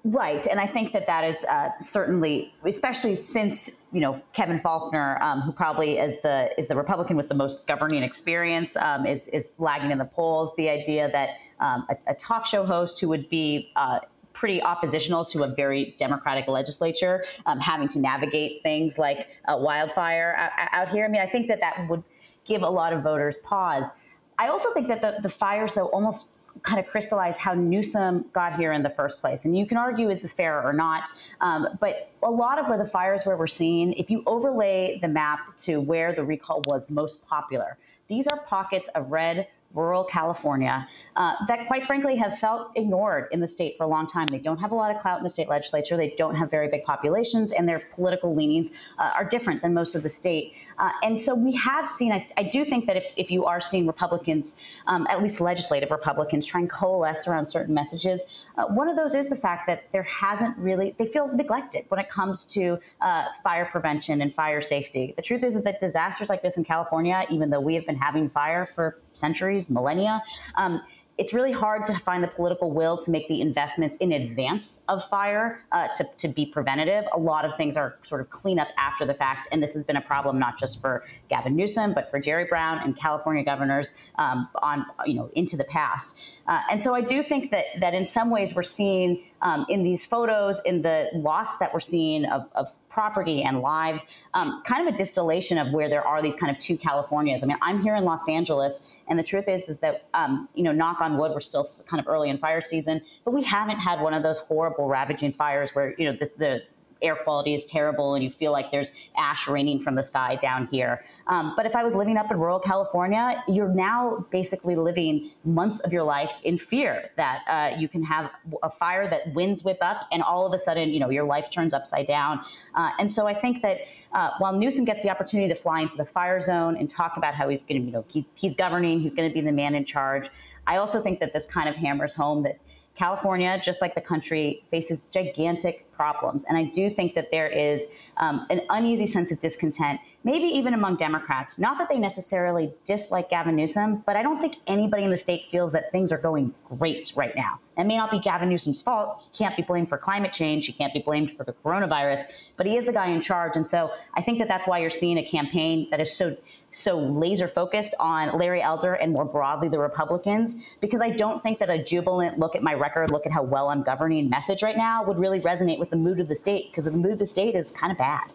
Right, 0.03 0.47
and 0.47 0.57
I 0.57 0.67
think 0.67 0.93
that 0.93 1.05
that 1.07 1.25
is 1.25 1.43
uh, 1.51 1.69
certainly, 1.81 2.53
especially 2.65 3.15
since 3.15 3.69
you 3.91 3.99
know 3.99 4.21
Kevin 4.31 4.59
Faulconer, 4.59 5.19
um, 5.21 5.41
who 5.41 5.51
probably 5.51 5.97
is 5.97 6.21
the 6.21 6.49
is 6.57 6.69
the 6.69 6.77
Republican 6.77 7.17
with 7.17 7.27
the 7.27 7.35
most 7.35 7.67
governing 7.67 8.03
experience, 8.03 8.77
um, 8.77 9.05
is 9.05 9.27
is 9.29 9.51
lagging 9.57 9.91
in 9.91 9.97
the 9.97 10.05
polls. 10.05 10.53
The 10.55 10.69
idea 10.69 11.11
that 11.11 11.31
um, 11.59 11.85
a, 11.89 11.97
a, 12.07 12.15
talk 12.15 12.45
show 12.45 12.65
host 12.65 12.99
who 12.99 13.07
would 13.09 13.29
be 13.29 13.71
uh, 13.75 13.99
pretty 14.33 14.61
oppositional 14.61 15.25
to 15.25 15.43
a 15.43 15.47
very 15.47 15.95
democratic 15.97 16.47
legislature, 16.47 17.25
um, 17.45 17.59
having 17.59 17.87
to 17.87 17.99
navigate 17.99 18.61
things 18.61 18.97
like 18.97 19.27
wildfire 19.47 20.35
out, 20.37 20.69
out, 20.71 20.89
here. 20.89 21.05
I 21.05 21.07
mean, 21.07 21.21
I 21.21 21.27
think 21.27 21.47
that 21.47 21.59
that 21.61 21.87
would 21.89 22.03
give 22.45 22.61
a 22.61 22.69
lot 22.69 22.93
of 22.93 23.01
voters 23.01 23.37
pause. 23.37 23.89
I 24.37 24.49
also 24.49 24.71
think 24.73 24.87
that 24.89 25.01
the, 25.01 25.17
the 25.23 25.29
fires, 25.29 25.73
though, 25.73 25.87
almost 25.87 26.37
kind 26.63 26.79
of 26.79 26.87
crystallize 26.87 27.37
how 27.37 27.53
Newsom 27.53 28.25
got 28.33 28.55
here 28.55 28.71
in 28.73 28.83
the 28.83 28.89
first 28.89 29.21
place. 29.21 29.45
And 29.45 29.57
you 29.57 29.65
can 29.65 29.77
argue 29.77 30.09
is 30.09 30.21
this 30.21 30.33
fair 30.33 30.61
or 30.61 30.73
not, 30.73 31.09
um, 31.41 31.67
but 31.79 32.11
a 32.23 32.31
lot 32.31 32.59
of 32.59 32.67
where 32.67 32.77
the 32.77 32.85
fires 32.85 33.25
where 33.25 33.37
we're 33.37 33.47
seeing, 33.47 33.93
if 33.93 34.09
you 34.09 34.23
overlay 34.25 34.99
the 35.01 35.07
map 35.07 35.55
to 35.57 35.79
where 35.79 36.13
the 36.13 36.23
recall 36.23 36.61
was 36.67 36.89
most 36.89 37.27
popular, 37.27 37.77
these 38.07 38.27
are 38.27 38.39
pockets 38.41 38.87
of 38.95 39.11
red 39.11 39.47
rural 39.73 40.03
California 40.03 40.87
uh, 41.15 41.33
that, 41.47 41.67
quite 41.67 41.85
frankly, 41.85 42.15
have 42.15 42.37
felt 42.39 42.71
ignored 42.75 43.27
in 43.31 43.39
the 43.39 43.47
state 43.47 43.77
for 43.77 43.83
a 43.83 43.87
long 43.87 44.07
time. 44.07 44.27
They 44.27 44.39
don't 44.39 44.59
have 44.59 44.71
a 44.71 44.75
lot 44.75 44.95
of 44.95 45.01
clout 45.01 45.17
in 45.17 45.23
the 45.23 45.29
state 45.29 45.49
legislature. 45.49 45.97
They 45.97 46.13
don't 46.17 46.35
have 46.35 46.49
very 46.49 46.67
big 46.67 46.83
populations, 46.83 47.51
and 47.51 47.67
their 47.67 47.83
political 47.91 48.35
leanings 48.35 48.71
uh, 48.97 49.11
are 49.15 49.25
different 49.25 49.61
than 49.61 49.73
most 49.73 49.95
of 49.95 50.03
the 50.03 50.09
state. 50.09 50.53
Uh, 50.77 50.91
and 51.03 51.19
so 51.19 51.33
we 51.33 51.51
have 51.53 51.89
seen, 51.89 52.11
I, 52.11 52.27
I, 52.37 52.43
do 52.43 52.63
think 52.63 52.85
that 52.85 52.97
if, 52.97 53.05
if 53.15 53.31
you 53.31 53.45
are 53.45 53.59
seeing 53.59 53.87
Republicans, 53.87 54.55
um, 54.85 55.07
at 55.09 55.23
least 55.23 55.41
legislative 55.41 55.89
Republicans, 55.89 56.45
try 56.45 56.61
and 56.61 56.69
coalesce 56.69 57.27
around 57.27 57.47
certain 57.47 57.73
messages, 57.73 58.23
uh, 58.57 58.65
one 58.65 58.87
of 58.87 58.95
those 58.95 59.15
is 59.15 59.27
the 59.27 59.35
fact 59.35 59.65
that 59.67 59.91
there 59.91 60.03
hasn't 60.03 60.55
really, 60.57 60.93
they 60.97 61.07
feel 61.07 61.27
neglected 61.33 61.85
when 61.89 61.99
it 61.99 62.09
comes 62.09 62.45
to 62.45 62.79
uh, 63.01 63.25
fire 63.43 63.65
prevention 63.65 64.21
and 64.21 64.33
fire 64.35 64.61
safety. 64.61 65.13
The 65.15 65.21
truth 65.21 65.43
is, 65.43 65.55
is 65.55 65.63
that 65.63 65.79
disasters 65.79 66.29
like 66.29 66.43
this 66.43 66.57
in 66.57 66.63
California, 66.63 67.25
even 67.29 67.49
though 67.49 67.61
we 67.61 67.73
have 67.75 67.85
been 67.85 67.97
having 67.97 68.29
fire 68.29 68.65
for 68.65 68.99
centuries, 69.13 69.69
millennia, 69.69 70.21
um, 70.55 70.81
it's 71.17 71.33
really 71.33 71.51
hard 71.51 71.85
to 71.85 71.97
find 71.99 72.23
the 72.23 72.27
political 72.27 72.71
will 72.71 72.97
to 72.99 73.09
make 73.09 73.27
the 73.27 73.41
investments 73.41 73.97
in 73.97 74.11
advance 74.11 74.83
of 74.87 75.03
fire 75.09 75.63
uh, 75.71 75.87
to, 75.95 76.05
to 76.19 76.27
be 76.27 76.45
preventative. 76.45 77.05
A 77.11 77.19
lot 77.19 77.43
of 77.43 77.57
things 77.57 77.75
are 77.75 77.97
sort 78.03 78.21
of 78.21 78.29
cleanup 78.29 78.67
after 78.77 79.05
the 79.05 79.15
fact, 79.15 79.47
and 79.51 79.61
this 79.61 79.73
has 79.73 79.83
been 79.83 79.97
a 79.97 80.01
problem 80.01 80.37
not 80.37 80.59
just 80.59 80.79
for 80.79 81.05
Gavin 81.29 81.55
Newsom, 81.55 81.93
but 81.93 82.11
for 82.11 82.19
Jerry 82.19 82.45
Brown 82.45 82.79
and 82.79 82.95
California 82.95 83.43
governors 83.43 83.95
um, 84.15 84.47
on 84.61 84.85
you 85.05 85.15
know 85.15 85.31
into 85.33 85.57
the 85.57 85.65
past. 85.65 86.19
Uh, 86.47 86.61
and 86.71 86.81
so 86.81 86.95
I 86.95 87.01
do 87.01 87.21
think 87.21 87.51
that 87.51 87.65
that 87.79 87.93
in 87.93 88.05
some 88.05 88.29
ways 88.29 88.55
we're 88.55 88.63
seeing 88.63 89.23
um, 89.41 89.65
in 89.69 89.83
these 89.83 90.05
photos, 90.05 90.61
in 90.65 90.81
the 90.81 91.09
loss 91.13 91.57
that 91.57 91.73
we're 91.73 91.79
seeing 91.79 92.25
of, 92.25 92.47
of 92.55 92.69
property 92.89 93.43
and 93.43 93.61
lives, 93.61 94.05
um, 94.33 94.63
kind 94.65 94.87
of 94.87 94.93
a 94.93 94.97
distillation 94.97 95.57
of 95.57 95.71
where 95.71 95.89
there 95.89 96.05
are 96.05 96.21
these 96.21 96.35
kind 96.35 96.49
of 96.49 96.57
two 96.59 96.77
Californias. 96.77 97.43
I 97.43 97.47
mean, 97.47 97.57
I'm 97.61 97.81
here 97.81 97.95
in 97.95 98.05
Los 98.05 98.29
Angeles, 98.29 98.93
and 99.07 99.19
the 99.19 99.23
truth 99.23 99.47
is, 99.47 99.67
is 99.69 99.79
that 99.79 100.07
um, 100.13 100.47
you 100.55 100.63
know, 100.63 100.71
knock 100.71 101.01
on 101.01 101.17
wood, 101.17 101.31
we're 101.33 101.41
still 101.41 101.67
kind 101.85 101.99
of 101.99 102.07
early 102.07 102.29
in 102.29 102.37
fire 102.37 102.61
season, 102.61 103.01
but 103.25 103.31
we 103.31 103.43
haven't 103.43 103.79
had 103.79 104.01
one 104.01 104.13
of 104.13 104.23
those 104.23 104.39
horrible, 104.39 104.87
ravaging 104.87 105.33
fires 105.33 105.75
where 105.75 105.93
you 105.97 106.05
know 106.05 106.17
the, 106.17 106.29
the 106.37 106.63
air 107.01 107.15
quality 107.15 107.53
is 107.53 107.65
terrible 107.65 108.15
and 108.15 108.23
you 108.23 108.31
feel 108.31 108.51
like 108.51 108.71
there's 108.71 108.91
ash 109.17 109.47
raining 109.47 109.79
from 109.79 109.95
the 109.95 110.03
sky 110.03 110.35
down 110.35 110.67
here. 110.67 111.03
Um, 111.27 111.53
but 111.55 111.65
if 111.65 111.75
I 111.75 111.83
was 111.83 111.95
living 111.95 112.17
up 112.17 112.31
in 112.31 112.37
rural 112.37 112.59
California, 112.59 113.43
you're 113.47 113.73
now 113.73 114.25
basically 114.31 114.75
living 114.75 115.31
months 115.43 115.79
of 115.81 115.93
your 115.93 116.03
life 116.03 116.39
in 116.43 116.57
fear 116.57 117.09
that 117.17 117.43
uh, 117.47 117.75
you 117.77 117.87
can 117.87 118.03
have 118.03 118.31
a 118.63 118.69
fire 118.69 119.09
that 119.09 119.33
winds 119.33 119.63
whip 119.63 119.79
up 119.81 120.07
and 120.11 120.23
all 120.23 120.45
of 120.45 120.53
a 120.53 120.59
sudden, 120.59 120.89
you 120.89 120.99
know, 120.99 121.09
your 121.09 121.25
life 121.25 121.49
turns 121.49 121.73
upside 121.73 122.07
down. 122.07 122.39
Uh, 122.75 122.91
and 122.99 123.11
so 123.11 123.27
I 123.27 123.33
think 123.33 123.61
that 123.61 123.79
uh, 124.13 124.31
while 124.39 124.53
Newsom 124.53 124.85
gets 124.85 125.03
the 125.03 125.09
opportunity 125.09 125.49
to 125.49 125.59
fly 125.59 125.81
into 125.81 125.97
the 125.97 126.05
fire 126.05 126.39
zone 126.39 126.77
and 126.77 126.89
talk 126.89 127.17
about 127.17 127.33
how 127.35 127.49
he's 127.49 127.63
going 127.63 127.81
to, 127.81 127.85
you 127.85 127.91
know, 127.91 128.05
he's, 128.07 128.27
he's 128.35 128.53
governing, 128.53 128.99
he's 128.99 129.13
going 129.13 129.29
to 129.29 129.33
be 129.33 129.41
the 129.41 129.51
man 129.51 129.75
in 129.75 129.85
charge. 129.85 130.29
I 130.65 130.77
also 130.77 131.01
think 131.01 131.19
that 131.19 131.33
this 131.33 131.45
kind 131.45 131.69
of 131.69 131.75
hammers 131.75 132.13
home 132.13 132.43
that 132.43 132.59
California, 132.97 133.59
just 133.61 133.81
like 133.81 133.93
the 133.93 134.01
country, 134.01 134.63
faces 134.71 135.05
gigantic 135.05 135.85
problems. 135.93 136.45
And 136.45 136.57
I 136.57 136.63
do 136.65 136.89
think 136.89 137.13
that 137.15 137.29
there 137.31 137.47
is 137.47 137.87
um, 138.17 138.45
an 138.49 138.61
uneasy 138.69 139.07
sense 139.07 139.31
of 139.31 139.39
discontent, 139.39 139.99
maybe 140.23 140.45
even 140.45 140.73
among 140.73 140.95
Democrats. 140.95 141.59
Not 141.59 141.77
that 141.77 141.89
they 141.89 141.99
necessarily 141.99 142.73
dislike 142.85 143.29
Gavin 143.29 143.55
Newsom, 143.55 144.03
but 144.05 144.15
I 144.15 144.23
don't 144.23 144.39
think 144.41 144.55
anybody 144.67 145.03
in 145.03 145.11
the 145.11 145.17
state 145.17 145.45
feels 145.51 145.73
that 145.73 145.91
things 145.91 146.11
are 146.11 146.17
going 146.17 146.53
great 146.65 147.13
right 147.15 147.35
now. 147.35 147.59
It 147.77 147.85
may 147.85 147.97
not 147.97 148.09
be 148.09 148.19
Gavin 148.19 148.49
Newsom's 148.49 148.81
fault. 148.81 149.27
He 149.31 149.37
can't 149.37 149.55
be 149.55 149.61
blamed 149.61 149.89
for 149.89 149.97
climate 149.97 150.33
change. 150.33 150.65
He 150.65 150.73
can't 150.73 150.93
be 150.93 151.01
blamed 151.01 151.37
for 151.37 151.43
the 151.43 151.53
coronavirus, 151.53 152.23
but 152.55 152.65
he 152.65 152.77
is 152.77 152.85
the 152.85 152.93
guy 152.93 153.07
in 153.09 153.21
charge. 153.21 153.55
And 153.55 153.69
so 153.69 153.91
I 154.15 154.21
think 154.23 154.39
that 154.39 154.47
that's 154.47 154.67
why 154.67 154.79
you're 154.79 154.89
seeing 154.89 155.17
a 155.19 155.25
campaign 155.25 155.87
that 155.91 155.99
is 155.99 156.15
so 156.15 156.35
so 156.77 156.99
laser 156.99 157.47
focused 157.47 157.95
on 157.99 158.37
Larry 158.37 158.61
Elder 158.61 158.93
and 158.93 159.11
more 159.11 159.25
broadly 159.25 159.67
the 159.67 159.79
Republicans, 159.79 160.57
because 160.79 161.01
I 161.01 161.09
don't 161.09 161.41
think 161.41 161.59
that 161.59 161.69
a 161.69 161.83
jubilant 161.83 162.37
look 162.37 162.55
at 162.55 162.63
my 162.63 162.73
record, 162.73 163.11
look 163.11 163.25
at 163.25 163.31
how 163.31 163.43
well 163.43 163.69
I'm 163.69 163.83
governing 163.83 164.29
message 164.29 164.61
right 164.61 164.77
now 164.77 165.03
would 165.03 165.17
really 165.17 165.39
resonate 165.39 165.79
with 165.79 165.89
the 165.89 165.97
mood 165.97 166.19
of 166.19 166.27
the 166.27 166.35
state, 166.35 166.71
because 166.71 166.85
the 166.85 166.91
mood 166.91 167.13
of 167.13 167.19
the 167.19 167.27
state 167.27 167.55
is 167.55 167.71
kind 167.71 167.91
of 167.91 167.97
bad. 167.97 168.33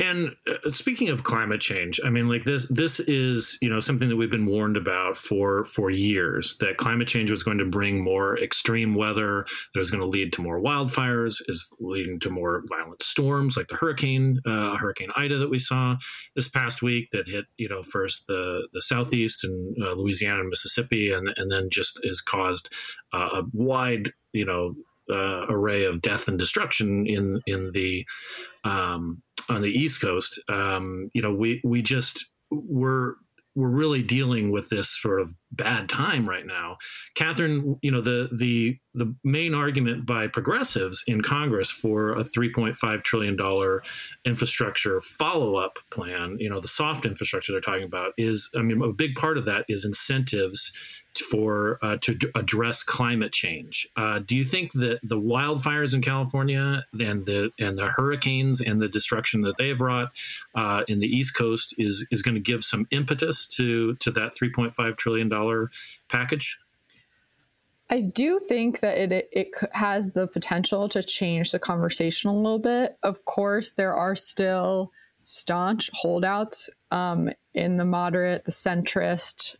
And 0.00 0.34
uh, 0.48 0.70
speaking 0.70 1.10
of 1.10 1.24
climate 1.24 1.60
change, 1.60 2.00
I 2.02 2.08
mean, 2.08 2.26
like 2.26 2.44
this, 2.44 2.66
this 2.68 3.00
is 3.00 3.58
you 3.60 3.68
know 3.68 3.80
something 3.80 4.08
that 4.08 4.16
we've 4.16 4.30
been 4.30 4.46
warned 4.46 4.78
about 4.78 5.16
for 5.16 5.64
for 5.66 5.90
years. 5.90 6.56
That 6.60 6.78
climate 6.78 7.06
change 7.06 7.30
was 7.30 7.42
going 7.42 7.58
to 7.58 7.66
bring 7.66 8.02
more 8.02 8.38
extreme 8.38 8.94
weather. 8.94 9.44
That 9.74 9.80
was 9.80 9.90
going 9.90 10.00
to 10.00 10.06
lead 10.06 10.32
to 10.34 10.42
more 10.42 10.58
wildfires. 10.58 11.42
Is 11.48 11.70
leading 11.78 12.18
to 12.20 12.30
more 12.30 12.62
violent 12.68 13.02
storms, 13.02 13.58
like 13.58 13.68
the 13.68 13.76
hurricane, 13.76 14.40
uh, 14.46 14.76
Hurricane 14.76 15.10
Ida 15.16 15.36
that 15.36 15.50
we 15.50 15.58
saw 15.58 15.96
this 16.34 16.48
past 16.48 16.80
week, 16.80 17.10
that 17.12 17.28
hit 17.28 17.44
you 17.58 17.68
know 17.68 17.82
first 17.82 18.26
the 18.26 18.68
the 18.72 18.80
southeast 18.80 19.44
and 19.44 19.76
uh, 19.82 19.92
Louisiana 19.92 20.40
and 20.40 20.48
Mississippi, 20.48 21.12
and 21.12 21.28
and 21.36 21.52
then 21.52 21.68
just 21.70 22.00
has 22.06 22.22
caused 22.22 22.74
uh, 23.12 23.28
a 23.34 23.42
wide 23.52 24.12
you 24.32 24.46
know 24.46 24.74
uh, 25.10 25.46
array 25.48 25.84
of 25.84 26.00
death 26.00 26.28
and 26.28 26.38
destruction 26.38 27.06
in 27.06 27.40
in 27.46 27.70
the 27.72 28.06
um, 28.64 29.22
on 29.50 29.62
the 29.62 29.70
East 29.70 30.00
Coast, 30.00 30.40
um, 30.48 31.10
you 31.14 31.22
know, 31.22 31.34
we 31.34 31.60
we 31.64 31.82
just 31.82 32.30
we're 32.50 33.14
we're 33.54 33.70
really 33.70 34.02
dealing 34.02 34.50
with 34.50 34.68
this 34.68 35.00
sort 35.00 35.20
of 35.20 35.32
bad 35.52 35.88
time 35.88 36.28
right 36.28 36.46
now. 36.46 36.78
Katherine, 37.14 37.78
you 37.82 37.90
know, 37.90 38.00
the 38.00 38.28
the 38.32 38.78
the 38.94 39.14
main 39.22 39.54
argument 39.54 40.04
by 40.04 40.26
progressives 40.26 41.04
in 41.06 41.20
Congress 41.20 41.70
for 41.70 42.12
a 42.12 42.22
3.5 42.22 43.04
trillion 43.04 43.36
dollar 43.36 43.82
infrastructure 44.24 45.00
follow-up 45.00 45.78
plan, 45.90 46.36
you 46.40 46.50
know, 46.50 46.60
the 46.60 46.68
soft 46.68 47.06
infrastructure 47.06 47.52
they're 47.52 47.60
talking 47.60 47.84
about 47.84 48.12
is 48.16 48.50
I 48.56 48.62
mean 48.62 48.82
a 48.82 48.92
big 48.92 49.14
part 49.14 49.38
of 49.38 49.44
that 49.44 49.64
is 49.68 49.84
incentives 49.84 50.72
for 51.18 51.78
uh, 51.82 51.96
to 52.00 52.16
address 52.34 52.82
climate 52.82 53.32
change. 53.32 53.88
Uh, 53.96 54.20
do 54.20 54.36
you 54.36 54.44
think 54.44 54.72
that 54.72 55.00
the 55.02 55.20
wildfires 55.20 55.94
in 55.94 56.00
California 56.00 56.84
and 57.00 57.26
the 57.26 57.50
and 57.58 57.76
the 57.76 57.86
hurricanes 57.86 58.60
and 58.60 58.80
the 58.80 58.88
destruction 58.88 59.40
that 59.42 59.56
they've 59.58 59.80
wrought 59.80 60.10
uh, 60.54 60.84
in 60.88 61.00
the 61.00 61.08
East 61.08 61.36
Coast 61.36 61.74
is 61.78 62.06
is 62.10 62.22
going 62.22 62.36
to 62.36 62.40
give 62.40 62.62
some 62.62 62.86
impetus 62.90 63.48
to 63.48 63.96
to 63.96 64.10
that 64.12 64.32
3.5 64.40 64.96
trillion 64.96 65.28
dollar 65.28 65.39
package? 66.08 66.58
I 67.90 68.00
do 68.00 68.38
think 68.38 68.80
that 68.80 68.98
it, 68.98 69.28
it 69.32 69.48
has 69.72 70.10
the 70.12 70.28
potential 70.28 70.88
to 70.90 71.02
change 71.02 71.50
the 71.50 71.58
conversation 71.58 72.30
a 72.30 72.36
little 72.36 72.60
bit. 72.60 72.96
Of 73.02 73.24
course, 73.24 73.72
there 73.72 73.94
are 73.94 74.14
still 74.14 74.92
staunch 75.24 75.90
holdouts 75.92 76.70
um, 76.92 77.30
in 77.52 77.76
the 77.76 77.84
moderate, 77.84 78.44
the 78.44 78.52
centrist, 78.52 79.56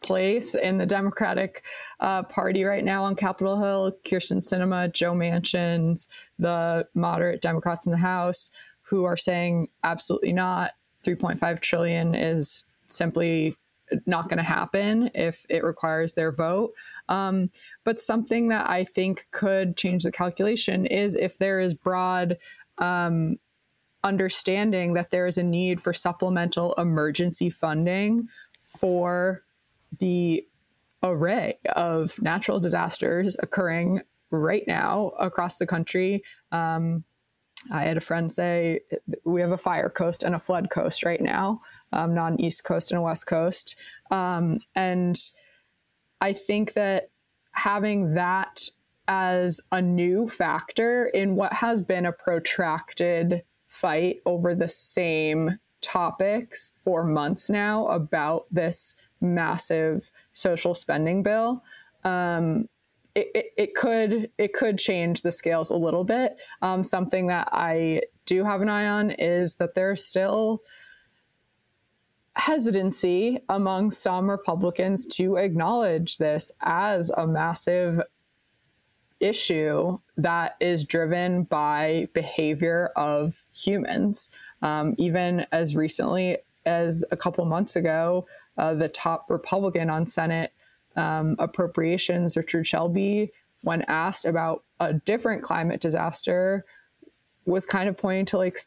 place 0.00 0.54
in 0.54 0.78
the 0.78 0.86
Democratic 0.86 1.62
uh, 2.00 2.22
Party 2.24 2.64
right 2.64 2.84
now 2.84 3.04
on 3.04 3.14
Capitol 3.14 3.60
Hill. 3.60 3.92
Kyrsten 4.04 4.38
Sinema, 4.38 4.92
Joe 4.92 5.12
Manchin's, 5.12 6.08
the 6.38 6.88
moderate 6.94 7.40
Democrats 7.40 7.86
in 7.86 7.92
the 7.92 7.98
House, 7.98 8.50
who 8.82 9.04
are 9.04 9.16
saying 9.16 9.68
absolutely 9.84 10.32
not. 10.32 10.72
3.5 11.04 11.60
trillion 11.60 12.14
is 12.14 12.64
simply 12.86 13.56
not 14.06 14.28
going 14.28 14.38
to 14.38 14.44
happen 14.44 15.10
if 15.14 15.44
it 15.48 15.64
requires 15.64 16.14
their 16.14 16.32
vote. 16.32 16.72
Um, 17.08 17.50
but 17.84 18.00
something 18.00 18.48
that 18.48 18.68
I 18.68 18.84
think 18.84 19.26
could 19.30 19.76
change 19.76 20.04
the 20.04 20.12
calculation 20.12 20.86
is 20.86 21.14
if 21.14 21.38
there 21.38 21.58
is 21.58 21.74
broad 21.74 22.38
um, 22.78 23.36
understanding 24.02 24.94
that 24.94 25.10
there 25.10 25.26
is 25.26 25.38
a 25.38 25.42
need 25.42 25.82
for 25.82 25.92
supplemental 25.92 26.74
emergency 26.74 27.50
funding 27.50 28.28
for 28.62 29.42
the 29.98 30.46
array 31.02 31.58
of 31.74 32.20
natural 32.20 32.60
disasters 32.60 33.36
occurring 33.42 34.02
right 34.30 34.64
now 34.66 35.08
across 35.18 35.56
the 35.58 35.66
country. 35.66 36.22
Um, 36.52 37.04
I 37.70 37.82
had 37.82 37.96
a 37.96 38.00
friend 38.00 38.30
say 38.32 38.80
we 39.24 39.40
have 39.40 39.50
a 39.50 39.58
fire 39.58 39.90
coast 39.90 40.22
and 40.22 40.34
a 40.34 40.38
flood 40.38 40.70
coast 40.70 41.04
right 41.04 41.20
now, 41.20 41.60
um, 41.92 42.14
not 42.14 42.32
an 42.32 42.40
east 42.40 42.64
coast 42.64 42.90
and 42.90 42.98
a 42.98 43.02
west 43.02 43.26
coast. 43.26 43.76
Um, 44.10 44.60
and 44.74 45.20
I 46.20 46.32
think 46.32 46.72
that 46.74 47.10
having 47.52 48.14
that 48.14 48.68
as 49.08 49.60
a 49.72 49.82
new 49.82 50.28
factor 50.28 51.06
in 51.06 51.34
what 51.34 51.52
has 51.52 51.82
been 51.82 52.06
a 52.06 52.12
protracted 52.12 53.42
fight 53.66 54.20
over 54.24 54.54
the 54.54 54.68
same 54.68 55.58
topics 55.80 56.72
for 56.82 57.04
months 57.04 57.50
now 57.50 57.86
about 57.88 58.46
this 58.50 58.94
massive 59.20 60.10
social 60.32 60.74
spending 60.74 61.22
bill, 61.22 61.62
um, 62.04 62.66
it, 63.14 63.46
it, 63.56 63.74
could 63.74 64.30
it 64.38 64.52
could 64.52 64.78
change 64.78 65.22
the 65.22 65.32
scales 65.32 65.70
a 65.70 65.76
little 65.76 66.04
bit. 66.04 66.36
Um, 66.62 66.84
something 66.84 67.26
that 67.26 67.48
I 67.52 68.02
do 68.26 68.44
have 68.44 68.62
an 68.62 68.68
eye 68.68 68.86
on 68.86 69.10
is 69.10 69.56
that 69.56 69.74
there's 69.74 70.04
still 70.04 70.62
hesitancy 72.34 73.40
among 73.48 73.90
some 73.90 74.30
Republicans 74.30 75.04
to 75.04 75.36
acknowledge 75.36 76.18
this 76.18 76.52
as 76.60 77.10
a 77.10 77.26
massive 77.26 78.00
issue 79.18 79.98
that 80.16 80.56
is 80.60 80.84
driven 80.84 81.42
by 81.44 82.08
behavior 82.14 82.90
of 82.96 83.44
humans. 83.54 84.30
Um, 84.62 84.94
even 84.98 85.46
as 85.52 85.76
recently 85.76 86.38
as 86.66 87.04
a 87.10 87.16
couple 87.16 87.44
months 87.44 87.76
ago, 87.76 88.26
uh, 88.56 88.74
the 88.74 88.88
top 88.88 89.30
Republican 89.30 89.90
on 89.90 90.06
Senate 90.06 90.52
um, 90.96 91.36
appropriations, 91.38 92.36
Richard 92.36 92.66
Shelby, 92.66 93.32
when 93.62 93.82
asked 93.82 94.24
about 94.24 94.64
a 94.78 94.94
different 94.94 95.42
climate 95.42 95.80
disaster, 95.80 96.64
was 97.44 97.66
kind 97.66 97.88
of 97.88 97.96
pointing 97.96 98.26
to 98.26 98.38
like 98.38 98.58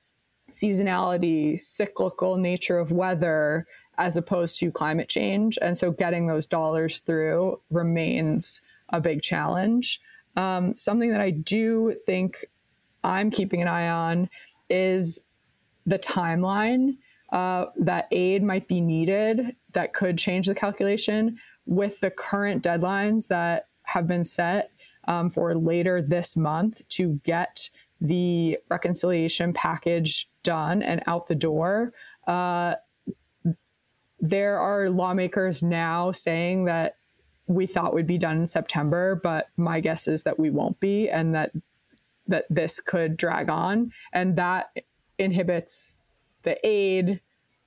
seasonality, 0.52 1.60
cyclical 1.60 2.38
nature 2.38 2.78
of 2.78 2.92
weather, 2.92 3.66
as 3.98 4.18
opposed 4.18 4.58
to 4.60 4.72
climate 4.72 5.10
change. 5.10 5.58
And 5.62 5.78
so 5.78 5.92
getting 5.92 6.28
those 6.28 6.46
dollars 6.46 7.00
through 7.00 7.60
remains 7.70 8.62
a 8.90 9.00
big 9.02 9.22
challenge. 9.22 10.02
Um, 10.36 10.76
something 10.76 11.12
that 11.12 11.22
I 11.22 11.30
do 11.32 11.96
think 12.06 12.46
I'm 13.04 13.30
keeping 13.30 13.62
an 13.62 13.68
eye 13.68 13.90
on 13.90 14.30
is 14.70 15.20
the 15.86 16.00
timeline 16.00 16.98
uh, 17.32 17.66
that 17.78 18.08
aid 18.12 18.44
might 18.44 18.68
be 18.68 18.80
needed 18.80 19.56
that 19.74 19.94
could 19.94 20.18
change 20.18 20.48
the 20.48 20.56
calculation 20.56 21.40
with 21.66 22.00
the 22.00 22.12
current 22.12 22.64
deadlines 22.64 23.28
that 23.28 23.68
have 23.84 24.08
been 24.08 24.24
set 24.24 24.72
um, 25.08 25.30
for 25.30 25.56
later 25.56 26.02
this 26.02 26.36
month 26.36 26.88
to 26.90 27.20
get 27.24 27.70
the 28.02 28.58
reconciliation 28.70 29.54
package 29.54 30.30
done 30.44 30.82
and 30.82 31.02
out 31.08 31.28
the 31.28 31.36
door. 31.36 31.94
Uh, 32.28 32.76
there 34.20 34.60
are 34.60 34.90
lawmakers 34.90 35.62
now 35.64 36.12
saying 36.12 36.66
that 36.66 36.96
we 37.48 37.66
thought 37.66 37.94
would 37.94 38.08
be 38.08 38.18
done 38.18 38.38
in 38.38 38.48
September, 38.48 39.20
but 39.22 39.50
my 39.58 39.80
guess 39.82 40.08
is 40.08 40.24
that 40.24 40.40
we 40.40 40.50
won't 40.50 40.80
be, 40.80 41.10
and 41.10 41.36
that 41.36 41.52
that 42.26 42.46
this 42.50 42.80
could 42.80 43.18
drag 43.18 43.50
on, 43.50 43.92
and 44.14 44.38
that 44.38 44.78
inhibits 45.18 45.98
the 46.44 46.58
aid, 46.66 47.20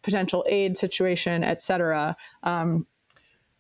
potential 0.03 0.47
aid 0.49 0.79
situation, 0.79 1.45
et 1.45 1.61
cetera. 1.61 2.17
Um, 2.43 2.87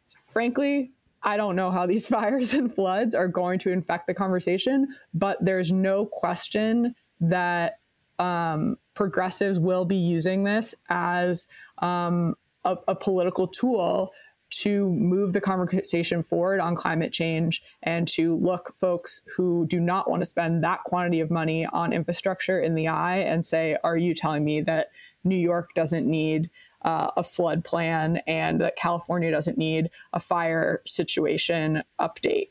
so 0.07 0.18
frankly, 0.26 0.92
I 1.22 1.36
don't 1.36 1.57
know 1.57 1.70
how 1.70 1.86
these 1.86 2.09
fires 2.16 2.54
and 2.54 2.74
floods 2.74 3.14
are 3.14 3.28
going 3.28 3.59
to 3.61 3.70
infect 3.70 4.07
the 4.07 4.14
conversation, 4.14 4.88
but 5.12 5.36
there's 5.44 5.72
no 5.72 6.07
question 6.07 6.94
that 7.20 7.80
um, 8.18 8.78
progressives 8.94 9.59
will 9.59 9.84
be 9.84 9.96
using 9.96 10.44
this 10.44 10.74
as 10.88 11.46
um, 11.78 12.34
a, 12.64 12.76
a 12.88 12.94
political 12.94 13.46
tool 13.46 14.12
to 14.48 14.88
move 14.90 15.32
the 15.32 15.40
conversation 15.40 16.22
forward 16.22 16.61
on 16.61 16.76
climate 16.76 17.12
change 17.12 17.62
and 17.82 18.07
to 18.07 18.36
look 18.36 18.74
folks 18.76 19.20
who 19.36 19.66
do 19.66 19.80
not 19.80 20.09
want 20.09 20.22
to 20.22 20.26
spend 20.26 20.62
that 20.62 20.82
quantity 20.84 21.20
of 21.20 21.30
money 21.30 21.66
on 21.66 21.92
infrastructure 21.92 22.61
in 22.61 22.74
the 22.74 22.86
eye 22.86 23.18
and 23.18 23.44
say, 23.44 23.76
Are 23.82 23.96
you 23.96 24.14
telling 24.14 24.44
me 24.44 24.61
that 24.62 24.88
New 25.24 25.36
York 25.36 25.70
doesn't 25.74 26.07
need 26.07 26.48
uh, 26.83 27.11
a 27.16 27.22
flood 27.22 27.64
plan 27.64 28.18
and 28.27 28.61
that 28.61 28.77
California 28.77 29.31
doesn't 29.31 29.59
need 29.59 29.91
a 30.12 30.20
fire 30.20 30.83
situation 30.87 31.83
update? 32.01 32.51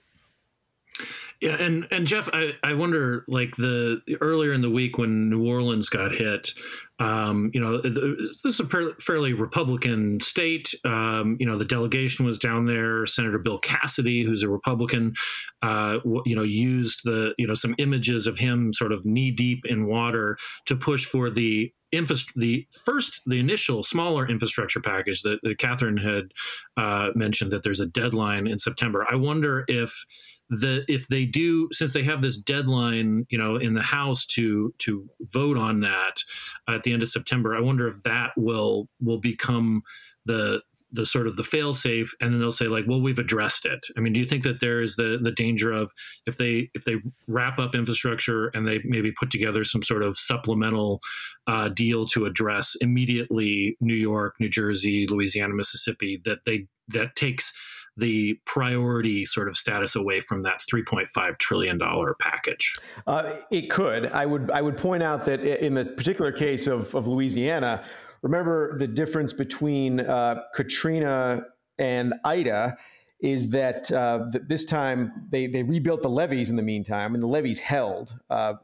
Yeah, 1.42 1.58
and 1.60 1.86
and 1.92 2.08
Jeff, 2.08 2.30
I, 2.32 2.54
I 2.64 2.74
wonder 2.74 3.26
like 3.28 3.58
the 3.58 4.02
earlier 4.22 4.54
in 4.54 4.62
the 4.62 4.70
week 4.70 4.98
when 4.98 5.30
New 5.30 5.46
Orleans 5.46 5.90
got 5.90 6.14
hit, 6.14 6.54
um, 7.00 7.52
you 7.54 7.60
know, 7.60 7.82
this 7.82 8.46
is 8.46 8.60
a 8.62 8.94
fairly 9.02 9.34
Republican 9.34 10.22
state. 10.22 10.74
Um, 10.86 11.36
you 11.40 11.46
know, 11.46 11.58
the 11.58 11.66
delegation 11.66 12.26
was 12.26 12.40
down 12.40 12.66
there. 12.66 13.06
Senator 13.06 13.38
Bill 13.38 13.60
Cassidy, 13.60 14.24
who's 14.24 14.44
a 14.44 14.50
Republican, 14.50 15.14
uh, 15.62 16.00
you 16.26 16.36
know, 16.36 16.44
used 16.44 17.02
the 17.04 17.34
you 17.38 17.46
know 17.46 17.54
some 17.54 17.76
images 17.80 18.28
of 18.28 18.38
him 18.38 18.72
sort 18.72 18.94
of 18.94 19.06
knee 19.06 19.32
deep 19.32 19.66
in 19.66 19.88
water 19.88 20.38
to 20.68 20.76
push 20.76 21.06
for 21.06 21.30
the 21.30 21.74
infra- 21.98 22.18
the 22.36 22.68
first, 22.84 23.24
the 23.26 23.40
initial 23.40 23.84
smaller 23.84 24.28
infrastructure 24.28 24.82
package 24.82 25.22
that, 25.22 25.40
that 25.44 25.58
Katherine 25.58 25.98
had 25.98 26.32
uh, 26.78 27.12
mentioned 27.16 27.52
that 27.52 27.64
there's 27.64 27.80
a 27.80 27.86
deadline 27.86 28.48
in 28.48 28.60
September. 28.60 29.06
I 29.10 29.16
wonder 29.16 29.66
if 29.68 30.06
the 30.50 30.86
if 30.88 31.08
they 31.08 31.26
do 31.26 31.68
since 31.72 31.94
they 31.94 32.04
have 32.04 32.22
this 32.22 32.38
deadline 32.38 33.26
you 33.30 33.38
know 33.38 33.56
in 33.56 33.74
the 33.74 33.82
house 33.82 34.26
to 34.28 34.74
to 34.78 35.10
vote 35.22 35.58
on 35.58 35.80
that 35.80 36.22
at 36.68 36.84
the 36.84 36.94
end 36.94 37.02
of 37.02 37.10
september 37.10 37.56
i 37.56 37.60
wonder 37.60 37.88
if 37.88 38.02
that 38.04 38.32
will 38.38 38.88
will 39.02 39.20
become 39.20 39.82
the 40.26 40.62
the 40.92 41.06
sort 41.06 41.28
of 41.28 41.36
the 41.36 41.44
fail 41.44 41.74
safe 41.74 42.14
and 42.22 42.34
then 42.34 42.40
they'll 42.40 42.52
say 42.52 42.68
like 42.68 42.86
well 42.88 43.02
we've 43.02 43.20
addressed 43.20 43.66
it 43.66 43.86
i 43.98 44.00
mean 44.00 44.14
do 44.14 44.20
you 44.20 44.26
think 44.26 44.44
that 44.44 44.60
there's 44.60 44.96
the 44.96 45.20
the 45.22 45.32
danger 45.32 45.72
of 45.72 45.92
if 46.26 46.38
they 46.38 46.70
if 46.74 46.84
they 46.86 46.96
wrap 47.28 47.60
up 47.60 47.76
infrastructure 47.76 48.48
and 48.54 48.68
they 48.68 48.80
maybe 48.86 49.12
put 49.12 49.30
together 49.30 49.64
some 49.64 49.84
sort 49.84 50.04
of 50.04 50.18
supplemental 50.18 51.02
uh, 51.48 51.68
deal 51.70 52.06
to 52.08 52.26
address 52.26 52.76
immediately 52.82 53.76
new 53.80 53.96
york 53.96 54.36
new 54.40 54.50
jersey 54.50 55.06
louisiana 55.10 55.54
mississippi 55.54 56.22
that 56.24 56.40
they 56.46 56.68
that 56.88 57.16
takes 57.16 57.54
the 57.98 58.38
priority 58.46 59.26
sort 59.26 59.48
of 59.48 59.56
status 59.56 59.96
away 59.96 60.20
from 60.20 60.44
that 60.44 60.60
3.5 60.72 61.38
trillion 61.38 61.78
dollar 61.78 62.16
package? 62.20 62.78
Uh, 63.08 63.38
it 63.52 63.70
could. 63.70 64.08
I 64.08 64.26
would. 64.26 64.52
I 64.52 64.62
would 64.62 64.78
point 64.78 65.02
out 65.02 65.26
that 65.26 65.42
in 65.42 65.76
the 65.76 65.86
particular 65.86 66.32
case 66.32 66.68
of, 66.68 66.94
of 66.94 67.08
Louisiana, 67.08 67.86
remember 68.26 68.76
the 68.80 68.88
difference 68.88 69.34
between 69.34 70.00
uh, 70.00 70.42
Katrina 70.56 71.46
and 71.78 72.16
Ida 72.24 72.76
is 73.20 73.52
that 73.52 73.92
uh, 73.92 74.26
this 74.48 74.66
time 74.66 75.28
they, 75.30 75.46
they 75.46 75.62
rebuilt 75.62 76.02
the 76.02 76.10
levees 76.10 76.50
in 76.50 76.56
the 76.56 76.64
meantime, 76.64 77.14
and 77.14 77.22
the 77.22 77.28
levees 77.28 77.60
held. 77.60 78.16
Uh, 78.32 78.56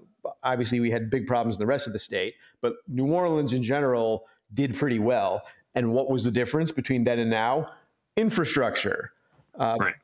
obviously, 0.41 0.79
we 0.79 0.89
had 0.89 1.11
big 1.11 1.27
problems 1.27 1.57
in 1.57 1.59
the 1.59 1.67
rest 1.67 1.85
of 1.85 1.93
the 1.93 1.99
state, 1.99 2.33
but 2.59 2.73
New 2.87 3.13
Orleans 3.13 3.53
in 3.53 3.61
general 3.61 4.25
did 4.51 4.75
pretty 4.75 4.97
well. 4.97 5.43
And 5.75 5.93
what 5.93 6.09
was 6.09 6.23
the 6.23 6.31
difference 6.31 6.71
between 6.71 7.03
then 7.03 7.19
and 7.19 7.29
now? 7.29 7.69
Infrastructure. 8.17 9.11
Uh, 9.59 9.77
right. 9.79 9.95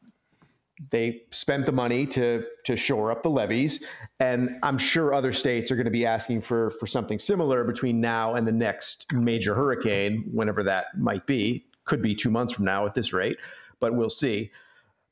They 0.92 1.24
spent 1.32 1.66
the 1.66 1.72
money 1.72 2.06
to 2.08 2.46
to 2.66 2.76
shore 2.76 3.12
up 3.12 3.24
the 3.24 3.30
levees, 3.30 3.84
and 4.20 4.50
I'm 4.62 4.78
sure 4.78 5.14
other 5.14 5.34
states 5.34 5.72
are 5.72 5.76
going 5.76 5.86
to 5.86 5.92
be 5.92 6.06
asking 6.06 6.42
for 6.42 6.72
for 6.72 6.86
something 6.86 7.18
similar 7.18 7.64
between 7.64 8.00
now 8.00 8.36
and 8.36 8.48
the 8.48 8.52
next 8.52 9.12
major 9.14 9.56
hurricane, 9.56 10.30
whenever 10.32 10.64
that 10.64 10.98
might 10.98 11.26
be. 11.26 11.66
Could 11.86 12.02
be 12.02 12.14
two 12.14 12.30
months 12.30 12.54
from 12.54 12.66
now 12.66 12.86
at 12.86 12.94
this 12.94 13.12
rate, 13.14 13.38
but 13.80 13.96
we'll 13.96 14.10
see. 14.10 14.52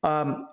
Um, 0.03 0.47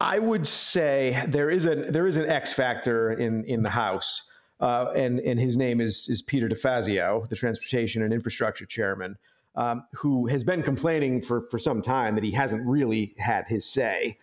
I 0.00 0.18
would 0.18 0.46
say 0.46 1.24
there 1.28 1.48
is 1.48 1.64
a 1.64 1.74
there 1.74 2.06
is 2.06 2.16
an 2.16 2.28
X 2.28 2.52
factor 2.52 3.12
in 3.12 3.44
in 3.44 3.62
the 3.62 3.70
House, 3.70 4.30
uh, 4.60 4.90
and 4.94 5.20
and 5.20 5.40
his 5.40 5.56
name 5.56 5.80
is 5.80 6.08
is 6.10 6.20
Peter 6.20 6.48
DeFazio, 6.48 7.26
the 7.28 7.36
Transportation 7.36 8.02
and 8.02 8.12
Infrastructure 8.12 8.66
Chairman 8.66 9.16
um, 9.56 9.84
who 9.94 10.26
has 10.26 10.44
been 10.44 10.62
complaining 10.62 11.22
for, 11.22 11.42
for 11.50 11.58
some 11.58 11.82
time 11.82 12.14
that 12.14 12.24
he 12.24 12.32
hasn't 12.32 12.66
really 12.66 13.14
had 13.18 13.46
his 13.46 13.64
say. 13.64 14.18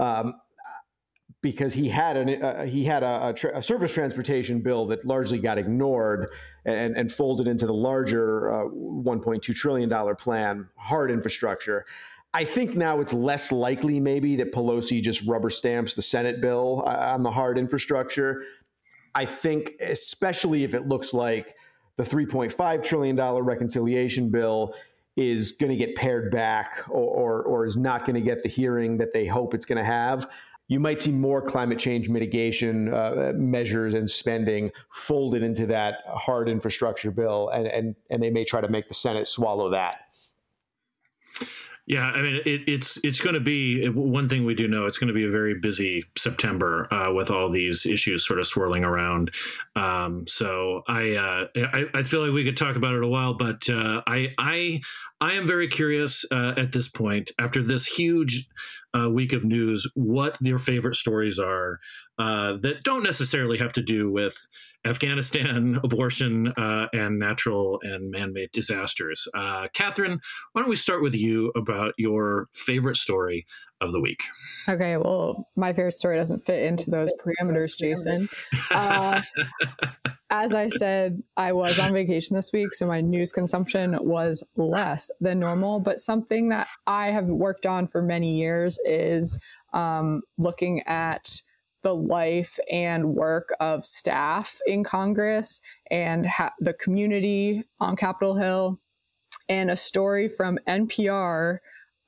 Um, 0.00 0.34
because 1.42 1.72
he 1.72 1.88
had 1.88 2.16
an 2.16 2.42
uh, 2.42 2.64
he 2.64 2.84
had 2.84 3.02
a, 3.02 3.28
a, 3.28 3.32
tra- 3.32 3.58
a, 3.58 3.62
surface 3.62 3.92
transportation 3.92 4.60
bill 4.60 4.86
that 4.86 5.04
largely 5.06 5.38
got 5.38 5.56
ignored 5.56 6.28
and, 6.64 6.96
and 6.96 7.10
folded 7.10 7.46
into 7.46 7.66
the 7.66 7.72
larger 7.72 8.52
uh, 8.52 8.64
1.2 8.64 9.54
trillion 9.54 9.88
dollar 9.88 10.14
plan, 10.14 10.68
hard 10.76 11.10
infrastructure. 11.10 11.86
I 12.32 12.44
think 12.44 12.76
now 12.76 13.00
it's 13.00 13.12
less 13.12 13.50
likely 13.50 13.98
maybe 13.98 14.36
that 14.36 14.52
Pelosi 14.52 15.02
just 15.02 15.26
rubber 15.26 15.50
stamps 15.50 15.94
the 15.94 16.02
Senate 16.02 16.40
bill 16.40 16.84
uh, 16.86 17.12
on 17.14 17.22
the 17.22 17.30
hard 17.30 17.58
infrastructure. 17.58 18.44
I 19.14 19.24
think, 19.24 19.72
especially 19.80 20.62
if 20.62 20.74
it 20.74 20.86
looks 20.86 21.12
like 21.12 21.56
the 21.96 22.04
$3.5 22.04 22.84
trillion 22.84 23.16
reconciliation 23.16 24.30
bill 24.30 24.74
is 25.16 25.52
going 25.52 25.70
to 25.70 25.76
get 25.76 25.94
pared 25.96 26.30
back 26.30 26.84
or, 26.88 27.02
or, 27.02 27.42
or 27.42 27.66
is 27.66 27.76
not 27.76 28.04
going 28.04 28.14
to 28.14 28.20
get 28.20 28.42
the 28.42 28.48
hearing 28.48 28.96
that 28.98 29.12
they 29.12 29.26
hope 29.26 29.54
it's 29.54 29.64
going 29.64 29.78
to 29.78 29.84
have, 29.84 30.28
you 30.68 30.78
might 30.78 31.00
see 31.00 31.10
more 31.10 31.42
climate 31.42 31.80
change 31.80 32.08
mitigation 32.08 32.94
uh, 32.94 33.32
measures 33.34 33.92
and 33.92 34.08
spending 34.08 34.70
folded 34.90 35.42
into 35.42 35.66
that 35.66 35.96
hard 36.06 36.48
infrastructure 36.48 37.10
bill, 37.10 37.48
and, 37.48 37.66
and, 37.66 37.96
and 38.08 38.22
they 38.22 38.30
may 38.30 38.44
try 38.44 38.60
to 38.60 38.68
make 38.68 38.86
the 38.86 38.94
Senate 38.94 39.26
swallow 39.26 39.68
that. 39.70 40.02
Yeah, 41.86 42.06
I 42.06 42.22
mean, 42.22 42.40
it, 42.46 42.60
it's 42.68 43.00
it's 43.02 43.20
going 43.20 43.34
to 43.34 43.40
be 43.40 43.88
one 43.88 44.28
thing 44.28 44.44
we 44.44 44.54
do 44.54 44.68
know. 44.68 44.86
It's 44.86 44.96
going 44.96 45.08
to 45.08 45.14
be 45.14 45.24
a 45.24 45.30
very 45.30 45.58
busy 45.58 46.04
September 46.16 46.86
uh, 46.94 47.12
with 47.12 47.32
all 47.32 47.50
these 47.50 47.84
issues 47.84 48.24
sort 48.24 48.38
of 48.38 48.46
swirling 48.46 48.84
around. 48.84 49.32
Um, 49.80 50.26
so 50.26 50.82
I, 50.88 51.14
uh, 51.14 51.46
I, 51.56 51.84
I 51.94 52.02
feel 52.02 52.20
like 52.20 52.34
we 52.34 52.44
could 52.44 52.56
talk 52.56 52.76
about 52.76 52.94
it 52.94 53.02
a 53.02 53.08
while, 53.08 53.32
but 53.32 53.66
uh, 53.70 54.02
I 54.06 54.30
I 54.36 54.82
I 55.22 55.32
am 55.32 55.46
very 55.46 55.68
curious 55.68 56.22
uh, 56.30 56.52
at 56.58 56.72
this 56.72 56.88
point 56.88 57.30
after 57.38 57.62
this 57.62 57.86
huge 57.86 58.46
uh, 58.94 59.08
week 59.08 59.32
of 59.32 59.42
news 59.42 59.90
what 59.94 60.36
your 60.42 60.58
favorite 60.58 60.96
stories 60.96 61.38
are 61.38 61.78
uh, 62.18 62.58
that 62.60 62.82
don't 62.82 63.02
necessarily 63.02 63.56
have 63.56 63.72
to 63.72 63.82
do 63.82 64.10
with 64.10 64.36
Afghanistan, 64.84 65.80
abortion, 65.84 66.48
uh, 66.58 66.88
and 66.92 67.18
natural 67.18 67.80
and 67.82 68.10
man 68.10 68.34
made 68.34 68.50
disasters. 68.52 69.26
Katherine, 69.72 70.20
why 70.52 70.60
don't 70.60 70.70
we 70.70 70.76
start 70.76 71.02
with 71.02 71.14
you 71.14 71.52
about 71.56 71.94
your 71.96 72.48
favorite 72.52 72.96
story 72.96 73.46
of 73.80 73.92
the 73.92 74.00
week? 74.00 74.24
Okay, 74.68 74.96
well, 74.96 75.48
my 75.56 75.72
favorite 75.72 75.92
story 75.92 76.16
doesn't 76.16 76.44
fit 76.44 76.62
into 76.62 76.90
those 76.90 77.12
parameters, 77.24 77.76
Jason. 77.76 78.28
Uh, 78.70 79.22
as 80.30 80.54
I 80.54 80.68
said, 80.68 81.22
I 81.36 81.52
was 81.52 81.78
on 81.78 81.92
vacation 81.92 82.36
this 82.36 82.52
week, 82.52 82.74
so 82.74 82.86
my 82.86 83.00
news 83.00 83.32
consumption 83.32 83.96
was 84.00 84.44
less 84.56 85.10
than 85.20 85.40
normal. 85.40 85.80
But 85.80 85.98
something 85.98 86.50
that 86.50 86.68
I 86.86 87.08
have 87.10 87.26
worked 87.26 87.66
on 87.66 87.86
for 87.86 88.02
many 88.02 88.36
years 88.36 88.78
is 88.84 89.40
um, 89.72 90.22
looking 90.38 90.82
at 90.86 91.40
the 91.82 91.94
life 91.94 92.58
and 92.70 93.14
work 93.14 93.54
of 93.58 93.86
staff 93.86 94.58
in 94.66 94.84
Congress 94.84 95.62
and 95.90 96.26
ha- 96.26 96.52
the 96.60 96.74
community 96.74 97.64
on 97.80 97.96
Capitol 97.96 98.34
Hill. 98.34 98.78
And 99.48 99.70
a 99.70 99.76
story 99.76 100.28
from 100.28 100.58
NPR 100.68 101.58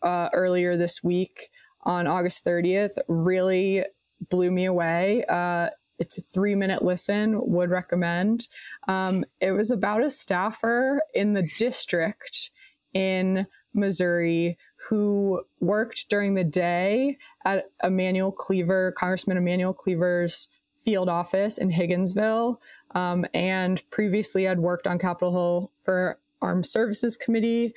uh, 0.03 0.29
earlier 0.33 0.77
this 0.77 1.03
week 1.03 1.49
on 1.83 2.07
August 2.07 2.45
30th 2.45 2.99
really 3.09 3.85
blew 4.29 4.51
me 4.51 4.67
away. 4.67 5.25
Uh, 5.29 5.69
it's 5.99 6.19
a 6.19 6.23
three 6.23 6.55
minute 6.55 6.83
listen, 6.83 7.41
would 7.47 7.71
recommend. 7.71 8.49
Um, 8.89 9.25
it 9.41 9.53
was 9.53 9.71
about 9.71 10.03
a 10.05 10.11
staffer 10.11 11.01
in 11.15 11.35
the 11.35 11.49
district 11.59 12.51
in 12.93 13.47
Missouri 13.75 14.59
who 14.89 15.43
worked 15.61 16.09
during 16.09 16.35
the 16.35 16.45
day 16.45 17.19
at 17.45 17.71
Emanuel 17.83 18.33
Cleaver, 18.33 18.93
Congressman 18.93 19.37
Emanuel 19.37 19.73
Cleaver's 19.73 20.49
field 20.85 21.09
office 21.09 21.59
in 21.59 21.71
Higginsville, 21.71 22.59
um, 22.95 23.25
and 23.33 23.89
previously 23.91 24.45
had 24.45 24.59
worked 24.59 24.87
on 24.87 24.99
Capitol 24.99 25.33
Hill 25.33 25.71
for 25.85 26.19
Armed 26.41 26.67
Services 26.67 27.17
Committee, 27.17 27.75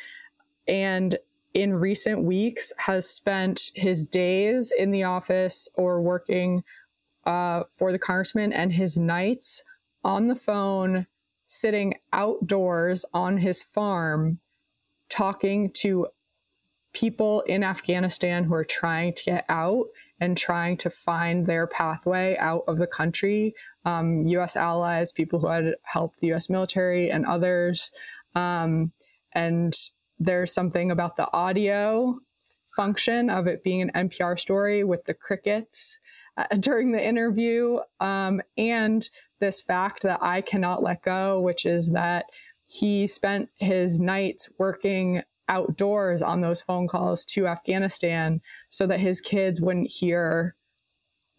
and 0.68 1.16
in 1.56 1.74
recent 1.74 2.22
weeks 2.22 2.74
has 2.78 3.10
spent 3.10 3.72
his 3.74 4.06
days 4.06 4.74
in 4.78 4.92
the 4.92 5.04
office 5.04 5.70
or 5.76 6.02
working 6.02 6.64
uh, 7.26 7.64
for 7.72 7.94
the 7.94 7.98
congressman 7.98 8.52
and 8.52 8.74
his 8.74 8.98
nights 8.98 9.64
on 10.04 10.28
the 10.28 10.36
phone, 10.36 11.08
sitting 11.48 11.96
outdoors 12.12 13.06
on 13.14 13.38
his 13.38 13.64
farm, 13.64 14.40
talking 15.10 15.72
to 15.72 16.08
people 16.92 17.40
in 17.42 17.64
Afghanistan 17.64 18.44
who 18.44 18.54
are 18.54 18.66
trying 18.66 19.14
to 19.14 19.24
get 19.24 19.46
out 19.48 19.86
and 20.20 20.38
trying 20.38 20.76
to 20.76 20.90
find 20.90 21.46
their 21.46 21.68
pathway 21.68 22.36
out 22.38 22.64
of 22.68 22.80
the 22.80 22.88
country. 22.88 23.56
Um, 23.86 24.28
U.S. 24.28 24.58
allies, 24.58 25.14
people 25.14 25.40
who 25.40 25.48
had 25.48 25.76
helped 25.84 26.20
the 26.20 26.28
U.S. 26.28 26.50
military, 26.50 27.10
and 27.10 27.26
others. 27.26 27.94
Um, 28.34 28.92
and 29.32 29.74
there's 30.20 30.54
something 30.54 30.92
about 30.92 31.16
the 31.16 31.32
audio 31.34 32.18
function 32.76 33.30
of 33.30 33.48
it 33.48 33.64
being 33.64 33.82
an 33.82 34.10
NPR 34.10 34.40
story 34.40 34.84
with 34.84 35.06
the 35.06 35.14
crickets 35.14 35.98
uh, 36.38 36.46
during 36.60 36.92
the 36.92 37.06
interview, 37.06 37.80
um, 38.00 38.42
and 38.58 39.10
this 39.40 39.62
fact 39.62 40.04
that 40.04 40.20
I 40.22 40.42
cannot 40.42 40.84
let 40.84 41.02
go, 41.02 41.40
which 41.40 41.66
is 41.66 41.92
that 41.92 42.26
he 42.68 43.08
spent 43.08 43.50
his 43.60 44.00
nights 44.00 44.50
working 44.58 45.22
outdoors 45.48 46.22
on 46.22 46.42
those 46.42 46.62
phone 46.62 46.88
calls 46.88 47.24
to 47.26 47.48
Afghanistan 47.48 48.42
so 48.70 48.88
that 48.88 49.00
his 49.00 49.22
kids 49.22 49.62
wouldn't 49.62 49.92
hear 49.92 50.56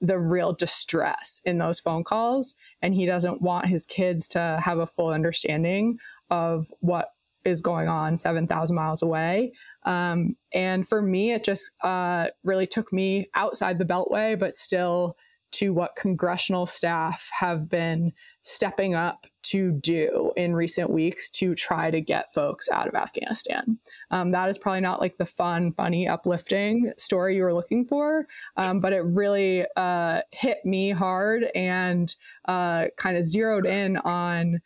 the 0.00 0.18
real 0.18 0.52
distress 0.52 1.40
in 1.44 1.58
those 1.58 1.80
phone 1.80 2.04
calls. 2.04 2.54
And 2.82 2.94
he 2.94 3.06
doesn't 3.06 3.42
want 3.42 3.66
his 3.66 3.86
kids 3.86 4.28
to 4.30 4.60
have 4.62 4.78
a 4.78 4.86
full 4.86 5.08
understanding 5.08 5.98
of 6.30 6.70
what 6.80 7.08
is 7.46 7.60
going 7.60 7.88
on 7.88 8.18
7,000 8.18 8.74
miles 8.74 9.02
away. 9.02 9.52
Um, 9.84 10.36
and 10.52 10.86
for 10.86 11.00
me, 11.00 11.32
it 11.32 11.44
just 11.44 11.70
uh, 11.82 12.26
really 12.44 12.66
took 12.66 12.92
me 12.92 13.28
outside 13.34 13.78
the 13.78 13.84
Beltway, 13.84 14.38
but 14.38 14.54
still 14.54 15.16
to 15.52 15.72
what 15.72 15.96
congressional 15.96 16.66
staff 16.66 17.30
have 17.32 17.68
been 17.68 18.12
stepping 18.42 18.94
up 18.94 19.26
to 19.42 19.72
do 19.72 20.32
in 20.36 20.54
recent 20.54 20.90
weeks 20.90 21.30
to 21.30 21.54
try 21.54 21.90
to 21.90 22.00
get 22.00 22.34
folks 22.34 22.68
out 22.68 22.88
of 22.88 22.94
Afghanistan. 22.94 23.78
Um, 24.10 24.32
that 24.32 24.48
is 24.48 24.58
probably 24.58 24.80
not 24.80 25.00
like 25.00 25.16
the 25.18 25.26
fun, 25.26 25.72
funny, 25.72 26.08
uplifting 26.08 26.92
story 26.98 27.36
you 27.36 27.42
were 27.42 27.54
looking 27.54 27.86
for, 27.86 28.26
um, 28.56 28.80
but 28.80 28.92
it 28.92 29.04
really 29.14 29.64
uh, 29.76 30.22
hit 30.32 30.58
me 30.64 30.90
hard 30.90 31.46
and 31.54 32.14
uh, 32.46 32.86
kind 32.96 33.16
of 33.16 33.22
zeroed 33.22 33.66
in 33.66 33.96
on 33.98 34.60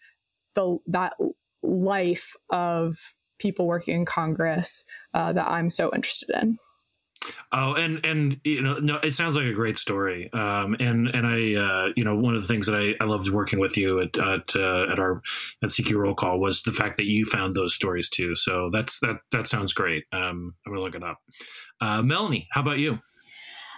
the 0.54 0.78
that 0.86 1.12
life 1.62 2.34
of 2.50 2.96
people 3.38 3.66
working 3.66 3.96
in 3.96 4.04
Congress 4.04 4.84
uh, 5.14 5.32
that 5.32 5.48
I'm 5.48 5.70
so 5.70 5.90
interested 5.94 6.30
in. 6.40 6.58
Oh, 7.52 7.74
and 7.74 8.04
and 8.04 8.40
you 8.44 8.62
know, 8.62 8.78
no, 8.78 8.96
it 8.96 9.12
sounds 9.12 9.36
like 9.36 9.44
a 9.44 9.52
great 9.52 9.76
story. 9.76 10.32
Um, 10.32 10.74
and 10.80 11.08
and 11.08 11.26
I, 11.26 11.54
uh, 11.54 11.88
you 11.94 12.04
know, 12.04 12.16
one 12.16 12.34
of 12.34 12.40
the 12.40 12.48
things 12.48 12.66
that 12.66 12.76
I, 12.76 12.94
I 13.02 13.06
loved 13.06 13.28
working 13.30 13.58
with 13.58 13.76
you 13.76 14.00
at 14.00 14.16
at, 14.18 14.56
uh, 14.56 14.86
at 14.90 14.98
our 14.98 15.20
at 15.62 15.68
CQ 15.68 15.96
Roll 15.96 16.14
Call 16.14 16.40
was 16.40 16.62
the 16.62 16.72
fact 16.72 16.96
that 16.96 17.04
you 17.04 17.24
found 17.24 17.54
those 17.54 17.74
stories 17.74 18.08
too. 18.08 18.34
So 18.34 18.70
that's 18.72 19.00
that 19.00 19.16
that 19.32 19.46
sounds 19.46 19.72
great. 19.72 20.04
Um, 20.12 20.54
I'm 20.66 20.72
gonna 20.72 20.80
look 20.80 20.94
it 20.94 21.04
up. 21.04 21.18
Uh, 21.80 22.02
Melanie, 22.02 22.48
how 22.52 22.62
about 22.62 22.78
you? 22.78 23.00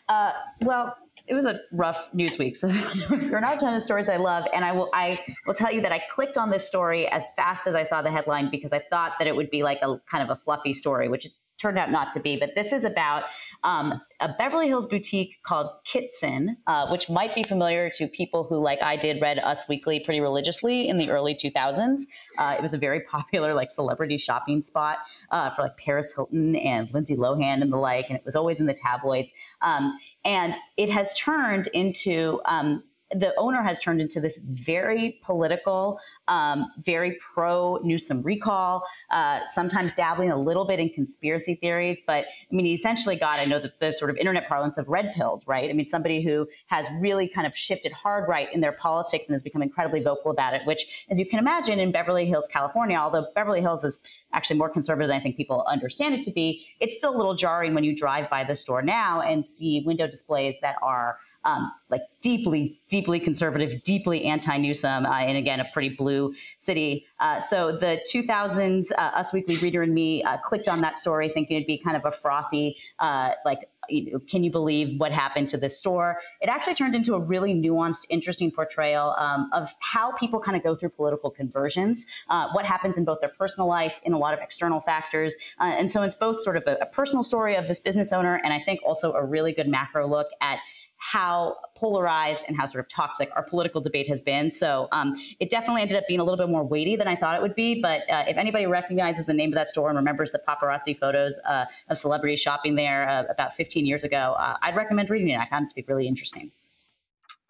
Uh, 0.09 0.33
well, 0.61 0.97
it 1.27 1.35
was 1.35 1.47
a 1.47 1.61
rough 1.70 2.12
news 2.12 2.39
week. 2.39 2.57
So 2.57 2.66
there 3.11 3.37
are 3.37 3.41
not 3.41 3.55
a 3.55 3.59
ton 3.59 3.75
of 3.75 3.83
stories 3.83 4.09
I 4.09 4.16
love, 4.16 4.45
and 4.53 4.64
I 4.64 4.73
will 4.73 4.91
I 4.93 5.18
will 5.47 5.55
tell 5.55 5.73
you 5.73 5.81
that 5.83 5.93
I 5.93 6.01
clicked 6.11 6.37
on 6.37 6.51
this 6.51 6.66
story 6.66 7.07
as 7.09 7.29
fast 7.37 7.66
as 7.66 7.75
I 7.75 7.83
saw 7.83 8.03
the 8.03 8.11
headline 8.11 8.51
because 8.51 8.73
I 8.73 8.81
thought 8.91 9.12
that 9.18 9.27
it 9.27 9.37
would 9.37 9.51
be 9.51 9.62
like 9.62 9.79
a 9.83 10.01
kind 10.11 10.29
of 10.29 10.37
a 10.37 10.41
fluffy 10.45 10.75
story, 10.75 11.09
which 11.09 11.27
turned 11.62 11.78
out 11.78 11.90
not 11.90 12.10
to 12.10 12.20
be. 12.20 12.36
But 12.36 12.50
this 12.54 12.72
is 12.72 12.84
about 12.84 13.24
um, 13.64 14.00
a 14.20 14.34
Beverly 14.36 14.66
Hills 14.66 14.86
boutique 14.86 15.38
called 15.44 15.70
Kitson, 15.84 16.56
uh, 16.66 16.88
which 16.88 17.08
might 17.08 17.34
be 17.34 17.44
familiar 17.44 17.88
to 17.90 18.08
people 18.08 18.44
who, 18.44 18.56
like 18.56 18.82
I 18.82 18.96
did, 18.96 19.22
read 19.22 19.38
Us 19.38 19.68
Weekly 19.68 20.00
pretty 20.00 20.20
religiously 20.20 20.88
in 20.88 20.98
the 20.98 21.10
early 21.10 21.34
2000s. 21.34 22.00
Uh, 22.38 22.56
it 22.58 22.62
was 22.62 22.74
a 22.74 22.78
very 22.78 23.00
popular, 23.10 23.54
like, 23.54 23.70
celebrity 23.70 24.18
shopping 24.18 24.62
spot 24.62 24.98
uh, 25.30 25.50
for 25.50 25.62
like 25.62 25.76
Paris 25.76 26.12
Hilton 26.14 26.56
and 26.56 26.92
Lindsay 26.92 27.16
Lohan 27.16 27.62
and 27.62 27.72
the 27.72 27.76
like, 27.76 28.08
and 28.08 28.18
it 28.18 28.24
was 28.24 28.34
always 28.34 28.58
in 28.58 28.66
the 28.66 28.74
tabloids. 28.74 29.32
Um, 29.60 29.96
and 30.24 30.54
it 30.76 30.90
has 30.90 31.14
turned 31.14 31.68
into 31.68 32.40
um, 32.44 32.82
the 33.14 33.34
owner 33.36 33.62
has 33.62 33.80
turned 33.80 34.00
into 34.00 34.20
this 34.20 34.38
very 34.38 35.20
political, 35.22 36.00
um, 36.28 36.70
very 36.84 37.18
pro 37.34 37.78
Newsom 37.82 38.22
recall, 38.22 38.84
uh, 39.10 39.40
sometimes 39.46 39.92
dabbling 39.92 40.30
a 40.30 40.36
little 40.36 40.64
bit 40.64 40.78
in 40.78 40.88
conspiracy 40.90 41.54
theories. 41.54 42.00
But 42.06 42.24
I 42.24 42.54
mean, 42.54 42.66
he 42.66 42.74
essentially 42.74 43.16
got, 43.16 43.38
I 43.38 43.44
know 43.44 43.58
the, 43.58 43.72
the 43.80 43.92
sort 43.92 44.10
of 44.10 44.16
internet 44.16 44.48
parlance 44.48 44.78
of 44.78 44.88
red 44.88 45.12
pilled, 45.14 45.44
right? 45.46 45.68
I 45.68 45.72
mean, 45.72 45.86
somebody 45.86 46.22
who 46.22 46.48
has 46.66 46.86
really 47.00 47.28
kind 47.28 47.46
of 47.46 47.56
shifted 47.56 47.92
hard 47.92 48.28
right 48.28 48.52
in 48.52 48.60
their 48.60 48.72
politics 48.72 49.26
and 49.26 49.34
has 49.34 49.42
become 49.42 49.62
incredibly 49.62 50.02
vocal 50.02 50.30
about 50.30 50.54
it, 50.54 50.62
which, 50.66 51.06
as 51.10 51.18
you 51.18 51.26
can 51.26 51.38
imagine, 51.38 51.78
in 51.78 51.92
Beverly 51.92 52.26
Hills, 52.26 52.48
California, 52.50 52.96
although 52.96 53.26
Beverly 53.34 53.60
Hills 53.60 53.84
is 53.84 53.98
actually 54.32 54.58
more 54.58 54.70
conservative 54.70 55.08
than 55.08 55.18
I 55.18 55.22
think 55.22 55.36
people 55.36 55.64
understand 55.68 56.14
it 56.14 56.22
to 56.22 56.30
be, 56.30 56.66
it's 56.80 56.96
still 56.96 57.14
a 57.14 57.18
little 57.18 57.34
jarring 57.34 57.74
when 57.74 57.84
you 57.84 57.94
drive 57.94 58.30
by 58.30 58.44
the 58.44 58.56
store 58.56 58.82
now 58.82 59.20
and 59.20 59.44
see 59.44 59.82
window 59.84 60.06
displays 60.06 60.56
that 60.62 60.76
are 60.82 61.18
um, 61.45 61.72
like 61.90 62.03
deeply, 62.22 62.80
deeply 62.88 63.20
conservative, 63.20 63.82
deeply 63.82 64.24
anti 64.24 64.57
Newsom, 64.57 65.05
uh, 65.05 65.11
and 65.11 65.36
again, 65.36 65.61
a 65.61 65.68
pretty 65.72 65.90
blue 65.90 66.34
city. 66.59 67.07
Uh, 67.20 67.40
so 67.40 67.76
the 67.76 68.01
2000s, 68.12 68.93
uh, 68.93 69.01
Us 69.01 69.32
Weekly 69.32 69.57
Reader 69.59 69.82
and 69.82 69.93
me 69.93 70.22
uh, 70.22 70.38
clicked 70.38 70.68
on 70.68 70.80
that 70.80 70.99
story 70.99 71.28
thinking 71.28 71.57
it'd 71.57 71.66
be 71.66 71.78
kind 71.78 71.97
of 71.97 72.05
a 72.05 72.12
frothy, 72.12 72.76
uh, 73.01 73.32
like, 73.45 73.68
you 73.88 74.12
know, 74.12 74.20
can 74.20 74.45
you 74.45 74.51
believe 74.51 75.01
what 75.01 75.11
happened 75.11 75.49
to 75.49 75.57
this 75.57 75.76
store? 75.76 76.20
It 76.40 76.49
actually 76.49 76.76
turned 76.76 76.95
into 76.95 77.14
a 77.14 77.18
really 77.18 77.53
nuanced, 77.53 78.07
interesting 78.09 78.53
portrayal 78.53 79.14
um, 79.18 79.51
of 79.53 79.74
how 79.80 80.12
people 80.12 80.38
kind 80.38 80.57
of 80.57 80.62
go 80.62 80.76
through 80.76 80.90
political 80.90 81.30
conversions, 81.30 82.07
uh, 82.30 82.49
what 82.53 82.64
happens 82.64 82.97
in 82.97 83.05
both 83.05 83.20
their 83.20 83.32
personal 83.36 83.68
life, 83.68 84.01
in 84.05 84.12
a 84.12 84.18
lot 84.18 84.34
of 84.34 84.40
external 84.40 84.80
factors. 84.80 85.34
and 85.59 85.90
so 85.90 86.03
it's 86.03 86.14
both 86.14 86.40
sort 86.40 86.57
of 86.57 86.62
a, 86.68 86.76
a 86.80 86.86
personal 86.86 87.24
story 87.24 87.57
of 87.57 87.66
this 87.66 87.80
business 87.80 88.12
owner, 88.12 88.40
and 88.45 88.53
I 88.53 88.61
think 88.61 88.80
also 88.86 89.12
a 89.14 89.24
really 89.24 89.53
good 89.53 89.66
macro 89.66 90.07
look 90.07 90.28
at 90.40 90.61
how 91.03 91.57
polarized 91.74 92.44
and 92.46 92.57
how 92.57 92.64
sort 92.64 92.84
of 92.84 92.88
toxic 92.88 93.28
our 93.34 93.42
political 93.42 93.80
debate 93.80 94.09
has 94.09 94.20
been. 94.20 94.53
So 94.53 94.86
um, 94.92 95.16
it 95.40 95.50
definitely 95.50 95.82
ended 95.82 95.96
up 95.96 96.05
being 96.07 96.20
a 96.20 96.24
little 96.24 96.36
bit 96.36 96.48
more 96.48 96.62
weighty 96.62 96.94
than 96.94 97.09
I 97.09 97.16
thought 97.16 97.34
it 97.34 97.42
would 97.42 97.57
be. 97.57 97.82
But 97.82 98.03
uh, 98.09 98.24
if 98.28 98.36
anybody 98.36 98.66
recognizes 98.66 99.26
the 99.26 99.34
name 99.34 99.50
of 99.50 99.57
that 99.57 99.66
store 99.66 99.88
and 99.88 99.96
remembers 99.96 100.30
the 100.30 100.40
paparazzi 100.46 100.96
photos 100.96 101.40
uh, 101.44 101.64
of 101.88 101.98
celebrities 101.98 102.38
shopping 102.38 102.76
there 102.76 103.09
uh, 103.09 103.24
about 103.28 103.57
15 103.57 103.84
years 103.84 104.05
ago, 104.05 104.36
uh, 104.38 104.59
I'd 104.62 104.76
recommend 104.76 105.11
reading 105.11 105.30
it. 105.30 105.40
I 105.40 105.46
found 105.46 105.66
it 105.66 105.68
to 105.70 105.74
be 105.74 105.84
really 105.88 106.07
interesting. 106.07 106.53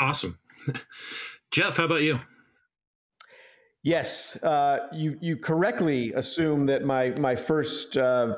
Awesome. 0.00 0.38
Jeff, 1.50 1.76
how 1.76 1.84
about 1.84 2.00
you? 2.00 2.20
Yes, 3.82 4.42
uh, 4.44 4.88
you 4.94 5.18
you 5.20 5.36
correctly 5.36 6.12
assume 6.14 6.66
that 6.66 6.84
my 6.84 7.10
my 7.18 7.34
first 7.36 7.96
uh, 7.96 8.36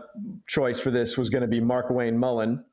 choice 0.48 0.80
for 0.80 0.90
this 0.90 1.18
was 1.18 1.28
going 1.30 1.42
to 1.42 1.48
be 1.48 1.60
Markwayne 1.60 2.14
Mullin 2.14 2.64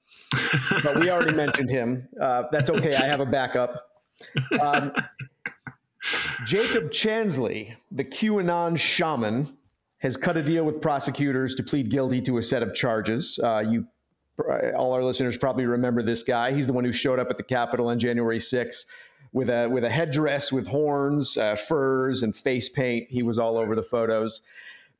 but 0.84 1.00
we 1.00 1.10
already 1.10 1.34
mentioned 1.34 1.70
him. 1.70 2.08
Uh, 2.20 2.44
that's 2.52 2.70
okay. 2.70 2.96
I 2.96 3.08
have 3.08 3.20
a 3.20 3.26
backup. 3.26 3.88
Um, 4.60 4.94
Jacob 6.46 6.92
Chansley, 6.92 7.76
the 7.92 8.04
QAnon 8.04 8.78
shaman, 8.78 9.58
has 10.00 10.18
cut 10.18 10.36
a 10.36 10.42
deal 10.42 10.64
with 10.64 10.82
prosecutors 10.82 11.56
to 11.56 11.64
plead 11.64 11.90
guilty 11.90 12.22
to 12.22 12.38
a 12.38 12.44
set 12.44 12.64
of 12.64 12.74
charges. 12.74 13.40
Uh, 13.44 13.60
you, 13.60 13.88
all 14.76 14.94
our 14.94 15.04
listeners 15.04 15.38
probably 15.38 15.66
remember 15.66 16.02
this 16.02 16.24
guy. 16.24 16.52
He's 16.52 16.66
the 16.66 16.74
one 16.74 16.84
who 16.84 16.92
showed 16.92 17.20
up 17.20 17.30
at 17.30 17.38
the 17.38 17.44
Capitol 17.44 17.88
on 17.90 18.00
January 18.00 18.40
6th, 18.40 18.86
with 19.34 19.50
a 19.50 19.68
with 19.68 19.84
a 19.84 19.90
headdress 19.90 20.52
with 20.52 20.68
horns, 20.68 21.38
uh, 21.38 21.56
furs, 21.56 22.24
and 22.24 22.36
face 22.36 22.68
paint. 22.68 23.08
He 23.10 23.22
was 23.22 23.38
all 23.38 23.58
over 23.58 23.76
the 23.76 23.84
photos. 23.84 24.42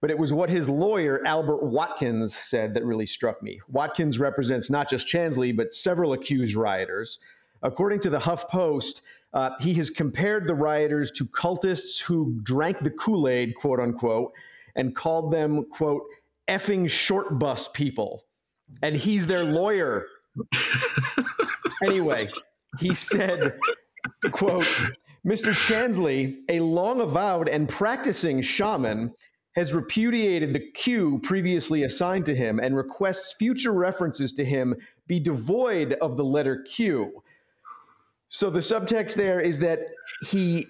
But 0.02 0.10
it 0.10 0.18
was 0.18 0.34
what 0.34 0.50
his 0.50 0.68
lawyer, 0.68 1.22
Albert 1.26 1.64
Watkins, 1.64 2.36
said 2.36 2.74
that 2.74 2.84
really 2.84 3.06
struck 3.06 3.42
me. 3.44 3.62
Watkins 3.70 4.20
represents 4.20 4.70
not 4.70 4.90
just 4.90 5.08
Chansley, 5.08 5.56
but 5.56 5.74
several 5.74 6.14
accused 6.14 6.56
rioters. 6.56 7.20
According 7.62 8.00
to 8.02 8.10
the 8.10 8.20
Huff 8.20 8.48
Post, 8.50 9.04
uh, 9.34 9.52
he 9.60 9.74
has 9.76 9.90
compared 9.90 10.48
the 10.48 10.56
rioters 10.56 11.12
to 11.12 11.26
cultists 11.26 12.02
who 12.02 12.40
drank 12.44 12.80
the 12.80 12.90
Kool 12.90 13.28
Aid, 13.28 13.56
quote 13.56 13.80
unquote, 13.80 14.34
and 14.76 14.96
called 14.96 15.32
them, 15.32 15.66
quote, 15.66 16.04
effing 16.48 16.90
short 16.90 17.40
bus 17.40 17.68
people. 17.70 18.26
And 18.82 18.96
he's 18.96 19.28
their 19.28 19.44
lawyer. 19.44 20.08
anyway, 21.84 22.30
he 22.80 22.94
said, 22.94 23.58
quote, 24.32 24.66
Mr. 25.26 25.54
Chansley, 25.54 26.38
a 26.50 26.60
long 26.60 27.02
avowed 27.02 27.48
and 27.48 27.70
practicing 27.70 28.42
shaman, 28.42 29.14
has 29.54 29.74
repudiated 29.74 30.54
the 30.54 30.72
Q 30.72 31.20
previously 31.24 31.84
assigned 31.84 32.26
to 32.26 32.36
him 32.36 32.60
and 32.60 32.76
requests 32.76 33.34
future 33.34 33.74
references 33.74 34.32
to 34.34 34.46
him 34.46 34.76
be 35.08 35.20
devoid 35.20 35.94
of 36.02 36.16
the 36.16 36.24
letter 36.24 36.64
Q. 36.64 37.22
So 38.30 38.50
the 38.50 38.60
subtext 38.60 39.16
there 39.16 39.42
is 39.42 39.60
that 39.60 39.82
he 40.30 40.68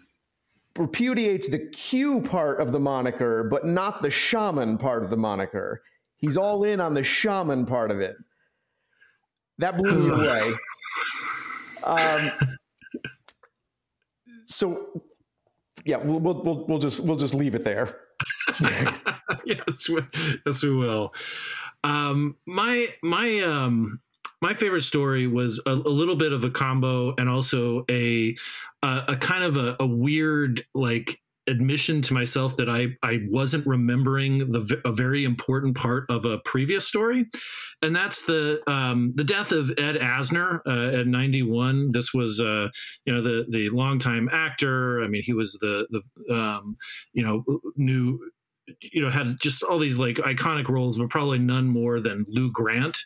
repudiates 0.78 1.48
the 1.48 1.60
Q 1.60 2.22
part 2.22 2.60
of 2.60 2.72
the 2.72 2.80
moniker, 2.80 3.44
but 3.44 3.66
not 3.66 4.02
the 4.02 4.10
shaman 4.10 4.78
part 4.78 5.04
of 5.04 5.12
the 5.12 5.18
moniker. 5.18 5.84
He's 6.18 6.38
all 6.38 6.64
in 6.64 6.80
on 6.80 6.94
the 6.94 7.04
shaman 7.04 7.66
part 7.66 7.92
of 7.92 8.00
it. 8.00 8.16
That 9.60 9.78
blew 9.78 10.10
me 10.10 10.18
away. 10.28 10.54
Um, 11.84 12.32
so, 14.46 15.04
yeah, 15.86 15.98
we'll, 15.98 16.20
we'll, 16.20 16.42
we'll, 16.44 16.66
we'll 16.68 16.80
just 16.80 17.04
we'll 17.04 17.16
just 17.16 17.34
leave 17.34 17.56
it 17.56 17.64
there. 17.64 17.96
yes, 19.46 19.90
yes, 20.46 20.64
we 20.64 20.76
will. 20.76 21.14
Um, 21.84 22.36
my 22.46 22.90
my 23.02 23.40
um, 23.40 24.00
my 24.42 24.54
favorite 24.54 24.84
story 24.84 25.28
was 25.28 25.62
a, 25.66 25.72
a, 25.72 25.74
little 25.74 26.16
bit 26.16 26.34
of 26.34 26.44
a 26.44 26.50
combo 26.50 27.14
and 27.18 27.30
also 27.30 27.86
a 27.90 28.36
a, 28.84 29.04
a 29.10 29.16
kind 29.18 29.44
of 29.44 29.58
a, 29.58 29.76
a, 29.80 29.86
weird 29.86 30.64
like 30.74 31.20
admission 31.48 32.02
to 32.02 32.14
myself 32.14 32.56
that 32.58 32.70
I 32.70 32.90
I 33.04 33.22
wasn't 33.30 33.66
remembering 33.66 34.52
the 34.52 34.82
a 34.86 34.92
very 34.92 35.26
important 35.26 35.76
part 35.76 36.06
of 36.10 36.26
a 36.26 36.40
previous 36.46 36.88
story, 36.88 37.28
and 37.82 37.96
that's 37.96 38.26
the 38.26 38.62
um, 38.68 39.14
the 39.16 39.24
death 39.24 39.52
of 39.52 39.72
Ed 39.72 39.96
Asner 39.96 40.60
uh, 40.66 41.00
at 41.00 41.08
91. 41.08 41.92
This 41.92 42.14
was 42.14 42.40
uh, 42.40 42.70
you 43.06 43.14
know 43.14 43.22
the 43.22 43.46
the 43.50 43.70
longtime 43.70 44.30
actor. 44.32 45.02
I 45.04 45.08
mean, 45.08 45.24
he 45.24 45.34
was 45.34 45.54
the 45.62 45.88
the 45.90 46.34
um, 46.36 46.78
you 47.14 47.24
know 47.24 47.44
new 47.76 48.20
you 48.82 49.02
know 49.02 49.10
had 49.10 49.40
just 49.40 49.64
all 49.64 49.80
these 49.80 49.98
like 49.98 50.18
iconic 50.18 50.68
roles 50.70 50.98
but 50.98 51.10
probably 51.10 51.40
none 51.40 51.68
more 51.68 52.00
than 52.00 52.26
lou 52.28 52.52
grant 52.52 52.98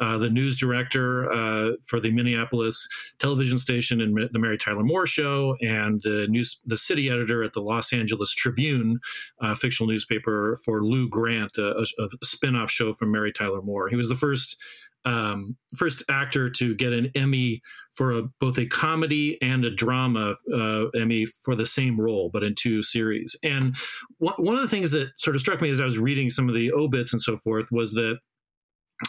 uh, 0.00 0.18
the 0.18 0.30
news 0.30 0.56
director 0.58 1.30
uh, 1.32 1.72
for 1.86 2.00
the 2.00 2.10
minneapolis 2.10 2.88
television 3.18 3.58
station 3.58 4.00
and 4.00 4.16
the 4.32 4.38
mary 4.38 4.58
tyler 4.58 4.82
moore 4.82 5.06
show 5.06 5.56
and 5.60 6.02
the 6.02 6.26
news 6.28 6.60
the 6.66 6.78
city 6.78 7.08
editor 7.08 7.42
at 7.42 7.52
the 7.52 7.60
los 7.60 7.92
angeles 7.92 8.34
tribune 8.34 8.98
uh, 9.40 9.54
fictional 9.54 9.90
newspaper 9.90 10.56
for 10.64 10.84
lou 10.84 11.08
grant 11.08 11.56
a, 11.58 11.84
a, 11.98 12.04
a 12.04 12.24
spin-off 12.24 12.70
show 12.70 12.92
from 12.92 13.10
mary 13.10 13.32
tyler 13.32 13.62
moore. 13.62 13.88
He 13.88 13.96
was 13.96 14.08
the 14.08 14.14
first 14.14 14.56
um, 15.04 15.56
first 15.76 16.02
actor 16.08 16.48
to 16.48 16.74
get 16.74 16.92
an 16.92 17.10
Emmy 17.14 17.60
for 17.92 18.12
a, 18.12 18.22
both 18.40 18.58
a 18.58 18.66
comedy 18.66 19.40
and 19.42 19.64
a 19.64 19.74
drama 19.74 20.34
uh, 20.54 20.86
Emmy 20.90 21.26
for 21.44 21.54
the 21.54 21.66
same 21.66 22.00
role, 22.00 22.30
but 22.32 22.42
in 22.42 22.54
two 22.54 22.82
series. 22.82 23.36
And 23.42 23.76
one 24.18 24.54
of 24.54 24.62
the 24.62 24.68
things 24.68 24.92
that 24.92 25.10
sort 25.18 25.36
of 25.36 25.40
struck 25.40 25.60
me 25.60 25.70
as 25.70 25.80
I 25.80 25.84
was 25.84 25.98
reading 25.98 26.30
some 26.30 26.48
of 26.48 26.54
the 26.54 26.72
obits 26.72 27.12
and 27.12 27.20
so 27.20 27.36
forth 27.36 27.68
was 27.72 27.92
that 27.92 28.18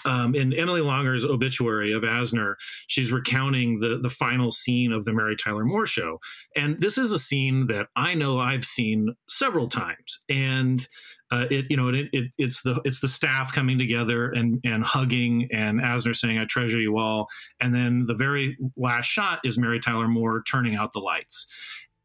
um, 0.05 0.35
in 0.35 0.53
Emily 0.53 0.81
Langer's 0.81 1.25
obituary 1.25 1.91
of 1.91 2.03
Asner, 2.03 2.55
she's 2.87 3.11
recounting 3.11 3.79
the 3.79 3.99
the 4.01 4.09
final 4.09 4.51
scene 4.51 4.91
of 4.91 5.05
the 5.05 5.13
Mary 5.13 5.35
Tyler 5.35 5.65
Moore 5.65 5.85
show, 5.85 6.19
and 6.55 6.79
this 6.79 6.97
is 6.97 7.11
a 7.11 7.19
scene 7.19 7.67
that 7.67 7.87
I 7.95 8.13
know 8.13 8.39
I've 8.39 8.65
seen 8.65 9.15
several 9.27 9.67
times, 9.67 10.23
and 10.29 10.85
uh, 11.31 11.47
it 11.49 11.65
you 11.69 11.77
know 11.77 11.89
it, 11.89 12.07
it, 12.13 12.31
it's 12.37 12.61
the 12.61 12.79
it's 12.85 12.99
the 12.99 13.07
staff 13.07 13.51
coming 13.53 13.79
together 13.79 14.29
and 14.31 14.59
and 14.63 14.83
hugging 14.83 15.47
and 15.51 15.81
Asner 15.81 16.15
saying 16.15 16.37
I 16.37 16.45
treasure 16.45 16.79
you 16.79 16.97
all. 16.97 17.27
And 17.59 17.73
then 17.73 18.05
the 18.05 18.13
very 18.13 18.57
last 18.77 19.07
shot 19.07 19.39
is 19.43 19.57
Mary 19.57 19.79
Tyler 19.79 20.07
Moore 20.07 20.43
turning 20.43 20.75
out 20.75 20.91
the 20.93 20.99
lights. 20.99 21.47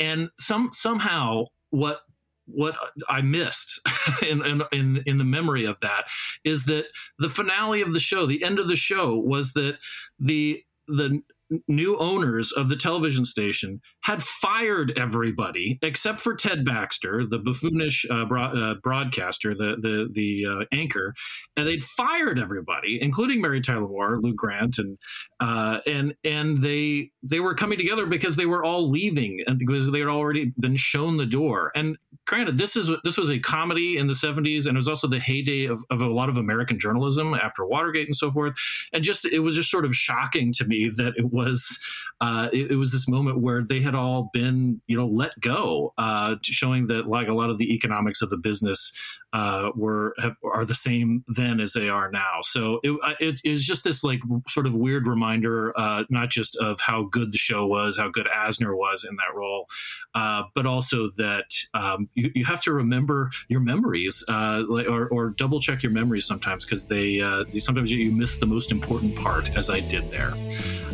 And 0.01 0.30
some 0.39 0.70
somehow 0.72 1.45
what 1.70 2.01
what 2.51 2.76
I 3.09 3.20
missed 3.20 3.80
in, 4.22 4.42
in, 4.72 5.03
in 5.07 5.18
the 5.18 5.24
memory 5.24 5.64
of 5.64 5.78
that 5.80 6.07
is 6.44 6.64
that 6.64 6.86
the 7.18 7.30
finale 7.30 7.82
of 7.82 7.92
the 7.92 8.01
show 8.01 8.26
the 8.26 8.42
end 8.42 8.59
of 8.59 8.68
the 8.68 8.76
show 8.76 9.14
was 9.14 9.53
that 9.53 9.78
the 10.18 10.62
the 10.88 11.22
new 11.66 11.96
owners 11.99 12.53
of 12.53 12.68
the 12.68 12.76
television 12.76 13.24
station 13.24 13.80
had 14.03 14.22
fired 14.22 14.96
everybody 14.99 15.78
except 15.82 16.20
for 16.20 16.34
Ted 16.34 16.64
Baxter, 16.64 17.26
the 17.26 17.38
buffoonish 17.38 18.07
uh, 18.11 18.26
uh, 18.26 18.74
broadcaster, 18.82 19.55
the 19.55 19.76
the 19.80 20.09
the 20.12 20.46
uh, 20.46 20.64
anchor, 20.72 21.14
and 21.57 21.66
they'd 21.66 21.82
fired 21.82 22.38
everybody, 22.38 22.99
including 23.01 23.40
Mary 23.40 23.61
Tyler 23.61 23.88
Moore, 23.88 24.18
Lou 24.20 24.34
Grant, 24.34 24.78
and 24.78 24.99
uh, 25.40 25.80
and 25.86 26.14
and 26.24 26.61
they 26.61 27.11
they 27.22 27.40
were 27.40 27.55
coming 27.55 27.78
together 27.78 28.07
because 28.07 28.36
they 28.36 28.46
were 28.46 28.64
all 28.64 28.88
leaving 28.88 29.42
and 29.46 29.59
because 29.59 29.90
they 29.90 30.01
had 30.01 30.09
already 30.09 30.53
been 30.59 30.76
shown 30.76 31.16
the 31.16 31.26
door. 31.26 31.70
And 31.74 31.96
granted, 32.26 32.59
this 32.59 32.76
is 32.76 32.90
this 33.05 33.16
was 33.16 33.30
a 33.30 33.38
comedy 33.38 33.99
in 33.99 34.07
the 34.07 34.12
'70s, 34.12 34.66
and 34.66 34.76
it 34.76 34.78
was 34.78 34.88
also 34.88 35.09
the 35.09 35.20
heyday 35.20 35.66
of, 35.66 35.82
of 35.90 36.01
a 36.01 36.07
lot 36.07 36.28
of 36.28 36.36
American 36.36 36.78
journalism 36.78 37.34
after 37.34 37.66
Watergate 37.66 38.07
and 38.07 38.16
so 38.16 38.30
forth. 38.30 38.55
And 38.92 39.03
just 39.03 39.24
it 39.24 39.40
was 39.40 39.55
just 39.55 39.70
sort 39.70 39.84
of 39.84 39.94
shocking 39.94 40.53
to 40.55 40.64
me 40.64 40.90
that 40.96 41.14
it 41.16 41.32
was 41.39 41.78
uh, 42.20 42.49
it, 42.53 42.72
it, 42.72 42.76
was 42.76 42.91
this 42.91 43.09
moment 43.09 43.41
where 43.41 43.62
they 43.62 43.80
had 43.80 43.95
all 43.95 44.28
been 44.32 44.80
you 44.89 44.97
know 44.97 45.07
let 45.07 45.32
go, 45.41 45.95
uh, 45.97 46.34
showing 46.43 46.86
that 46.86 47.07
like 47.07 47.28
a 47.28 47.32
lot 47.32 47.49
of 47.49 47.59
the 47.59 47.72
economics 47.72 48.22
of 48.22 48.30
the 48.30 48.36
business 48.36 48.93
uh, 49.33 49.70
were 49.74 50.14
have, 50.20 50.37
are 50.43 50.64
the 50.64 50.74
same 50.74 51.24
then 51.29 51.61
as 51.61 51.72
they 51.72 51.89
are 51.89 52.11
now. 52.11 52.41
So 52.43 52.81
it, 52.83 52.99
uh, 53.05 53.14
it 53.20 53.41
is 53.45 53.66
just 53.66 53.85
this 53.85 54.03
like 54.03 54.20
sort 54.49 54.66
of 54.66 54.74
weird 54.74 55.07
reminder, 55.07 55.79
uh, 55.79 56.05
not 56.09 56.31
just 56.31 56.57
of 56.57 56.81
how 56.81 57.05
good 57.11 57.33
the 57.33 57.39
show 57.39 57.66
was, 57.66 57.99
how 57.99 58.09
good 58.09 58.26
Asner 58.35 58.76
was 58.76 59.05
in 59.05 59.16
that 59.16 59.35
role, 59.35 59.66
uh, 60.14 60.45
but 60.55 60.66
also 60.66 61.11
that 61.18 61.47
um, 61.74 62.09
you, 62.14 62.31
you 62.35 62.45
have 62.45 62.62
to 62.62 62.72
remember 62.72 63.31
your 63.49 63.61
memories 63.61 64.24
or, 64.29 65.09
or, 65.09 65.35
double 65.39 65.61
check 65.61 65.83
your 65.83 65.93
memories 65.93 66.26
sometimes 66.26 66.64
because 66.64 66.87
they, 66.87 67.18
they 67.53 67.61
sometimes 67.61 67.93
you 67.93 68.11
miss 68.11 68.39
the 68.39 68.47
most 68.47 68.72
important 68.72 69.14
part, 69.14 69.55
as 69.57 69.68
I 69.68 69.81
did 69.81 70.11
there. 70.11 70.33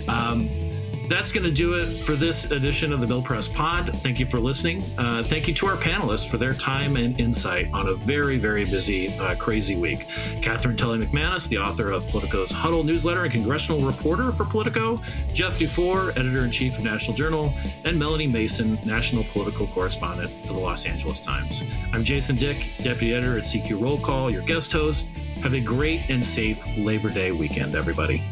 Um, 0.09 0.74
that's 1.09 1.33
going 1.33 1.45
to 1.45 1.51
do 1.51 1.75
it 1.75 1.85
for 1.85 2.13
this 2.13 2.51
edition 2.51 2.93
of 2.93 3.01
the 3.01 3.07
Bill 3.07 3.21
Press 3.21 3.47
Pod. 3.47 3.95
Thank 3.97 4.19
you 4.19 4.27
for 4.27 4.39
listening. 4.39 4.83
Uh, 4.97 5.23
thank 5.23 5.47
you 5.47 5.55
to 5.55 5.67
our 5.67 5.77
panelists 5.77 6.29
for 6.29 6.39
their 6.39 6.55
time 6.55 6.97
and 6.97 7.19
insight 7.21 7.69
on 7.73 7.89
a 7.89 7.95
very, 7.95 8.39
very 8.39 8.65
busy, 8.65 9.17
uh, 9.19 9.35
crazy 9.35 9.77
week. 9.77 10.07
Katherine 10.41 10.77
Tully-McManus, 10.77 11.49
the 11.49 11.59
author 11.59 11.91
of 11.91 12.07
Politico's 12.09 12.51
Huddle 12.51 12.85
newsletter 12.85 13.25
and 13.25 13.33
congressional 13.33 13.81
reporter 13.83 14.33
for 14.33 14.45
Politico, 14.45 15.01
Jeff 15.33 15.59
Dufour, 15.59 16.11
editor 16.11 16.45
in 16.45 16.51
chief 16.51 16.79
of 16.79 16.85
National 16.85 17.15
Journal, 17.15 17.53
and 17.85 17.99
Melanie 17.99 18.27
Mason, 18.27 18.79
national 18.85 19.25
political 19.25 19.67
correspondent 19.67 20.31
for 20.47 20.55
the 20.55 20.59
Los 20.61 20.87
Angeles 20.87 21.21
Times. 21.21 21.63
I'm 21.93 22.03
Jason 22.03 22.37
Dick, 22.37 22.57
deputy 22.83 23.15
editor 23.15 23.37
at 23.37 23.45
CQ 23.45 23.81
Roll 23.81 23.99
Call, 23.99 24.31
your 24.31 24.43
guest 24.43 24.73
host. 24.73 25.09
Have 25.43 25.53
a 25.53 25.61
great 25.61 26.09
and 26.09 26.25
safe 26.25 26.65
Labor 26.79 27.11
Day 27.11 27.31
weekend, 27.33 27.75
everybody. 27.75 28.23